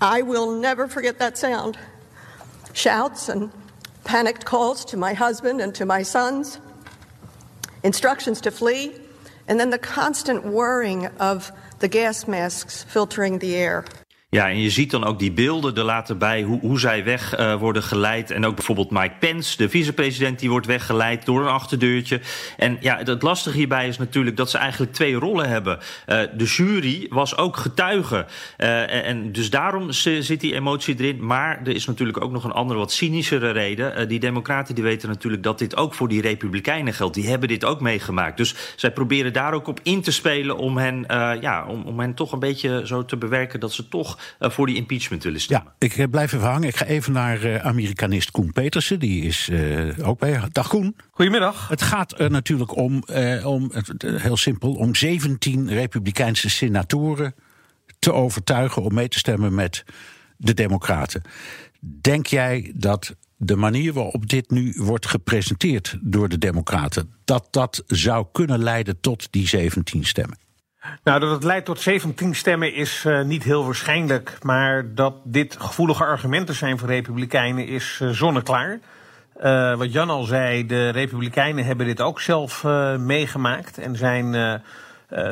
I 0.00 0.22
will 0.22 0.58
never 0.58 0.88
forget 0.88 1.18
that 1.20 1.38
sound. 1.38 1.78
Shouts 2.72 3.28
and 3.28 3.52
panicked 4.04 4.44
calls 4.44 4.84
to 4.86 4.96
my 4.96 5.14
husband 5.14 5.60
and 5.60 5.74
to 5.76 5.86
my 5.86 6.02
sons, 6.02 6.58
instructions 7.82 8.40
to 8.40 8.50
flee, 8.50 8.94
and 9.46 9.60
then 9.60 9.70
the 9.70 9.78
constant 9.78 10.44
whirring 10.44 11.06
of 11.18 11.52
the 11.78 11.88
gas 11.88 12.26
masks 12.26 12.82
filtering 12.84 13.38
the 13.38 13.54
air. 13.54 13.84
Ja, 14.34 14.48
en 14.48 14.60
je 14.60 14.70
ziet 14.70 14.90
dan 14.90 15.04
ook 15.04 15.18
die 15.18 15.32
beelden 15.32 15.74
er 15.74 15.84
later 15.84 16.16
bij 16.16 16.42
hoe, 16.42 16.60
hoe 16.60 16.80
zij 16.80 17.04
weg 17.04 17.38
uh, 17.38 17.54
worden 17.54 17.82
geleid. 17.82 18.30
En 18.30 18.46
ook 18.46 18.54
bijvoorbeeld 18.54 18.90
Mike 18.90 19.14
Pence, 19.18 19.56
de 19.56 19.68
vicepresident, 19.68 20.38
die 20.38 20.50
wordt 20.50 20.66
weggeleid 20.66 21.26
door 21.26 21.40
een 21.40 21.48
achterdeurtje. 21.52 22.20
En 22.56 22.76
ja, 22.80 22.98
het 23.04 23.22
lastige 23.22 23.56
hierbij 23.56 23.88
is 23.88 23.98
natuurlijk 23.98 24.36
dat 24.36 24.50
ze 24.50 24.58
eigenlijk 24.58 24.92
twee 24.92 25.14
rollen 25.14 25.48
hebben. 25.48 25.78
Uh, 25.78 26.20
de 26.36 26.44
jury 26.44 27.06
was 27.10 27.36
ook 27.36 27.56
getuige. 27.56 28.26
Uh, 28.58 29.06
en 29.06 29.32
dus 29.32 29.50
daarom 29.50 29.90
zit 29.92 30.40
die 30.40 30.54
emotie 30.54 30.94
erin. 30.98 31.26
Maar 31.26 31.60
er 31.64 31.74
is 31.74 31.86
natuurlijk 31.86 32.22
ook 32.22 32.32
nog 32.32 32.44
een 32.44 32.52
andere, 32.52 32.78
wat 32.78 32.92
cynischere 32.92 33.50
reden. 33.50 34.08
die 34.08 34.20
democraten 34.20 34.74
die 34.74 34.84
weten 34.84 35.08
natuurlijk 35.08 35.42
dat 35.42 35.58
dit 35.58 35.76
ook 35.76 35.94
voor 35.94 36.08
die 36.08 36.20
republikeinen 36.20 36.94
geldt. 36.94 37.14
Die 37.14 37.28
hebben 37.28 37.48
dit 37.48 37.64
ook 37.64 37.80
meegemaakt. 37.80 38.36
Dus 38.36 38.54
zij 38.76 38.92
proberen 38.92 39.32
daar 39.32 39.52
ook 39.52 39.66
op 39.66 39.80
in 39.82 40.02
te 40.02 40.12
spelen 40.12 40.56
om 40.56 40.76
hen, 40.76 41.04
ja, 41.40 41.64
om, 41.68 41.82
om 41.82 42.00
hen 42.00 42.14
toch 42.14 42.32
een 42.32 42.38
beetje 42.38 42.86
zo 42.86 43.04
te 43.04 43.16
bewerken 43.16 43.60
dat 43.60 43.72
ze 43.72 43.88
toch 43.88 44.20
voor 44.38 44.66
die 44.66 44.76
impeachment 44.76 45.22
willen 45.22 45.40
stemmen. 45.40 45.72
Ja, 45.78 45.88
ik 45.88 46.10
blijf 46.10 46.32
even 46.32 46.48
hangen. 46.48 46.68
Ik 46.68 46.76
ga 46.76 46.84
even 46.84 47.12
naar 47.12 47.44
uh, 47.44 47.56
Amerikanist 47.56 48.30
Koen 48.30 48.52
Petersen. 48.52 48.98
Die 48.98 49.24
is 49.24 49.48
uh, 49.48 50.08
ook 50.08 50.18
bij. 50.18 50.42
Dag 50.52 50.68
Koen. 50.68 50.96
Goedemiddag. 51.10 51.68
Het 51.68 51.82
gaat 51.82 52.20
er 52.20 52.30
natuurlijk 52.30 52.76
om, 52.76 53.02
om 53.44 53.72
heel 53.98 54.36
simpel, 54.36 54.74
om 54.74 54.94
17 54.94 55.68
Republikeinse 55.68 56.50
senatoren 56.50 57.34
te 57.98 58.12
overtuigen 58.12 58.82
om 58.82 58.94
mee 58.94 59.08
te 59.08 59.18
stemmen 59.18 59.54
met 59.54 59.84
de 60.36 60.54
Democraten. 60.54 61.22
Denk 61.80 62.26
jij 62.26 62.72
dat 62.74 63.14
de 63.36 63.56
manier 63.56 63.92
waarop 63.92 64.28
dit 64.28 64.50
nu 64.50 64.74
wordt 64.76 65.06
gepresenteerd 65.06 65.98
door 66.00 66.28
de 66.28 66.38
Democraten, 66.38 67.14
dat 67.24 67.48
dat 67.50 67.82
zou 67.86 68.26
kunnen 68.32 68.62
leiden 68.62 69.00
tot 69.00 69.28
die 69.30 69.48
17 69.48 70.04
stemmen? 70.04 70.38
Nou, 71.04 71.20
dat 71.20 71.30
het 71.30 71.44
leidt 71.44 71.66
tot 71.66 71.80
17 71.80 72.34
stemmen 72.34 72.74
is 72.74 73.04
uh, 73.04 73.22
niet 73.22 73.42
heel 73.42 73.64
waarschijnlijk. 73.64 74.38
Maar 74.42 74.94
dat 74.94 75.14
dit 75.24 75.56
gevoelige 75.58 76.04
argumenten 76.04 76.54
zijn 76.54 76.78
voor 76.78 76.88
Republikeinen 76.88 77.66
is 77.66 77.98
uh, 78.02 78.08
zonneklaar. 78.08 78.78
Uh, 79.42 79.76
wat 79.76 79.92
Jan 79.92 80.10
al 80.10 80.22
zei, 80.24 80.66
de 80.66 80.88
Republikeinen 80.88 81.64
hebben 81.64 81.86
dit 81.86 82.00
ook 82.00 82.20
zelf 82.20 82.64
meegemaakt. 82.98 83.78
En 83.78 83.96
zijn 83.96 84.62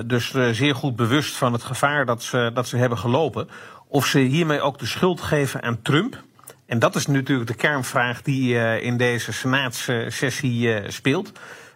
dus 0.07 0.35
zeer 0.51 0.75
goed 0.75 0.97
bewust 0.97 1.37
van 1.37 1.53
het 1.53 1.63
gevaar 1.63 2.07
dat 2.07 2.23
ze, 2.23 2.51
dat 2.55 2.69
ze 2.69 2.77
hebben 2.77 2.99
gelopen. 2.99 3.49
Of 3.89 4.07
ze 4.07 4.19
hiermee 4.19 4.61
ook 4.61 4.79
de 4.79 4.87
schuld 4.87 5.21
geven 5.21 5.63
aan 5.63 5.83
Trump. 5.83 6.23
En 6.67 6.79
dat 6.79 6.95
is 6.95 7.07
natuurlijk 7.07 7.49
de 7.49 7.55
kernvraag 7.55 8.23
die 8.23 8.81
in 8.81 8.97
deze 8.97 9.33
senaatssessie 9.33 10.91
speelt. 10.91 11.33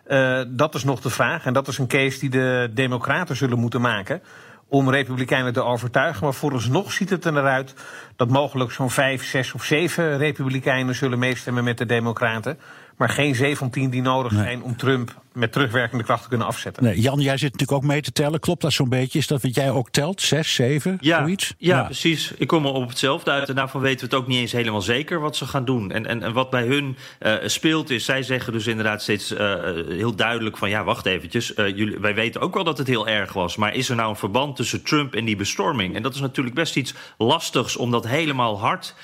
Uh, 0.07 0.43
dat 0.49 0.75
is 0.75 0.85
nog 0.85 1.01
de 1.01 1.11
vraag. 1.11 1.47
En 1.47 1.53
dat 1.53 1.69
is 1.69 1.79
een 1.79 1.87
case 1.87 2.19
die 2.19 2.31
de 2.31 2.71
Democraten 2.75 3.37
zullen 3.37 3.59
moeten 3.59 3.81
maken. 3.81 4.23
Om 4.69 4.90
Republikeinen 4.90 5.53
te 5.53 5.62
overtuigen. 5.62 6.25
Maar 6.25 6.35
vooralsnog 6.35 6.93
ziet 6.93 7.11
het 7.11 7.25
er 7.25 7.33
naar 7.33 7.47
uit 7.47 7.75
dat 8.16 8.31
mogelijk 8.31 8.70
zo'n 8.70 8.90
vijf, 8.90 9.24
zes 9.24 9.53
of 9.53 9.64
zeven 9.64 10.18
Republikeinen 10.18 10.94
zullen 10.94 11.18
meestemmen 11.18 11.64
met 11.64 11.79
de 11.79 11.87
Democraten. 11.87 12.59
Maar 12.96 13.09
geen 13.09 13.35
17 13.35 13.90
die 13.90 14.03
nodig 14.03 14.33
zijn 14.33 14.62
om 14.62 14.77
Trump 14.77 15.22
met 15.35 15.53
terugwerkende 15.53 16.05
kracht 16.05 16.22
te 16.22 16.29
kunnen 16.29 16.46
afzetten. 16.46 16.85
Nee, 16.85 17.00
Jan, 17.00 17.20
jij 17.20 17.37
zit 17.37 17.53
natuurlijk 17.53 17.83
ook 17.83 17.88
mee 17.90 18.00
te 18.00 18.12
tellen. 18.12 18.40
Klopt 18.40 18.62
dat 18.62 18.72
zo'n 18.72 18.88
beetje? 18.88 19.18
Is 19.18 19.27
dat 19.27 19.42
wat 19.42 19.55
jij 19.55 19.70
ook 19.70 19.90
telt? 19.90 20.20
Zes, 20.20 20.55
zeven, 20.55 20.98
ja, 21.00 21.18
zoiets? 21.18 21.55
Ja, 21.59 21.77
ja, 21.77 21.85
precies. 21.85 22.33
Ik 22.37 22.46
kom 22.46 22.66
al 22.66 22.72
op 22.72 22.88
hetzelfde 22.88 23.31
uit. 23.31 23.48
En 23.48 23.55
daarvan 23.55 23.81
weten 23.81 24.09
we 24.09 24.14
het 24.14 24.22
ook 24.24 24.29
niet 24.29 24.38
eens 24.38 24.53
helemaal 24.53 24.83
zeker 24.83 25.20
wat 25.20 25.37
ze 25.37 25.46
gaan 25.46 25.64
doen. 25.64 25.90
En, 25.90 26.07
en, 26.07 26.22
en 26.22 26.33
wat 26.33 26.50
bij 26.50 26.66
hun 26.66 26.96
uh, 27.20 27.35
speelt 27.44 27.90
is, 27.90 28.05
zij 28.05 28.22
zeggen 28.22 28.53
dus 28.53 28.66
inderdaad 28.66 29.03
steeds 29.03 29.33
uh, 29.33 29.55
heel 29.88 30.14
duidelijk 30.14 30.57
van... 30.57 30.68
ja, 30.70 30.85
wacht 30.85 31.07
eventjes, 31.07 31.57
uh, 31.57 31.77
jullie, 31.77 31.98
wij 31.98 32.14
weten 32.14 32.40
ook 32.40 32.55
wel 32.55 32.64
dat 32.64 32.79
het 32.79 32.87
heel 32.87 33.09
erg 33.09 33.33
was. 33.33 33.57
Maar 33.57 33.74
is 33.74 33.88
er 33.88 33.96
nou 33.96 34.09
een 34.09 34.16
verband 34.16 34.57
tussen 34.57 34.83
Trump 34.83 35.14
en 35.14 35.24
die 35.24 35.37
bestorming? 35.37 35.94
En 35.94 36.03
dat 36.03 36.14
is 36.14 36.20
natuurlijk 36.20 36.55
best 36.55 36.77
iets 36.77 36.94
lastigs 37.18 37.77
om 37.77 37.90
dat 37.90 38.04
helemaal 38.05 38.61
hard 38.61 38.95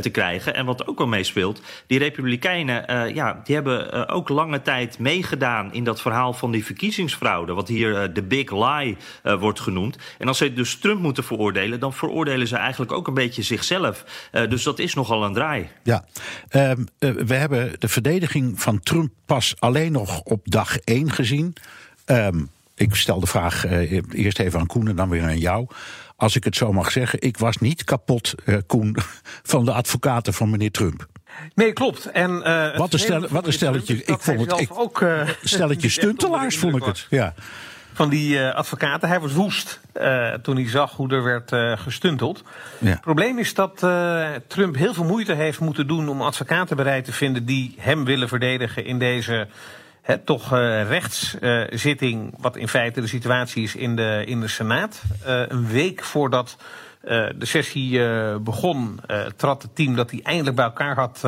te 0.00 0.10
krijgen. 0.12 0.54
En 0.54 0.66
wat 0.66 0.86
ook 0.86 0.98
wel 0.98 1.06
meespeelt, 1.06 1.62
die 1.86 1.98
republikeinen... 1.98 3.14
ja, 3.14 3.40
die 3.44 3.54
hebben 3.54 4.08
ook 4.08 4.28
lange 4.28 4.62
tijd 4.62 4.98
meegedaan 4.98 5.72
in 5.72 5.84
dat 5.84 6.00
verhaal 6.00 6.32
van 6.32 6.50
die 6.50 6.64
verkiezingsfraude, 6.64 7.52
wat 7.52 7.68
hier 7.68 8.12
de 8.12 8.22
big 8.22 8.50
lie 8.50 8.96
wordt 9.22 9.60
genoemd. 9.60 9.96
En 10.18 10.28
als 10.28 10.38
ze 10.38 10.52
dus 10.52 10.78
Trump 10.78 11.00
moeten 11.00 11.24
veroordelen, 11.24 11.80
dan 11.80 11.92
veroordelen 11.92 12.48
ze 12.48 12.56
eigenlijk 12.56 12.92
ook 12.92 13.06
een 13.06 13.14
beetje 13.14 13.42
zichzelf. 13.42 14.04
Dus 14.48 14.62
dat 14.62 14.78
is 14.78 14.94
nogal 14.94 15.24
een 15.24 15.34
draai. 15.34 15.68
Ja, 15.82 16.04
ehm, 16.48 16.84
we 16.98 17.34
hebben 17.34 17.72
de 17.78 17.88
verdediging 17.88 18.60
van 18.60 18.80
Trump 18.80 19.12
pas 19.26 19.54
alleen 19.58 19.92
nog 19.92 20.20
op 20.20 20.40
dag 20.44 20.78
1 20.78 21.10
gezien. 21.10 21.54
Um, 22.06 22.50
ik 22.74 22.94
stel 22.94 23.20
de 23.20 23.26
vraag 23.26 23.66
eerst 24.10 24.38
even 24.38 24.60
aan 24.60 24.66
Koen 24.66 24.88
en 24.88 24.96
dan 24.96 25.08
weer 25.08 25.22
aan 25.22 25.38
jou 25.38 25.66
als 26.22 26.36
ik 26.36 26.44
het 26.44 26.56
zo 26.56 26.72
mag 26.72 26.90
zeggen, 26.90 27.20
ik 27.20 27.38
was 27.38 27.56
niet 27.56 27.84
kapot, 27.84 28.34
uh, 28.44 28.56
Koen, 28.66 28.96
van 29.52 29.64
de 29.64 29.72
advocaten 29.72 30.34
van 30.34 30.50
meneer 30.50 30.70
Trump. 30.70 31.06
Nee, 31.54 31.72
klopt. 31.72 32.06
En, 32.06 32.30
uh, 32.30 32.76
wat, 32.76 32.92
een 32.92 32.98
stel, 32.98 33.28
wat 33.28 33.46
een 33.46 33.52
stelletje. 33.52 34.04
Ik 34.04 34.20
vond 34.20 34.40
het 34.40 34.60
ik, 34.60 34.78
ook. 34.78 35.00
Uh, 35.00 35.28
stelletje 35.42 35.88
stuntelaars, 35.98 36.56
vond 36.56 36.76
ik 36.76 36.84
het. 36.84 37.06
Ja. 37.10 37.34
Van 37.92 38.08
die 38.08 38.40
advocaten. 38.40 39.08
Hij 39.08 39.20
was 39.20 39.32
woest 39.32 39.80
toen 40.42 40.56
hij 40.56 40.68
zag 40.68 40.92
hoe 40.92 41.10
er 41.10 41.22
werd 41.22 41.78
gestunteld. 41.80 42.42
Ja. 42.78 42.88
Het 42.88 43.00
probleem 43.00 43.38
is 43.38 43.54
dat 43.54 43.78
Trump 44.46 44.76
heel 44.76 44.94
veel 44.94 45.04
moeite 45.04 45.34
heeft 45.34 45.60
moeten 45.60 45.86
doen 45.86 46.08
om 46.08 46.22
advocaten 46.22 46.76
bereid 46.76 47.04
te 47.04 47.12
vinden 47.12 47.44
die 47.44 47.74
hem 47.78 48.04
willen 48.04 48.28
verdedigen 48.28 48.84
in 48.84 48.98
deze 48.98 49.48
He, 50.02 50.18
toch 50.18 50.52
uh, 50.52 50.88
rechtszitting, 50.88 52.34
wat 52.38 52.56
in 52.56 52.68
feite 52.68 53.00
de 53.00 53.06
situatie 53.06 53.62
is 53.62 53.74
in 53.74 53.96
de, 53.96 54.22
in 54.26 54.40
de 54.40 54.48
Senaat. 54.48 55.02
Uh, 55.26 55.42
een 55.48 55.66
week 55.66 56.02
voordat 56.02 56.56
uh, 57.04 57.28
de 57.36 57.46
sessie 57.46 58.00
begon, 58.40 59.00
trad 59.36 59.62
het 59.62 59.74
team 59.74 59.94
dat 59.96 60.10
hij 60.10 60.20
eindelijk 60.22 60.56
bij 60.56 60.64
elkaar 60.64 60.94
had 60.94 61.22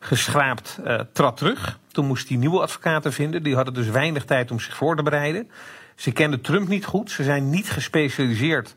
geschraapt, 0.00 0.78
trad 1.12 1.36
terug. 1.36 1.78
Toen 1.92 2.06
moest 2.06 2.28
hij 2.28 2.36
nieuwe 2.36 2.60
advocaten 2.60 3.12
vinden. 3.12 3.42
Die 3.42 3.54
hadden 3.54 3.74
dus 3.74 3.88
weinig 3.88 4.24
tijd 4.24 4.50
om 4.50 4.60
zich 4.60 4.76
voor 4.76 4.96
te 4.96 5.02
bereiden. 5.02 5.50
Ze 5.94 6.12
kenden 6.12 6.40
Trump 6.40 6.68
niet 6.68 6.84
goed. 6.84 7.10
Ze 7.10 7.22
zijn 7.22 7.50
niet 7.50 7.70
gespecialiseerd 7.70 8.74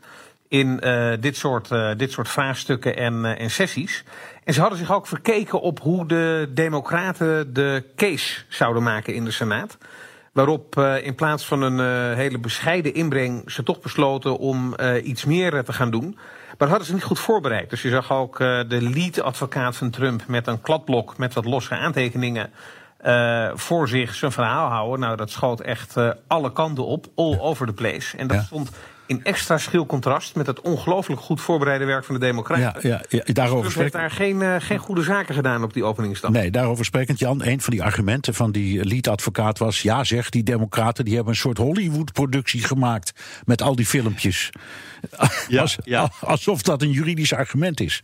in 0.48 0.80
uh, 0.84 1.12
dit, 1.20 1.36
soort, 1.36 1.70
uh, 1.70 1.90
dit 1.96 2.12
soort 2.12 2.28
vraagstukken 2.28 2.96
en, 2.96 3.14
uh, 3.14 3.40
en 3.40 3.50
sessies. 3.50 4.04
En 4.44 4.54
ze 4.54 4.60
hadden 4.60 4.78
zich 4.78 4.92
ook 4.92 5.06
verkeken 5.06 5.60
op 5.60 5.80
hoe 5.80 6.06
de 6.06 6.50
Democraten 6.54 7.54
de 7.54 7.84
case 7.96 8.40
zouden 8.48 8.82
maken 8.82 9.14
in 9.14 9.24
de 9.24 9.30
Senaat. 9.30 9.78
Waarop 10.32 10.76
in 11.02 11.14
plaats 11.14 11.46
van 11.46 11.62
een 11.62 12.14
hele 12.14 12.38
bescheiden 12.38 12.94
inbreng 12.94 13.50
ze 13.50 13.62
toch 13.62 13.80
besloten 13.80 14.38
om 14.38 14.74
iets 15.02 15.24
meer 15.24 15.64
te 15.64 15.72
gaan 15.72 15.90
doen. 15.90 16.14
Maar 16.14 16.56
dat 16.58 16.68
hadden 16.68 16.86
ze 16.86 16.94
niet 16.94 17.02
goed 17.02 17.18
voorbereid. 17.18 17.70
Dus 17.70 17.82
je 17.82 17.90
zag 17.90 18.12
ook 18.12 18.38
de 18.38 18.90
lead-advocaat 18.94 19.76
van 19.76 19.90
Trump 19.90 20.26
met 20.26 20.46
een 20.46 20.60
kladblok 20.60 21.16
met 21.16 21.34
wat 21.34 21.44
losse 21.44 21.74
aantekeningen. 21.74 22.50
Uh, 23.04 23.50
voor 23.54 23.88
zich 23.88 24.14
zijn 24.14 24.32
verhaal 24.32 24.68
houden. 24.68 25.00
Nou, 25.00 25.16
dat 25.16 25.30
schoot 25.30 25.60
echt 25.60 25.96
uh, 25.96 26.10
alle 26.26 26.52
kanten 26.52 26.86
op, 26.86 27.06
all 27.14 27.38
over 27.38 27.66
the 27.66 27.72
place. 27.72 28.16
En 28.16 28.26
dat 28.26 28.36
ja. 28.36 28.42
stond 28.42 28.70
in 29.08 29.24
extra 29.24 29.58
schil 29.58 29.86
contrast 29.86 30.34
met 30.34 30.46
het 30.46 30.60
ongelooflijk 30.60 31.20
goed 31.20 31.40
voorbereide 31.40 31.84
werk 31.84 32.04
van 32.04 32.14
de 32.14 32.20
Democraten. 32.20 32.88
Ja, 32.88 33.02
ja, 33.08 33.22
ja 33.24 33.32
daarover 33.32 33.80
heeft 33.80 33.92
daar 33.92 34.10
geen, 34.10 34.40
uh, 34.40 34.54
geen 34.58 34.78
goede 34.78 35.02
zaken 35.02 35.34
gedaan 35.34 35.62
op 35.62 35.72
die 35.72 35.84
openingsdag. 35.84 36.30
Nee, 36.30 36.50
daarover 36.50 36.84
sprekend, 36.84 37.18
Jan. 37.18 37.44
Een 37.44 37.60
van 37.60 37.72
die 37.72 37.82
argumenten 37.82 38.34
van 38.34 38.52
die 38.52 38.84
lead-advocaat 38.84 39.58
was: 39.58 39.82
ja, 39.82 40.04
zeg, 40.04 40.30
die 40.30 40.42
Democraten 40.42 41.04
die 41.04 41.14
hebben 41.14 41.32
een 41.32 41.38
soort 41.38 41.58
Hollywood-productie 41.58 42.62
gemaakt 42.62 43.12
met 43.44 43.62
al 43.62 43.76
die 43.76 43.86
filmpjes. 43.86 44.50
Ja, 45.48 45.60
Als, 45.60 45.78
ja. 45.84 46.10
Alsof 46.20 46.62
dat 46.62 46.82
een 46.82 46.90
juridisch 46.90 47.34
argument 47.34 47.80
is. 47.80 48.02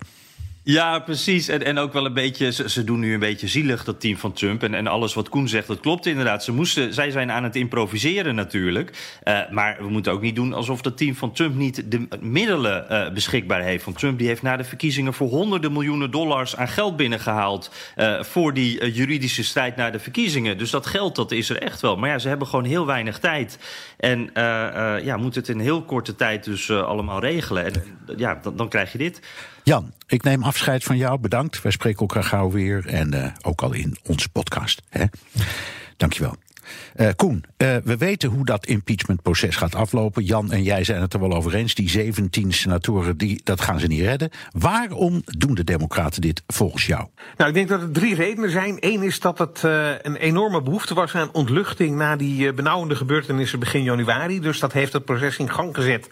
Ja, 0.67 0.99
precies. 0.99 1.49
En, 1.49 1.65
en 1.65 1.79
ook 1.79 1.93
wel 1.93 2.05
een 2.05 2.13
beetje, 2.13 2.53
ze, 2.53 2.85
doen 2.85 2.99
nu 2.99 3.13
een 3.13 3.21
beetje 3.21 3.49
zielig, 3.49 3.85
dat 3.85 4.01
team 4.01 4.17
van 4.17 4.33
Trump. 4.33 4.63
En, 4.63 4.75
en 4.75 4.87
alles 4.87 5.15
wat 5.15 5.29
Koen 5.29 5.49
zegt, 5.49 5.67
dat 5.67 5.81
klopt 5.81 6.07
inderdaad. 6.07 6.45
Ze 6.45 6.53
moesten, 6.53 6.95
zij 6.95 7.11
zijn 7.11 7.31
aan 7.31 7.45
het 7.45 7.57
improviseren 7.57 8.35
natuurlijk. 8.35 9.19
Uh, 9.25 9.51
maar 9.51 9.77
we 9.79 9.89
moeten 9.89 10.13
ook 10.13 10.21
niet 10.21 10.35
doen 10.35 10.53
alsof 10.53 10.83
dat 10.83 10.97
team 10.97 11.15
van 11.15 11.33
Trump 11.33 11.55
niet 11.55 11.91
de 11.91 12.09
middelen 12.21 12.87
uh, 12.91 13.11
beschikbaar 13.13 13.63
heeft. 13.63 13.85
Want 13.85 13.99
Trump 13.99 14.19
die 14.19 14.27
heeft 14.27 14.43
na 14.43 14.57
de 14.57 14.65
verkiezingen 14.65 15.15
voor 15.15 15.29
honderden 15.29 15.73
miljoenen 15.73 16.11
dollars 16.11 16.57
aan 16.57 16.69
geld 16.69 16.97
binnengehaald. 16.97 17.71
Uh, 17.97 18.23
voor 18.23 18.55
die 18.55 18.93
juridische 18.93 19.45
strijd 19.45 19.77
na 19.77 19.91
de 19.91 19.99
verkiezingen. 19.99 20.59
Dus 20.59 20.71
dat 20.71 20.87
geld, 20.87 21.17
dat 21.17 21.33
is 21.33 21.51
er 21.51 21.63
echt 21.63 21.81
wel. 21.81 21.97
Maar 21.97 22.11
ja, 22.11 22.19
ze 22.19 22.29
hebben 22.29 22.47
gewoon 22.47 22.65
heel 22.65 22.87
weinig 22.87 23.19
tijd. 23.19 23.59
En 23.97 24.31
ja, 25.05 25.17
moeten 25.17 25.41
het 25.41 25.51
in 25.51 25.59
heel 25.59 25.83
korte 25.83 26.15
tijd 26.15 26.45
dus 26.45 26.71
allemaal 26.71 27.21
regelen. 27.21 27.65
En 27.65 27.73
ja, 28.17 28.39
dan, 28.43 28.57
dan 28.57 28.69
krijg 28.69 28.93
je 28.93 28.99
dit. 28.99 29.21
Jan, 29.65 29.93
ik 30.07 30.23
neem 30.23 30.43
afscheid 30.43 30.85
van 30.85 30.97
jou. 30.97 31.19
Bedankt. 31.19 31.63
Wij 31.63 31.73
spreken 31.73 32.01
elkaar 32.01 32.25
gauw 32.25 32.51
weer. 32.51 32.87
En 32.87 33.15
uh, 33.15 33.27
ook 33.43 33.63
al 33.63 33.73
in 33.73 33.97
onze 34.07 34.29
podcast. 34.29 34.83
Hè? 34.89 35.05
Dankjewel. 35.97 36.37
Uh, 36.97 37.09
Koen, 37.17 37.45
uh, 37.59 37.77
we 37.85 37.97
weten 37.97 38.31
hoe 38.31 38.45
dat 38.45 38.67
impeachmentproces 38.67 39.57
gaat 39.57 39.75
aflopen. 39.75 40.25
Jan 40.25 40.53
en 40.53 40.63
jij 40.63 40.85
zijn 40.85 41.01
het 41.01 41.15
er 41.15 41.21
wel 41.21 41.33
over 41.33 41.55
eens. 41.55 41.75
Die 41.75 41.89
17 41.89 42.53
senatoren, 42.53 43.17
die, 43.17 43.41
dat 43.45 43.61
gaan 43.61 43.81
ze 43.81 43.87
niet 43.87 44.01
redden. 44.01 44.31
Waarom 44.51 45.23
doen 45.25 45.55
de 45.55 45.65
Democraten 45.65 46.21
dit 46.21 46.43
volgens 46.47 46.87
jou? 46.87 47.07
Nou, 47.37 47.49
ik 47.49 47.55
denk 47.57 47.69
dat 47.69 47.83
er 47.83 47.91
drie 47.91 48.15
redenen 48.15 48.51
zijn. 48.51 48.77
Eén 48.81 49.03
is 49.03 49.21
dat 49.21 49.39
het 49.39 49.63
een 50.03 50.17
enorme 50.17 50.63
behoefte 50.63 50.95
was 50.95 51.15
aan 51.15 51.33
ontluchting 51.33 51.97
na 51.97 52.17
die 52.17 52.53
benauwende 52.53 52.97
gebeurtenissen 52.97 53.59
begin 53.59 53.83
januari. 53.83 54.41
Dus 54.41 54.59
dat 54.59 54.73
heeft 54.73 54.93
het 54.93 55.05
proces 55.05 55.39
in 55.39 55.51
gang 55.51 55.75
gezet. 55.75 56.09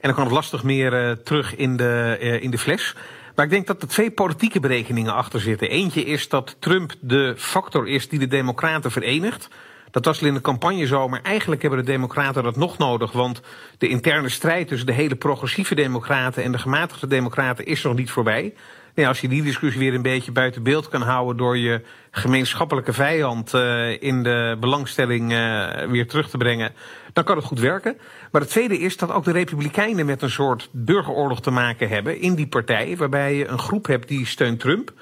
En 0.00 0.12
dan 0.12 0.14
kan 0.14 0.24
het 0.24 0.32
lastig 0.32 0.62
meer 0.62 1.22
terug 1.22 1.56
in 1.56 1.76
de, 1.76 2.38
in 2.40 2.50
de 2.50 2.58
fles. 2.58 2.94
Maar 3.34 3.44
ik 3.44 3.50
denk 3.50 3.66
dat 3.66 3.82
er 3.82 3.88
twee 3.88 4.10
politieke 4.10 4.60
berekeningen 4.60 5.14
achter 5.14 5.40
zitten. 5.40 5.70
Eentje 5.70 6.04
is 6.04 6.28
dat 6.28 6.56
Trump 6.58 6.94
de 7.00 7.34
factor 7.36 7.88
is 7.88 8.08
die 8.08 8.18
de 8.18 8.26
Democraten 8.26 8.90
verenigt. 8.90 9.48
Dat 9.90 10.04
was 10.04 10.20
al 10.20 10.26
in 10.26 10.34
de 10.34 10.40
campagne 10.40 10.86
zo, 10.86 11.08
maar 11.08 11.22
eigenlijk 11.22 11.62
hebben 11.62 11.80
de 11.80 11.90
Democraten 11.90 12.42
dat 12.42 12.56
nog 12.56 12.78
nodig. 12.78 13.12
Want 13.12 13.40
de 13.78 13.88
interne 13.88 14.28
strijd 14.28 14.68
tussen 14.68 14.86
de 14.86 14.92
hele 14.92 15.16
progressieve 15.16 15.74
Democraten 15.74 16.42
en 16.42 16.52
de 16.52 16.58
gematigde 16.58 17.06
Democraten 17.06 17.66
is 17.66 17.82
nog 17.82 17.96
niet 17.96 18.10
voorbij. 18.10 18.54
Nee, 18.96 19.08
als 19.08 19.20
je 19.20 19.28
die 19.28 19.42
discussie 19.42 19.80
weer 19.80 19.94
een 19.94 20.02
beetje 20.02 20.32
buiten 20.32 20.62
beeld 20.62 20.88
kan 20.88 21.02
houden 21.02 21.36
door 21.36 21.58
je 21.58 21.80
gemeenschappelijke 22.10 22.92
vijand 22.92 23.54
uh, 23.54 24.02
in 24.02 24.22
de 24.22 24.56
belangstelling 24.60 25.32
uh, 25.32 25.68
weer 25.88 26.08
terug 26.08 26.30
te 26.30 26.36
brengen, 26.36 26.72
dan 27.12 27.24
kan 27.24 27.36
het 27.36 27.44
goed 27.44 27.60
werken. 27.60 27.98
Maar 28.30 28.40
het 28.40 28.50
tweede 28.50 28.78
is 28.78 28.96
dat 28.96 29.12
ook 29.12 29.24
de 29.24 29.32
Republikeinen 29.32 30.06
met 30.06 30.22
een 30.22 30.30
soort 30.30 30.68
burgeroorlog 30.72 31.40
te 31.40 31.50
maken 31.50 31.88
hebben 31.88 32.20
in 32.20 32.34
die 32.34 32.46
partij, 32.46 32.96
waarbij 32.96 33.34
je 33.34 33.46
een 33.46 33.58
groep 33.58 33.86
hebt 33.86 34.08
die 34.08 34.26
steunt 34.26 34.60
Trump. 34.60 34.92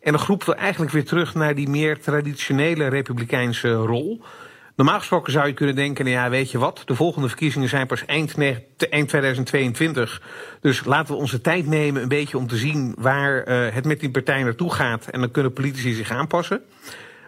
En 0.00 0.12
een 0.12 0.18
groep 0.18 0.44
wil 0.44 0.54
eigenlijk 0.54 0.92
weer 0.92 1.04
terug 1.04 1.34
naar 1.34 1.54
die 1.54 1.68
meer 1.68 2.00
traditionele 2.00 2.88
Republikeinse 2.88 3.72
rol. 3.72 4.22
Normaal 4.80 4.98
gesproken 4.98 5.32
zou 5.32 5.46
je 5.46 5.52
kunnen 5.52 5.74
denken, 5.74 6.04
nou 6.04 6.16
ja, 6.16 6.30
weet 6.30 6.50
je 6.50 6.58
wat, 6.58 6.82
de 6.84 6.94
volgende 6.94 7.28
verkiezingen 7.28 7.68
zijn 7.68 7.86
pas 7.86 8.04
eind, 8.04 8.34
eind 8.90 9.08
2022. 9.08 10.22
Dus 10.60 10.84
laten 10.84 11.14
we 11.14 11.20
onze 11.20 11.40
tijd 11.40 11.66
nemen 11.66 12.02
een 12.02 12.08
beetje 12.08 12.38
om 12.38 12.46
te 12.46 12.56
zien 12.56 12.94
waar 12.98 13.48
uh, 13.48 13.74
het 13.74 13.84
met 13.84 14.00
die 14.00 14.10
partij 14.10 14.42
naartoe 14.42 14.72
gaat. 14.72 15.06
En 15.06 15.20
dan 15.20 15.30
kunnen 15.30 15.52
politici 15.52 15.92
zich 15.92 16.10
aanpassen. 16.10 16.60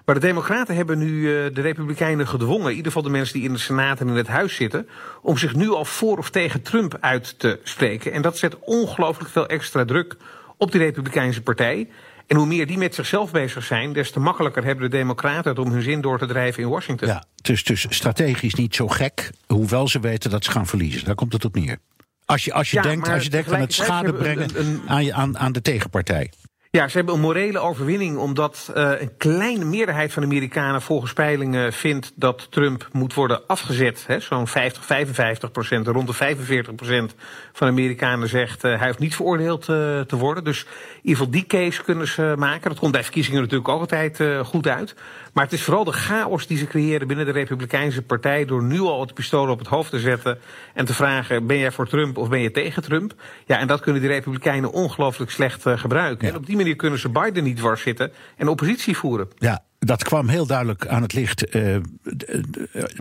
Maar 0.05 0.15
de 0.15 0.21
Democraten 0.21 0.77
hebben 0.77 0.99
nu 0.99 1.13
uh, 1.13 1.55
de 1.55 1.61
Republikeinen 1.61 2.29
gedwongen, 2.29 2.71
in 2.71 2.77
ieder 2.77 2.93
geval 2.93 3.03
de 3.03 3.17
mensen 3.17 3.35
die 3.35 3.49
in 3.49 3.53
de 3.53 3.59
Senaat 3.59 4.01
en 4.01 4.09
in 4.09 4.17
het 4.17 4.29
Huis 4.29 4.55
zitten, 4.55 4.89
om 5.23 5.39
zich 5.39 5.55
nu 5.55 5.71
al 5.71 5.85
voor 5.85 6.19
of 6.19 6.31
tegen 6.31 6.63
Trump 6.63 6.97
uit 7.01 7.39
te 7.39 7.61
spreken. 7.63 8.13
En 8.13 8.23
dat 8.23 8.39
zet 8.39 8.59
ongelooflijk 8.59 9.31
veel 9.31 9.47
extra 9.47 9.85
druk 9.85 10.17
op 10.57 10.73
die 10.73 10.81
Republikeinse 10.81 11.43
partij. 11.43 11.89
En 12.27 12.37
hoe 12.37 12.47
meer 12.47 12.67
die 12.67 12.79
met 12.79 12.95
zichzelf 12.95 13.31
bezig 13.31 13.65
zijn, 13.65 13.93
des 13.93 14.11
te 14.11 14.21
makkelijker 14.21 14.65
hebben 14.65 14.91
de 14.91 14.97
Democraten 14.97 15.51
het 15.51 15.59
om 15.59 15.71
hun 15.71 15.83
zin 15.83 16.01
door 16.01 16.19
te 16.19 16.27
drijven 16.27 16.63
in 16.63 16.69
Washington. 16.69 17.09
Ja, 17.09 17.25
dus, 17.43 17.65
dus 17.65 17.87
strategisch 17.89 18.55
niet 18.55 18.75
zo 18.75 18.89
gek, 18.89 19.31
hoewel 19.47 19.89
ze 19.89 20.01
weten 20.01 20.31
dat 20.31 20.45
ze 20.45 20.51
gaan 20.51 20.67
verliezen. 20.67 21.05
Daar 21.05 21.15
komt 21.15 21.33
het 21.33 21.45
op 21.45 21.55
neer. 21.55 21.79
Als 22.25 22.45
je, 22.45 22.53
als 22.53 22.71
je 22.71 22.83
denkt, 22.83 23.09
als 23.09 23.23
je 23.23 23.31
denkt 23.31 23.53
aan 23.53 23.61
het 23.61 23.73
schade 23.73 24.13
brengen 24.13 24.51
aan, 24.87 25.05
je, 25.05 25.13
aan, 25.13 25.39
aan 25.39 25.53
de 25.53 25.63
tegenpartij. 25.63 26.31
Ja, 26.77 26.89
ze 26.89 26.97
hebben 26.97 27.15
een 27.15 27.21
morele 27.21 27.59
overwinning 27.59 28.17
omdat 28.17 28.73
uh, 28.77 28.91
een 29.01 29.17
kleine 29.17 29.65
meerderheid 29.65 30.13
van 30.13 30.23
Amerikanen 30.23 30.83
volgens 30.83 31.13
peilingen 31.13 31.73
vindt 31.73 32.13
dat 32.15 32.47
Trump 32.51 32.89
moet 32.93 33.15
worden 33.15 33.47
afgezet. 33.47 34.07
Zo'n 34.19 34.47
50, 34.47 34.85
55 34.85 35.51
procent, 35.51 35.87
rond 35.87 36.07
de 36.07 36.13
45 36.13 36.75
procent 36.75 37.15
van 37.53 37.67
de 37.67 37.73
Amerikanen 37.73 38.29
zegt 38.29 38.65
uh, 38.65 38.79
hij 38.79 38.87
hoeft 38.87 38.99
niet 38.99 39.15
veroordeeld 39.15 39.69
uh, 39.69 40.01
te 40.01 40.17
worden. 40.17 40.45
Dus 40.45 40.61
in 40.63 40.69
ieder 41.03 41.17
geval 41.17 41.31
die 41.31 41.47
case 41.47 41.83
kunnen 41.83 42.09
ze 42.09 42.35
maken. 42.39 42.71
Dat 42.71 42.79
komt 42.79 42.93
bij 42.93 43.03
verkiezingen 43.03 43.41
natuurlijk 43.41 43.69
ook 43.69 43.81
altijd 43.81 44.21
goed 44.47 44.67
uit. 44.67 44.95
Maar 45.33 45.45
het 45.45 45.53
is 45.53 45.63
vooral 45.63 45.85
de 45.85 45.93
chaos 45.93 46.47
die 46.47 46.59
ze 46.59 46.67
creëren 46.67 47.07
binnen 47.07 47.27
de 47.27 47.33
Republikeinse 47.33 48.03
Partij 48.03 48.45
door 48.45 48.63
nu 48.63 48.81
al 48.81 49.01
het 49.01 49.15
pistool 49.15 49.49
op 49.49 49.59
het 49.59 49.69
hoofd 49.69 49.91
te 49.91 50.01
zetten 50.01 50.39
en 50.75 50.85
te 50.85 50.95
vragen: 50.95 51.47
ben 51.47 51.59
jij 51.59 51.73
voor 51.73 51.89
Trump 51.89 52.17
of 52.17 52.29
ben 52.29 52.41
je 52.41 52.51
tegen 52.51 52.83
Trump? 52.83 53.15
Ja, 53.47 53.59
en 53.59 53.67
dat 53.67 53.81
kunnen 53.81 54.01
die 54.01 54.11
Republikeinen 54.11 54.73
ongelooflijk 54.73 55.31
slecht 55.31 55.63
gebruiken. 55.67 56.29
En 56.29 56.37
op 56.37 56.47
die 56.47 56.57
manier 56.57 56.77
kunnen 56.77 56.99
ze 56.99 57.09
Biden 57.09 57.45
niet 57.45 57.57
dwars 57.57 57.83
zitten 57.83 58.13
en 58.37 58.49
oppositie 58.49 58.97
voeren. 58.97 59.29
Ja, 59.39 59.65
dat 59.79 60.05
kwam 60.05 60.29
heel 60.29 60.47
duidelijk 60.47 60.87
aan 60.87 61.03
het 61.03 61.13
licht 61.13 61.57
uh, 61.57 61.77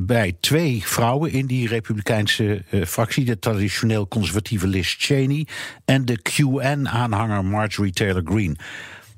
bij 0.02 0.38
twee 0.40 0.82
vrouwen 0.86 1.32
in 1.32 1.46
die 1.46 1.68
Republikeinse 1.68 2.64
uh, 2.72 2.86
fractie: 2.86 3.26
de 3.26 3.40
traditioneel 3.40 4.08
conservatieve 4.08 4.68
Liz 4.68 4.96
Cheney 4.98 5.48
en 5.86 6.06
de 6.06 6.20
QN-aanhanger 6.20 7.46
Marjorie 7.46 7.94
Taylor 7.94 8.22
Greene. 8.26 8.56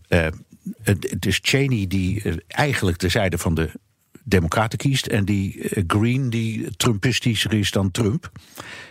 het 0.07 0.35
is 1.19 1.39
Cheney 1.41 1.87
die 1.87 2.43
eigenlijk 2.47 2.99
de 2.99 3.09
zijde 3.09 3.37
van 3.37 3.55
de 3.55 3.69
Democraten 4.23 4.77
kiest 4.77 5.05
en 5.05 5.25
die 5.25 5.69
Green 5.87 6.29
die 6.29 6.75
Trumpistischer 6.75 7.53
is 7.53 7.71
dan 7.71 7.91
Trump. 7.91 8.31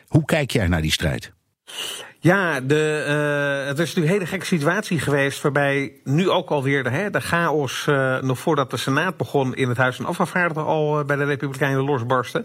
Hoe 0.06 0.24
kijk 0.24 0.50
jij 0.50 0.68
naar 0.68 0.82
die 0.82 0.92
strijd? 0.92 1.32
Ja, 2.18 2.60
de, 2.60 3.04
uh, 3.08 3.66
het 3.68 3.78
is 3.78 3.86
natuurlijk 3.86 4.06
een 4.06 4.12
hele 4.12 4.26
gekke 4.26 4.46
situatie 4.46 4.98
geweest. 4.98 5.42
Waarbij 5.42 5.92
nu 6.04 6.30
ook 6.30 6.50
alweer 6.50 6.82
de, 6.82 6.90
hè, 6.90 7.10
de 7.10 7.20
chaos. 7.20 7.84
Nog 8.20 8.38
voordat 8.38 8.70
de 8.70 8.76
Senaat 8.76 9.16
begon. 9.16 9.54
in 9.54 9.68
het 9.68 9.76
Huis 9.76 9.96
van 9.96 10.04
Afgevaardigden 10.04 10.64
al 10.64 11.04
bij 11.04 11.16
de 11.16 11.24
Republikeinen 11.24 11.84
losbarsten. 11.84 12.44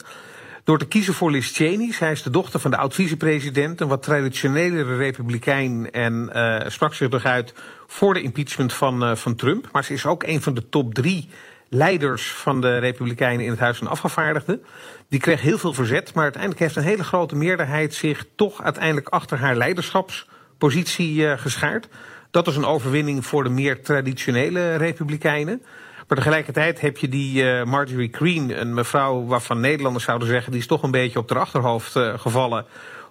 Door 0.64 0.80
te 0.80 0.88
kiezen 0.88 1.14
voor 1.14 1.32
Liz 1.32 1.52
Cheney. 1.52 1.94
Zij 1.94 2.12
is 2.12 2.24
de 2.24 2.30
dochter 2.30 2.60
van 2.60 2.72
de 2.72 2.78
oud-vicepresident. 2.78 3.82
Een 3.82 3.88
wat 3.88 4.04
traditionelere 4.04 4.96
republikein. 4.96 5.92
En 5.92 6.30
sprak 6.68 6.94
zich 6.94 7.10
toch 7.10 7.26
uit 7.26 7.54
voor 7.88 8.14
de 8.14 8.22
impeachment 8.22 8.74
van, 8.74 9.18
van 9.18 9.36
Trump. 9.36 9.70
Maar 9.72 9.84
ze 9.84 9.94
is 9.94 10.06
ook 10.06 10.24
een 10.24 10.42
van 10.42 10.54
de 10.54 10.70
top 10.70 10.94
drie 10.94 11.30
leiders 11.70 12.32
van 12.32 12.62
de 12.62 12.78
Republikeinen 12.78 13.46
in 13.46 13.52
het 13.52 13.60
Huis 13.60 13.78
van 13.78 13.88
Afgevaardigden. 13.88 14.64
Die 15.10 15.20
kreeg 15.20 15.42
heel 15.42 15.58
veel 15.58 15.74
verzet, 15.74 16.14
maar 16.14 16.24
uiteindelijk 16.24 16.62
heeft 16.62 16.76
een 16.76 16.84
hele 16.84 17.04
grote 17.04 17.36
meerderheid 17.36 17.94
zich 17.94 18.26
toch 18.36 18.64
uiteindelijk 18.64 19.10
achter 19.10 19.38
haar 19.38 19.56
leiderschapspositie 19.56 21.16
uh, 21.16 21.38
geschaard. 21.38 21.88
Dat 22.32 22.48
is 22.48 22.56
een 22.56 22.66
overwinning 22.66 23.26
voor 23.26 23.44
de 23.44 23.50
meer 23.50 23.82
traditionele 23.82 24.76
Republikeinen. 24.76 25.62
Maar 26.08 26.18
tegelijkertijd 26.18 26.82
heb 26.82 26.98
je 26.98 27.10
die 27.10 27.44
uh, 27.44 27.64
Marjorie 27.64 28.10
Greene, 28.12 28.56
een 28.56 28.74
mevrouw 28.74 29.26
waarvan 29.26 29.60
Nederlanders 29.60 30.06
zouden 30.06 30.28
zeggen, 30.28 30.52
die 30.52 30.62
is 30.62 30.68
toch 30.68 30.84
een 30.84 30.92
beetje 30.92 31.20
op 31.20 31.28
de 31.28 31.36
achterhoofd 31.36 31.92
gevallen 32.16 32.66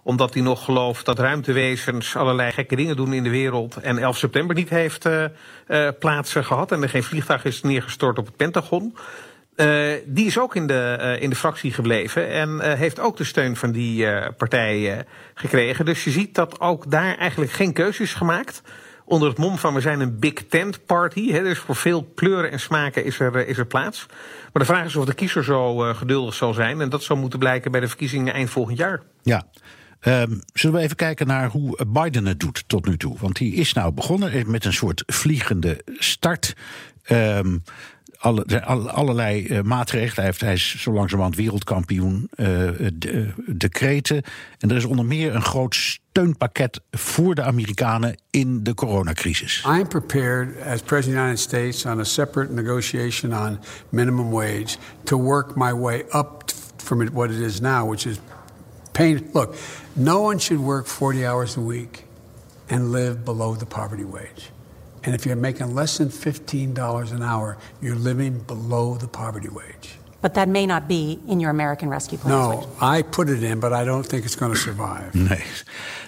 omdat 0.06 0.34
hij 0.34 0.42
nog 0.42 0.64
gelooft 0.64 1.04
dat 1.04 1.18
ruimtewezens 1.18 2.16
allerlei 2.16 2.52
gekke 2.52 2.76
dingen 2.76 2.96
doen 2.96 3.12
in 3.12 3.22
de 3.22 3.30
wereld. 3.30 3.76
En 3.76 3.98
11 3.98 4.16
september 4.16 4.56
niet 4.56 4.68
heeft 4.68 5.06
uh, 5.06 5.24
uh, 5.68 5.88
plaats 5.98 6.32
gehad. 6.32 6.72
En 6.72 6.82
er 6.82 6.88
geen 6.88 7.02
vliegtuig 7.02 7.44
is 7.44 7.62
neergestort 7.62 8.18
op 8.18 8.26
het 8.26 8.36
Pentagon. 8.36 8.96
Uh, 9.56 9.92
die 10.04 10.26
is 10.26 10.38
ook 10.38 10.54
in 10.54 10.66
de, 10.66 11.16
in 11.20 11.30
de 11.30 11.36
fractie 11.36 11.72
gebleven. 11.72 12.28
En 12.28 12.76
heeft 12.76 13.00
ook 13.00 13.16
de 13.16 13.24
steun 13.24 13.56
van 13.56 13.72
die 13.72 14.06
partij 14.36 15.04
gekregen. 15.34 15.84
Dus 15.84 16.04
je 16.04 16.10
ziet 16.10 16.34
dat 16.34 16.60
ook 16.60 16.90
daar 16.90 17.16
eigenlijk 17.16 17.52
geen 17.52 17.72
keuzes 17.72 18.14
gemaakt 18.14 18.62
onder 19.04 19.28
het 19.28 19.38
mom 19.38 19.58
van 19.58 19.74
we 19.74 19.80
zijn 19.80 20.00
een 20.00 20.18
big 20.18 20.46
tent 20.48 20.86
party. 20.86 21.30
Hè, 21.30 21.42
dus 21.42 21.58
voor 21.58 21.76
veel 21.76 22.12
kleuren 22.14 22.50
en 22.50 22.60
smaken 22.60 23.04
is 23.04 23.20
er, 23.20 23.48
is 23.48 23.58
er 23.58 23.66
plaats. 23.66 24.06
Maar 24.52 24.62
de 24.62 24.72
vraag 24.72 24.84
is 24.84 24.96
of 24.96 25.04
de 25.04 25.14
kiezer 25.14 25.44
zo 25.44 25.76
geduldig 25.76 26.34
zal 26.34 26.54
zijn. 26.54 26.80
En 26.80 26.88
dat 26.88 27.02
zal 27.02 27.16
moeten 27.16 27.38
blijken 27.38 27.70
bij 27.70 27.80
de 27.80 27.88
verkiezingen 27.88 28.34
eind 28.34 28.50
volgend 28.50 28.78
jaar. 28.78 29.02
Ja. 29.22 29.46
Um, 30.08 30.40
zullen 30.52 30.76
we 30.76 30.82
even 30.82 30.96
kijken 30.96 31.26
naar 31.26 31.50
hoe 31.50 31.86
Biden 31.86 32.26
het 32.26 32.40
doet 32.40 32.64
tot 32.66 32.86
nu 32.86 32.96
toe? 32.96 33.16
Want 33.18 33.38
hij 33.38 33.48
is 33.48 33.72
nou 33.72 33.92
begonnen 33.92 34.50
met 34.50 34.64
een 34.64 34.72
soort 34.72 35.02
vliegende 35.06 35.80
start. 35.98 36.56
Um, 37.10 37.62
alle, 38.18 38.62
allerlei 38.90 39.46
uh, 39.46 39.60
maatregelen. 39.60 40.14
Hij, 40.14 40.24
heeft, 40.24 40.40
hij 40.40 40.52
is 40.52 40.82
zo 40.82 40.92
langzamerhand 40.92 41.36
wereldkampioen 41.36 42.30
uh, 42.36 42.46
de, 42.94 43.32
decreten. 43.46 44.22
En 44.58 44.70
er 44.70 44.76
is 44.76 44.84
onder 44.84 45.04
meer 45.04 45.34
een 45.34 45.42
groot 45.42 45.74
steunpakket 45.74 46.80
voor 46.90 47.34
de 47.34 47.42
Amerikanen 47.42 48.16
in 48.30 48.62
de 48.62 48.74
coronacrisis. 48.74 49.64
I'm 49.66 49.88
prepared 49.88 50.62
as 50.62 50.80
president 50.80 50.94
of 50.94 51.02
the 51.04 51.10
United 51.10 51.38
States 51.38 51.84
on 51.84 52.00
a 52.00 52.04
separate 52.04 52.52
negotiation 52.52 53.46
on 53.46 53.58
minimum 53.88 54.30
wage 54.30 54.76
to 55.04 55.22
work 55.22 55.56
my 55.56 55.72
way 55.72 56.04
up 56.12 56.44
from 56.76 57.10
what 57.12 57.30
it 57.30 57.38
is 57.38 57.60
now, 57.60 57.90
which 57.90 58.06
is 58.06 58.18
pain. 58.96 59.30
Look, 59.34 59.54
no 59.94 60.22
one 60.22 60.38
should 60.38 60.58
work 60.58 60.86
40 60.86 61.26
hours 61.26 61.56
a 61.56 61.60
week 61.60 62.04
and 62.70 62.92
live 62.92 63.24
below 63.24 63.54
the 63.54 63.66
poverty 63.66 64.04
wage. 64.04 64.50
And 65.04 65.14
if 65.14 65.26
you're 65.26 65.36
making 65.36 65.74
less 65.74 65.98
than 65.98 66.08
$15 66.08 67.12
an 67.12 67.22
hour, 67.22 67.58
you're 67.80 67.94
living 67.94 68.40
below 68.40 68.94
the 68.94 69.06
poverty 69.06 69.48
wage. 69.48 69.98
But 70.26 70.34
that 70.34 70.48
may 70.48 70.66
not 70.66 70.86
be 70.86 71.18
in 71.26 71.40
your 71.40 71.52
American 71.52 71.88
Rescue 71.88 72.18
Plan. 72.18 72.38
No, 72.38 72.66
I 72.96 73.02
put 73.02 73.28
it 73.28 73.42
in, 73.42 73.60
but 73.60 73.72
I 73.72 73.84
don't 73.84 74.08
think 74.08 74.24
it's 74.24 74.36
going 74.36 74.52
to 74.52 74.58
survive. 74.58 75.10
Nee. 75.28 75.42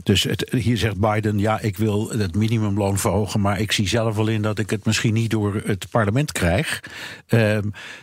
Dus 0.02 0.22
het, 0.22 0.50
hier 0.50 0.76
zegt 0.76 1.00
Biden, 1.00 1.38
ja, 1.38 1.60
ik 1.60 1.76
wil 1.76 2.10
het 2.10 2.34
minimumloon 2.34 2.98
verhogen, 2.98 3.40
maar 3.40 3.60
ik 3.60 3.72
zie 3.72 3.88
zelf 3.88 4.16
wel 4.16 4.28
in 4.28 4.42
dat 4.42 4.58
ik 4.58 4.70
het 4.70 4.84
misschien 4.84 5.14
niet 5.14 5.30
door 5.30 5.62
het 5.64 5.86
parlement 5.90 6.32
krijg. 6.32 6.82
Uh, 7.28 7.58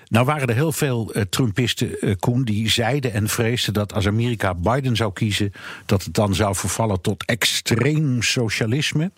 nou 0.07 0.25
waren 0.25 0.47
er 0.47 0.53
heel 0.53 0.71
veel 0.71 1.11
uh, 1.13 1.21
Trumpisten, 1.29 1.97
uh, 2.01 2.15
Koen, 2.19 2.43
die 2.43 2.69
zeiden 2.69 3.13
en 3.13 3.29
vreesden 3.29 3.73
dat 3.73 3.93
als 3.93 4.07
Amerika 4.07 4.53
Biden 4.53 4.95
zou 4.95 5.13
kiezen, 5.13 5.51
dat 5.85 6.03
het 6.03 6.13
dan 6.13 6.35
zou 6.35 6.55
vervallen 6.55 7.01
tot 7.01 7.25
extreem 7.25 8.21
socialisme. 8.21 9.11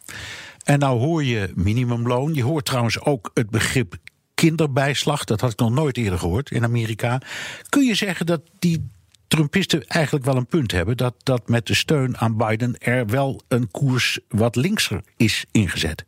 En 0.63 0.79
nou 0.79 0.99
hoor 0.99 1.23
je 1.23 1.51
minimumloon. 1.55 2.33
Je 2.33 2.43
hoort 2.43 2.65
trouwens 2.65 3.01
ook 3.01 3.31
het 3.33 3.49
begrip 3.49 3.95
kinderbijslag. 4.38 5.23
Dat 5.23 5.41
had 5.41 5.51
ik 5.51 5.59
nog 5.59 5.71
nooit 5.71 5.97
eerder 5.97 6.19
gehoord 6.19 6.51
in 6.51 6.63
Amerika. 6.63 7.21
Kun 7.69 7.85
je 7.85 7.95
zeggen 7.95 8.25
dat 8.25 8.41
die 8.59 8.89
Trumpisten 9.27 9.88
eigenlijk 9.88 10.25
wel 10.25 10.35
een 10.35 10.45
punt 10.45 10.71
hebben 10.71 10.97
dat, 10.97 11.13
dat 11.23 11.49
met 11.49 11.67
de 11.67 11.75
steun 11.75 12.17
aan 12.17 12.38
Biden 12.38 12.77
er 12.77 13.05
wel 13.07 13.41
een 13.47 13.71
koers 13.71 14.19
wat 14.29 14.55
linkser 14.55 15.01
is 15.17 15.45
ingezet. 15.51 16.05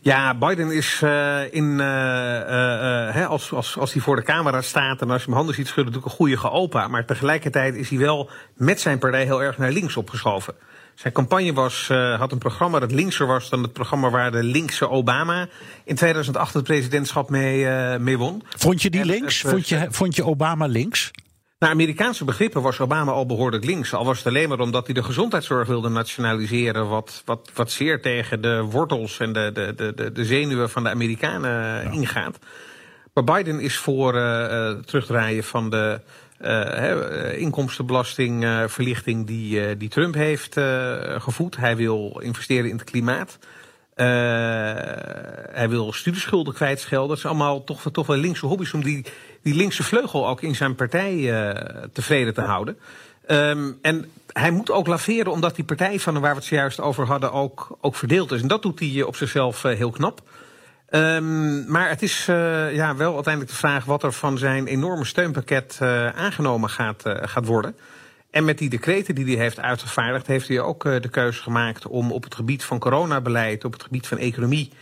Ja, 0.00 0.34
Biden 0.34 0.70
is 0.70 1.00
uh, 1.04 1.40
in, 1.54 1.64
uh, 1.64 3.14
uh, 3.16 3.28
als, 3.28 3.52
als, 3.52 3.78
als 3.78 3.92
hij 3.92 4.02
voor 4.02 4.16
de 4.16 4.22
camera 4.22 4.62
staat 4.62 5.00
en 5.00 5.10
als 5.10 5.20
je 5.20 5.26
hem 5.26 5.36
handen 5.36 5.54
ziet 5.54 5.66
schudden, 5.66 5.92
natuurlijk 5.92 6.12
een 6.12 6.18
goede 6.18 6.36
geopa. 6.36 6.88
Maar 6.88 7.06
tegelijkertijd 7.06 7.74
is 7.74 7.88
hij 7.88 7.98
wel 7.98 8.30
met 8.54 8.80
zijn 8.80 8.98
partij 8.98 9.24
heel 9.24 9.42
erg 9.42 9.58
naar 9.58 9.72
links 9.72 9.96
opgeschoven. 9.96 10.54
Zijn 10.98 11.12
campagne 11.12 11.52
was, 11.52 11.88
had 12.18 12.32
een 12.32 12.38
programma 12.38 12.78
dat 12.78 12.92
linkser 12.92 13.26
was 13.26 13.48
dan 13.48 13.62
het 13.62 13.72
programma 13.72 14.10
waar 14.10 14.30
de 14.30 14.42
linkse 14.42 14.88
Obama 14.88 15.48
in 15.84 15.94
2008 15.94 16.54
het 16.54 16.64
presidentschap 16.64 17.30
mee, 17.30 17.66
mee 17.98 18.18
won. 18.18 18.42
Vond 18.48 18.82
je 18.82 18.90
die 18.90 19.04
links? 19.04 19.40
vond, 19.40 19.68
je, 19.68 19.86
vond 19.90 20.16
je 20.16 20.24
Obama 20.24 20.66
links? 20.66 21.10
Naar 21.58 21.70
Amerikaanse 21.70 22.24
begrippen 22.24 22.62
was 22.62 22.80
Obama 22.80 23.12
al 23.12 23.26
behoorlijk 23.26 23.64
links. 23.64 23.94
Al 23.94 24.04
was 24.04 24.18
het 24.18 24.26
alleen 24.26 24.48
maar 24.48 24.60
omdat 24.60 24.84
hij 24.84 24.94
de 24.94 25.02
gezondheidszorg 25.02 25.68
wilde 25.68 25.88
nationaliseren. 25.88 26.88
Wat, 26.88 27.22
wat, 27.24 27.50
wat 27.54 27.70
zeer 27.70 28.02
tegen 28.02 28.40
de 28.40 28.62
wortels 28.62 29.18
en 29.18 29.32
de, 29.32 29.50
de, 29.52 29.94
de, 29.94 30.12
de 30.12 30.24
zenuwen 30.24 30.70
van 30.70 30.82
de 30.82 30.90
Amerikanen 30.90 31.92
ingaat. 31.92 32.38
Maar 33.14 33.24
Biden 33.24 33.60
is 33.60 33.76
voor 33.76 34.14
uh, 34.14 34.70
terugdraaien 34.70 35.44
van 35.44 35.70
de 35.70 36.00
uh, 36.40 37.38
inkomstenbelastingverlichting 37.38 39.26
die, 39.26 39.76
die 39.76 39.88
Trump 39.88 40.14
heeft 40.14 40.56
gevoed. 41.18 41.56
Hij 41.56 41.76
wil 41.76 42.20
investeren 42.22 42.70
in 42.70 42.76
het 42.76 42.90
klimaat. 42.90 43.38
Hij 43.94 45.68
wil 45.68 45.92
studieschulden 45.92 46.54
kwijtschelden. 46.54 47.08
Dat 47.08 47.18
zijn 47.18 47.32
allemaal 47.32 47.64
toch, 47.64 47.82
toch 47.92 48.06
wel 48.06 48.16
linkse 48.16 48.46
hobby's 48.46 48.72
om 48.72 48.82
die, 48.82 49.04
die 49.42 49.54
linkse 49.54 49.82
vleugel 49.82 50.28
ook 50.28 50.42
in 50.42 50.54
zijn 50.54 50.74
partij 50.74 51.32
tevreden 51.92 52.34
te 52.34 52.40
houden. 52.40 52.78
Um, 53.30 53.78
en 53.82 54.10
hij 54.32 54.50
moet 54.50 54.70
ook 54.70 54.86
laveren 54.86 55.32
omdat 55.32 55.54
die 55.54 55.64
partij 55.64 56.00
van 56.00 56.20
waar 56.20 56.30
we 56.30 56.36
het 56.36 56.44
zojuist 56.44 56.80
over 56.80 57.06
hadden 57.06 57.32
ook, 57.32 57.78
ook 57.80 57.94
verdeeld 57.94 58.32
is. 58.32 58.42
En 58.42 58.48
dat 58.48 58.62
doet 58.62 58.78
hij 58.78 59.02
op 59.02 59.16
zichzelf 59.16 59.62
heel 59.62 59.90
knap. 59.90 60.22
Um, 60.90 61.70
maar 61.70 61.88
het 61.88 62.02
is 62.02 62.24
ja, 62.72 62.96
wel 62.96 63.14
uiteindelijk 63.14 63.52
de 63.52 63.58
vraag 63.58 63.84
wat 63.84 64.02
er 64.02 64.12
van 64.12 64.38
zijn 64.38 64.66
enorme 64.66 65.04
steunpakket 65.04 65.78
aangenomen 66.14 66.70
gaat, 66.70 67.02
gaat 67.04 67.46
worden. 67.46 67.76
En 68.30 68.44
met 68.44 68.58
die 68.58 68.68
decreten 68.68 69.14
die 69.14 69.24
hij 69.24 69.42
heeft 69.42 69.60
uitgevaardigd, 69.60 70.26
heeft 70.26 70.48
hij 70.48 70.60
ook 70.60 70.82
de 70.82 71.08
keuze 71.10 71.42
gemaakt 71.42 71.86
om 71.86 72.12
op 72.12 72.24
het 72.24 72.34
gebied 72.34 72.64
van 72.64 72.78
coronabeleid, 72.78 73.64
op 73.64 73.72
het 73.72 73.82
gebied 73.82 74.06
van 74.06 74.18
economie, 74.18 74.72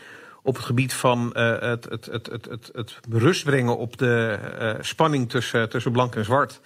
op 0.42 0.56
het 0.56 0.64
gebied 0.64 0.94
van 0.94 1.30
het, 1.34 1.84
het, 1.84 2.06
het, 2.06 2.26
het, 2.26 2.44
het, 2.50 2.70
het 2.74 2.98
rust 3.10 3.44
brengen 3.44 3.76
op 3.76 3.96
de 3.96 4.38
spanning 4.80 5.30
tussen, 5.30 5.68
tussen 5.68 5.92
blank 5.92 6.14
en 6.14 6.24
zwart. 6.24 6.60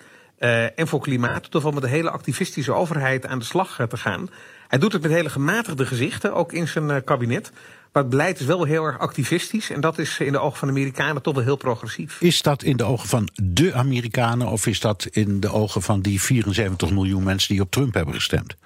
en 0.74 0.88
voor 0.88 1.00
klimaat, 1.00 1.50
toch 1.50 1.62
wel 1.62 1.72
met 1.72 1.82
de 1.82 1.88
hele 1.88 2.10
activistische 2.10 2.72
overheid 2.72 3.26
aan 3.26 3.38
de 3.38 3.44
slag 3.44 3.86
te 3.88 3.96
gaan. 3.96 4.28
Hij 4.70 4.78
doet 4.78 4.92
het 4.92 5.02
met 5.02 5.10
hele 5.10 5.30
gematigde 5.30 5.86
gezichten, 5.86 6.34
ook 6.34 6.52
in 6.52 6.68
zijn 6.68 7.04
kabinet. 7.04 7.50
Maar 7.92 8.02
het 8.02 8.10
beleid 8.10 8.40
is 8.40 8.46
wel 8.46 8.64
heel 8.64 8.84
erg 8.84 8.98
activistisch. 8.98 9.70
En 9.70 9.80
dat 9.80 9.98
is 9.98 10.18
in 10.18 10.32
de 10.32 10.38
ogen 10.38 10.58
van 10.58 10.68
de 10.68 10.74
Amerikanen 10.74 11.22
toch 11.22 11.34
wel 11.34 11.44
heel 11.44 11.56
progressief. 11.56 12.20
Is 12.20 12.42
dat 12.42 12.62
in 12.62 12.76
de 12.76 12.84
ogen 12.84 13.08
van 13.08 13.28
de 13.42 13.74
Amerikanen 13.74 14.46
of 14.46 14.66
is 14.66 14.80
dat 14.80 15.06
in 15.10 15.40
de 15.40 15.52
ogen 15.52 15.82
van 15.82 16.00
die 16.00 16.22
74 16.22 16.90
miljoen 16.90 17.22
mensen 17.22 17.48
die 17.54 17.62
op 17.62 17.70
Trump 17.70 17.94
hebben 17.94 18.14
gestemd? 18.14 18.56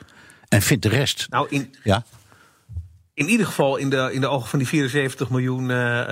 En 0.49 0.63
vindt 0.63 0.83
de 0.83 0.89
rest. 0.89 1.27
Nou, 1.31 1.47
in, 1.51 1.75
ja? 1.83 2.05
in 3.15 3.29
ieder 3.29 3.47
geval 3.47 3.77
in 3.77 3.91
de, 3.91 4.11
in 4.13 4.21
de 4.21 4.29
ogen 4.29 4.49
van 4.49 4.59
die 4.59 4.69
74 4.69 5.31
miljoen 5.31 5.71
uh, 5.71 6.05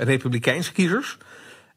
Republikeinse 0.00 0.72
kiezers. 0.72 1.16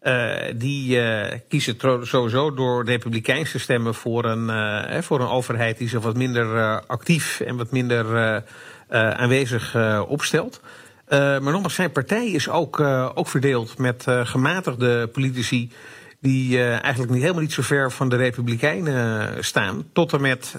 Uh, 0.02 0.36
die 0.56 0.98
uh, 0.98 1.26
kiezen 1.48 1.76
sowieso 2.02 2.54
door 2.54 2.86
Republikeins 2.86 3.52
te 3.52 3.60
stemmen 3.60 3.94
voor 3.94 4.26
een, 4.26 4.48
uh, 4.50 5.02
voor 5.02 5.20
een 5.20 5.28
overheid 5.28 5.78
die 5.78 5.90
zich 5.90 6.02
wat 6.02 6.16
minder 6.16 6.80
actief 6.88 7.40
en 7.40 7.58
wat 7.58 7.72
minder 7.72 8.44
aanwezig 8.90 9.76
opstelt. 10.08 10.62
Maar 11.10 11.42
nogmaals, 11.42 11.76
zijn 11.76 11.92
partij 11.92 12.28
is 12.28 12.50
ook, 12.50 12.80
ook 13.14 13.28
verdeeld 13.28 13.78
met 13.78 14.06
gematigde 14.24 15.08
politici 15.08 15.72
die 16.20 16.64
eigenlijk 16.64 17.12
niet, 17.12 17.22
helemaal 17.22 17.42
niet 17.42 17.54
zo 17.54 17.62
ver 17.62 17.92
van 17.92 18.10
de 18.10 18.16
Republikeinen 18.16 19.44
staan. 19.44 19.84
Tot 19.94 20.14
en 20.14 20.22
met 20.22 20.56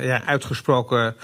ja, 0.00 0.22
uitgesproken 0.24 1.16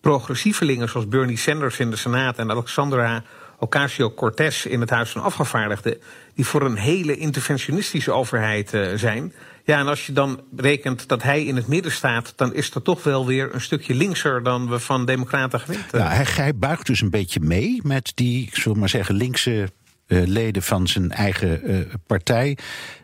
progressievelingen 0.00 0.88
zoals 0.88 1.08
Bernie 1.08 1.36
Sanders 1.36 1.78
in 1.78 1.90
de 1.90 1.96
Senaat 1.96 2.38
en 2.38 2.50
Alexandra 2.50 3.22
Ocasio-Cortez 3.58 4.64
in 4.64 4.80
het 4.80 4.90
Huis 4.90 5.10
van 5.10 5.22
Afgevaardigden, 5.22 5.98
die 6.34 6.46
voor 6.46 6.62
een 6.62 6.76
hele 6.76 7.16
interventionistische 7.16 8.12
overheid 8.12 8.70
zijn. 8.94 9.32
Ja, 9.64 9.78
en 9.78 9.86
als 9.86 10.06
je 10.06 10.12
dan 10.12 10.40
rekent 10.56 11.08
dat 11.08 11.22
hij 11.22 11.44
in 11.44 11.56
het 11.56 11.66
midden 11.66 11.92
staat, 11.92 12.32
dan 12.36 12.54
is 12.54 12.70
dat 12.70 12.84
toch 12.84 13.02
wel 13.02 13.26
weer 13.26 13.54
een 13.54 13.60
stukje 13.60 13.94
linkser 13.94 14.42
dan 14.42 14.68
we 14.68 14.78
van 14.78 15.04
Democraten 15.04 15.60
gewend 15.60 15.84
Ja, 15.92 16.08
hij, 16.08 16.26
hij 16.30 16.56
buigt 16.56 16.86
dus 16.86 17.00
een 17.00 17.10
beetje 17.10 17.40
mee 17.40 17.80
met 17.82 18.12
die, 18.14 18.50
ik 18.52 18.74
maar 18.74 18.88
zeggen, 18.88 19.14
linkse 19.14 19.70
uh, 20.06 20.26
leden 20.26 20.62
van 20.62 20.86
zijn 20.86 21.10
eigen 21.10 21.70
uh, 21.70 21.80
partij. 22.06 22.58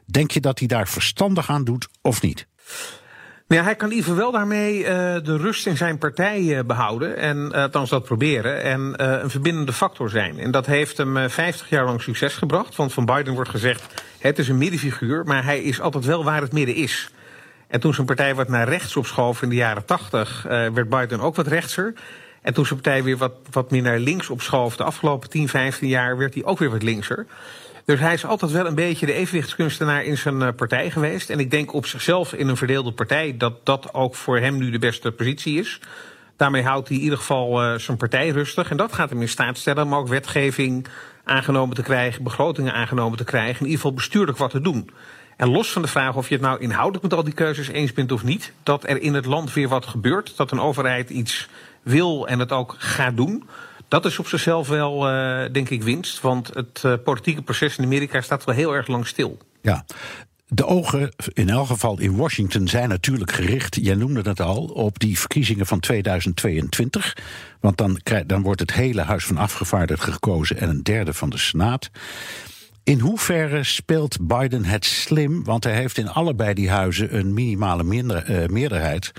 Denk 0.06 0.30
je 0.30 0.40
dat 0.40 0.58
hij 0.58 0.68
daar 0.68 0.88
verstandig 0.88 1.50
aan 1.50 1.64
doet 1.64 1.88
of 2.00 2.22
niet? 2.22 2.46
Ja, 3.52 3.62
hij 3.62 3.76
kan 3.76 3.92
geval 3.92 4.14
wel 4.14 4.32
daarmee 4.32 4.78
uh, 4.78 4.86
de 5.22 5.36
rust 5.36 5.66
in 5.66 5.76
zijn 5.76 5.98
partij 5.98 6.40
uh, 6.40 6.60
behouden. 6.66 7.16
En 7.16 7.50
uh, 7.52 7.62
althans 7.62 7.90
dat 7.90 8.04
proberen. 8.04 8.62
En 8.62 8.94
een 9.22 9.30
verbindende 9.30 9.72
factor 9.72 10.10
zijn. 10.10 10.38
En 10.38 10.50
dat 10.50 10.66
heeft 10.66 10.96
hem 10.96 11.30
50 11.30 11.68
jaar 11.68 11.84
lang 11.84 12.02
succes 12.02 12.34
gebracht. 12.34 12.76
Want 12.76 12.92
van 12.92 13.04
Biden 13.04 13.34
wordt 13.34 13.50
gezegd: 13.50 14.02
het 14.18 14.38
is 14.38 14.48
een 14.48 14.58
middenfiguur, 14.58 15.24
maar 15.24 15.44
hij 15.44 15.62
is 15.62 15.80
altijd 15.80 16.04
wel 16.04 16.24
waar 16.24 16.40
het 16.40 16.52
midden 16.52 16.74
is. 16.74 17.10
En 17.66 17.80
toen 17.80 17.94
zijn 17.94 18.06
partij 18.06 18.34
wat 18.34 18.48
naar 18.48 18.68
rechts 18.68 18.96
opschoof 18.96 19.42
in 19.42 19.48
de 19.48 19.54
jaren 19.54 19.84
80, 19.84 20.42
werd 20.48 20.88
Biden 20.88 21.20
ook 21.20 21.36
wat 21.36 21.46
rechtser. 21.46 21.94
En 22.42 22.54
toen 22.54 22.66
zijn 22.66 22.80
partij 22.80 23.02
weer 23.02 23.16
wat, 23.16 23.32
wat 23.50 23.70
meer 23.70 23.82
naar 23.82 23.98
links 23.98 24.30
opschoof, 24.30 24.76
de 24.76 24.84
afgelopen 24.84 25.30
10, 25.30 25.48
15 25.48 25.88
jaar, 25.88 26.16
werd 26.16 26.34
hij 26.34 26.44
ook 26.44 26.58
weer 26.58 26.70
wat 26.70 26.82
linkser. 26.82 27.26
Dus 27.84 28.00
hij 28.00 28.12
is 28.12 28.24
altijd 28.24 28.50
wel 28.50 28.66
een 28.66 28.74
beetje 28.74 29.06
de 29.06 29.12
evenwichtskunstenaar 29.12 30.04
in 30.04 30.18
zijn 30.18 30.42
eh, 30.42 30.48
partij 30.56 30.90
geweest. 30.90 31.30
En 31.30 31.38
ik 31.38 31.50
denk 31.50 31.72
op 31.72 31.86
zichzelf 31.86 32.32
in 32.32 32.48
een 32.48 32.56
verdeelde 32.56 32.92
partij 32.92 33.36
dat 33.36 33.66
dat 33.66 33.94
ook 33.94 34.14
voor 34.14 34.38
hem 34.38 34.58
nu 34.58 34.70
de 34.70 34.78
beste 34.78 35.12
positie 35.12 35.58
is. 35.58 35.80
Daarmee 36.36 36.62
houdt 36.62 36.88
hij 36.88 36.96
in 36.96 37.02
ieder 37.02 37.18
geval 37.18 37.64
uh, 37.64 37.78
zijn 37.78 37.96
partij 37.96 38.28
rustig. 38.28 38.70
En 38.70 38.76
dat 38.76 38.92
gaat 38.92 39.10
hem 39.10 39.20
in 39.20 39.28
staat 39.28 39.58
stellen 39.58 39.84
om 39.84 39.94
ook 39.94 40.08
wetgeving 40.08 40.86
aangenomen 41.24 41.76
te 41.76 41.82
krijgen, 41.82 42.22
begrotingen 42.22 42.72
aangenomen 42.72 43.18
te 43.18 43.24
krijgen. 43.24 43.58
In 43.58 43.64
ieder 43.64 43.76
geval 43.76 43.94
bestuurlijk 43.94 44.38
wat 44.38 44.50
te 44.50 44.60
doen. 44.60 44.90
En 45.36 45.48
los 45.48 45.72
van 45.72 45.82
de 45.82 45.88
vraag 45.88 46.16
of 46.16 46.28
je 46.28 46.34
het 46.34 46.44
nou 46.44 46.60
inhoudelijk 46.60 47.02
met 47.02 47.14
al 47.14 47.24
die 47.24 47.34
keuzes 47.34 47.68
eens 47.68 47.92
bent 47.92 48.12
of 48.12 48.24
niet, 48.24 48.52
dat 48.62 48.88
er 48.88 49.02
in 49.02 49.14
het 49.14 49.26
land 49.26 49.52
weer 49.52 49.68
wat 49.68 49.86
gebeurt, 49.86 50.36
dat 50.36 50.50
een 50.50 50.60
overheid 50.60 51.10
iets 51.10 51.48
wil 51.82 52.28
en 52.28 52.38
het 52.38 52.52
ook 52.52 52.74
gaat 52.78 53.16
doen. 53.16 53.44
Dat 53.92 54.04
is 54.04 54.18
op 54.18 54.26
zichzelf 54.26 54.68
wel, 54.68 55.12
uh, 55.12 55.52
denk 55.52 55.70
ik, 55.70 55.82
winst. 55.82 56.20
Want 56.20 56.50
het 56.54 56.82
uh, 56.86 56.94
politieke 57.04 57.42
proces 57.42 57.76
in 57.76 57.84
Amerika 57.84 58.20
staat 58.20 58.44
wel 58.44 58.54
heel 58.54 58.74
erg 58.74 58.86
lang 58.86 59.06
stil. 59.06 59.38
Ja. 59.62 59.84
De 60.48 60.66
ogen, 60.66 61.12
in 61.32 61.48
elk 61.48 61.66
geval 61.66 62.00
in 62.00 62.16
Washington, 62.16 62.68
zijn 62.68 62.88
natuurlijk 62.88 63.32
gericht, 63.32 63.76
jij 63.80 63.94
noemde 63.94 64.28
het 64.28 64.40
al, 64.40 64.64
op 64.64 64.98
die 64.98 65.18
verkiezingen 65.18 65.66
van 65.66 65.80
2022. 65.80 67.16
Want 67.60 67.76
dan, 67.76 68.00
dan 68.26 68.42
wordt 68.42 68.60
het 68.60 68.72
hele 68.72 69.02
Huis 69.02 69.24
van 69.24 69.36
Afgevaardigden 69.36 70.12
gekozen 70.12 70.58
en 70.58 70.68
een 70.68 70.82
derde 70.82 71.12
van 71.12 71.30
de 71.30 71.38
Senaat. 71.38 71.90
In 72.84 72.98
hoeverre 72.98 73.64
speelt 73.64 74.26
Biden 74.26 74.64
het 74.64 74.84
slim? 74.84 75.44
Want 75.44 75.64
hij 75.64 75.74
heeft 75.74 75.98
in 75.98 76.08
allebei 76.08 76.54
die 76.54 76.70
huizen 76.70 77.16
een 77.16 77.34
minimale 77.34 77.82
minder, 77.82 78.30
uh, 78.30 78.46
meerderheid. 78.46 79.12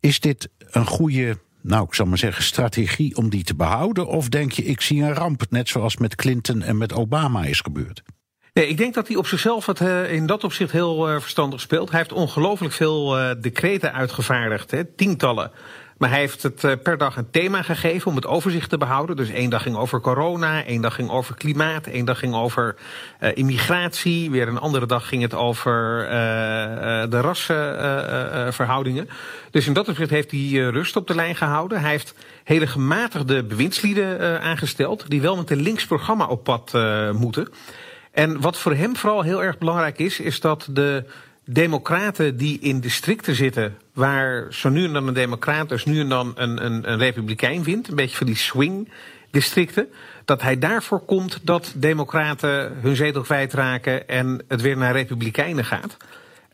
Is 0.00 0.20
dit 0.20 0.48
een 0.70 0.86
goede 0.86 1.38
nou, 1.62 1.84
ik 1.84 1.94
zal 1.94 2.06
maar 2.06 2.18
zeggen, 2.18 2.42
strategie 2.42 3.16
om 3.16 3.28
die 3.28 3.44
te 3.44 3.54
behouden? 3.54 4.06
Of 4.06 4.28
denk 4.28 4.52
je, 4.52 4.64
ik 4.64 4.80
zie 4.80 5.02
een 5.02 5.14
ramp, 5.14 5.44
net 5.50 5.68
zoals 5.68 5.96
met 5.96 6.14
Clinton 6.14 6.62
en 6.62 6.78
met 6.78 6.92
Obama 6.92 7.44
is 7.44 7.60
gebeurd? 7.60 8.02
Nee, 8.52 8.68
ik 8.68 8.76
denk 8.76 8.94
dat 8.94 9.08
hij 9.08 9.16
op 9.16 9.26
zichzelf 9.26 9.66
het 9.66 9.80
uh, 9.80 10.12
in 10.12 10.26
dat 10.26 10.44
opzicht 10.44 10.72
heel 10.72 11.10
uh, 11.10 11.20
verstandig 11.20 11.60
speelt. 11.60 11.90
Hij 11.90 11.98
heeft 11.98 12.12
ongelooflijk 12.12 12.74
veel 12.74 13.18
uh, 13.18 13.30
decreten 13.40 13.92
uitgevaardigd, 13.92 14.70
hè, 14.70 14.84
tientallen. 14.84 15.50
Maar 15.98 16.10
hij 16.10 16.18
heeft 16.18 16.42
het 16.42 16.64
uh, 16.64 16.72
per 16.82 16.98
dag 16.98 17.16
een 17.16 17.30
thema 17.30 17.62
gegeven 17.62 18.10
om 18.10 18.16
het 18.16 18.26
overzicht 18.26 18.70
te 18.70 18.78
behouden. 18.78 19.16
Dus 19.16 19.30
één 19.30 19.50
dag 19.50 19.62
ging 19.62 19.76
over 19.76 20.00
corona, 20.00 20.64
één 20.64 20.80
dag 20.80 20.94
ging 20.94 21.10
over 21.10 21.34
klimaat, 21.34 21.86
één 21.86 22.04
dag 22.04 22.18
ging 22.18 22.34
over 22.34 22.76
uh, 23.20 23.30
immigratie. 23.34 24.30
Weer 24.30 24.48
een 24.48 24.58
andere 24.58 24.86
dag 24.86 25.08
ging 25.08 25.22
het 25.22 25.34
over 25.34 26.04
uh, 26.04 26.10
de 27.10 27.20
rassenverhoudingen. 27.20 29.08
dus 29.50 29.66
in 29.66 29.72
dat 29.72 29.88
opzicht 29.88 30.10
heeft 30.10 30.30
hij 30.30 30.50
rust 30.50 30.96
op 30.96 31.06
de 31.06 31.14
lijn 31.14 31.36
gehouden. 31.36 31.80
Hij 31.80 31.90
heeft 31.90 32.14
hele 32.44 32.66
gematigde 32.66 33.44
bewindslieden 33.44 34.40
aangesteld, 34.40 35.10
die 35.10 35.20
wel 35.20 35.36
met 35.36 35.50
een 35.50 35.62
links 35.62 35.86
programma 35.86 36.26
op 36.26 36.44
pad 36.44 36.72
moeten. 37.12 37.48
En 38.12 38.40
wat 38.40 38.58
voor 38.58 38.74
hem 38.74 38.96
vooral 38.96 39.22
heel 39.22 39.42
erg 39.42 39.58
belangrijk 39.58 39.98
is, 39.98 40.20
is 40.20 40.40
dat 40.40 40.68
de 40.70 41.04
democraten 41.44 42.36
die 42.36 42.58
in 42.60 42.80
districten 42.80 43.34
zitten 43.34 43.76
waar 43.98 44.46
zo 44.50 44.68
nu 44.68 44.84
en 44.84 44.92
dan 44.92 45.06
een 45.06 45.14
democraat, 45.14 45.68
dus 45.68 45.84
nu 45.84 46.00
en 46.00 46.08
dan 46.08 46.32
een, 46.34 46.64
een, 46.64 46.92
een 46.92 46.98
republikein 46.98 47.62
wint, 47.62 47.88
een 47.88 47.94
beetje 47.94 48.16
van 48.16 48.26
die 48.26 48.36
swing 48.36 48.88
districten, 49.30 49.88
dat 50.24 50.42
hij 50.42 50.58
daarvoor 50.58 51.00
komt 51.00 51.38
dat 51.42 51.72
democraten 51.76 52.72
hun 52.80 52.96
zetel 52.96 53.22
kwijtraken 53.22 54.08
en 54.08 54.42
het 54.48 54.60
weer 54.60 54.76
naar 54.76 54.92
republikeinen 54.92 55.64
gaat. 55.64 55.96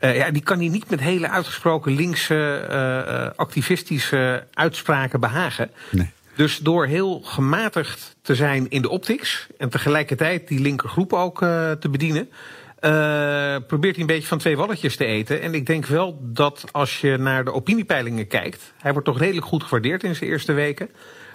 Uh, 0.00 0.16
ja, 0.16 0.30
die 0.30 0.42
kan 0.42 0.58
hij 0.58 0.68
niet 0.68 0.90
met 0.90 1.00
hele 1.00 1.30
uitgesproken 1.30 1.92
linkse 1.92 2.66
uh, 2.70 3.38
activistische 3.38 4.46
uitspraken 4.52 5.20
behagen. 5.20 5.70
Nee. 5.90 6.10
Dus 6.36 6.58
door 6.58 6.86
heel 6.86 7.20
gematigd 7.20 8.16
te 8.22 8.34
zijn 8.34 8.70
in 8.70 8.82
de 8.82 8.88
optics 8.88 9.46
en 9.58 9.68
tegelijkertijd 9.68 10.48
die 10.48 10.60
linkergroep 10.60 11.12
ook 11.12 11.42
uh, 11.42 11.70
te 11.70 11.88
bedienen, 11.88 12.30
uh, 12.84 12.90
probeert 13.66 13.94
hij 13.94 14.00
een 14.00 14.06
beetje 14.06 14.28
van 14.28 14.38
twee 14.38 14.56
walletjes 14.56 14.96
te 14.96 15.04
eten. 15.04 15.42
En 15.42 15.54
ik 15.54 15.66
denk 15.66 15.86
wel 15.86 16.18
dat 16.22 16.64
als 16.72 17.00
je 17.00 17.16
naar 17.16 17.44
de 17.44 17.52
opiniepeilingen 17.52 18.26
kijkt, 18.26 18.72
hij 18.78 18.92
wordt 18.92 19.06
toch 19.06 19.18
redelijk 19.18 19.46
goed 19.46 19.62
gewaardeerd 19.62 20.04
in 20.04 20.14
zijn 20.14 20.30
eerste 20.30 20.52
weken 20.52 20.88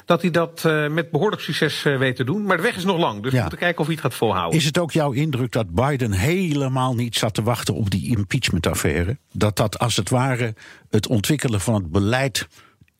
dat 0.05 0.21
hij 0.21 0.31
dat 0.31 0.63
uh, 0.65 0.87
met 0.87 1.11
behoorlijk 1.11 1.41
succes 1.41 1.85
uh, 1.85 1.97
weet 1.97 2.15
te 2.15 2.23
doen. 2.23 2.43
Maar 2.43 2.57
de 2.57 2.63
weg 2.63 2.75
is 2.75 2.83
nog 2.83 2.97
lang, 2.97 3.21
dus 3.21 3.31
ja. 3.31 3.35
we 3.35 3.41
moeten 3.41 3.59
kijken 3.59 3.79
of 3.79 3.85
hij 3.85 3.95
het 3.95 4.03
gaat 4.03 4.13
volhouden. 4.13 4.59
Is 4.59 4.65
het 4.65 4.77
ook 4.77 4.91
jouw 4.91 5.11
indruk 5.11 5.51
dat 5.51 5.69
Biden 5.69 6.11
helemaal 6.11 6.95
niet 6.95 7.15
zat 7.15 7.33
te 7.33 7.43
wachten 7.43 7.73
op 7.73 7.89
die 7.89 8.17
impeachment-affaire? 8.17 9.17
Dat 9.31 9.55
dat 9.55 9.79
als 9.79 9.95
het 9.95 10.09
ware 10.09 10.53
het 10.89 11.07
ontwikkelen 11.07 11.61
van 11.61 11.73
het 11.73 11.91
beleid 11.91 12.47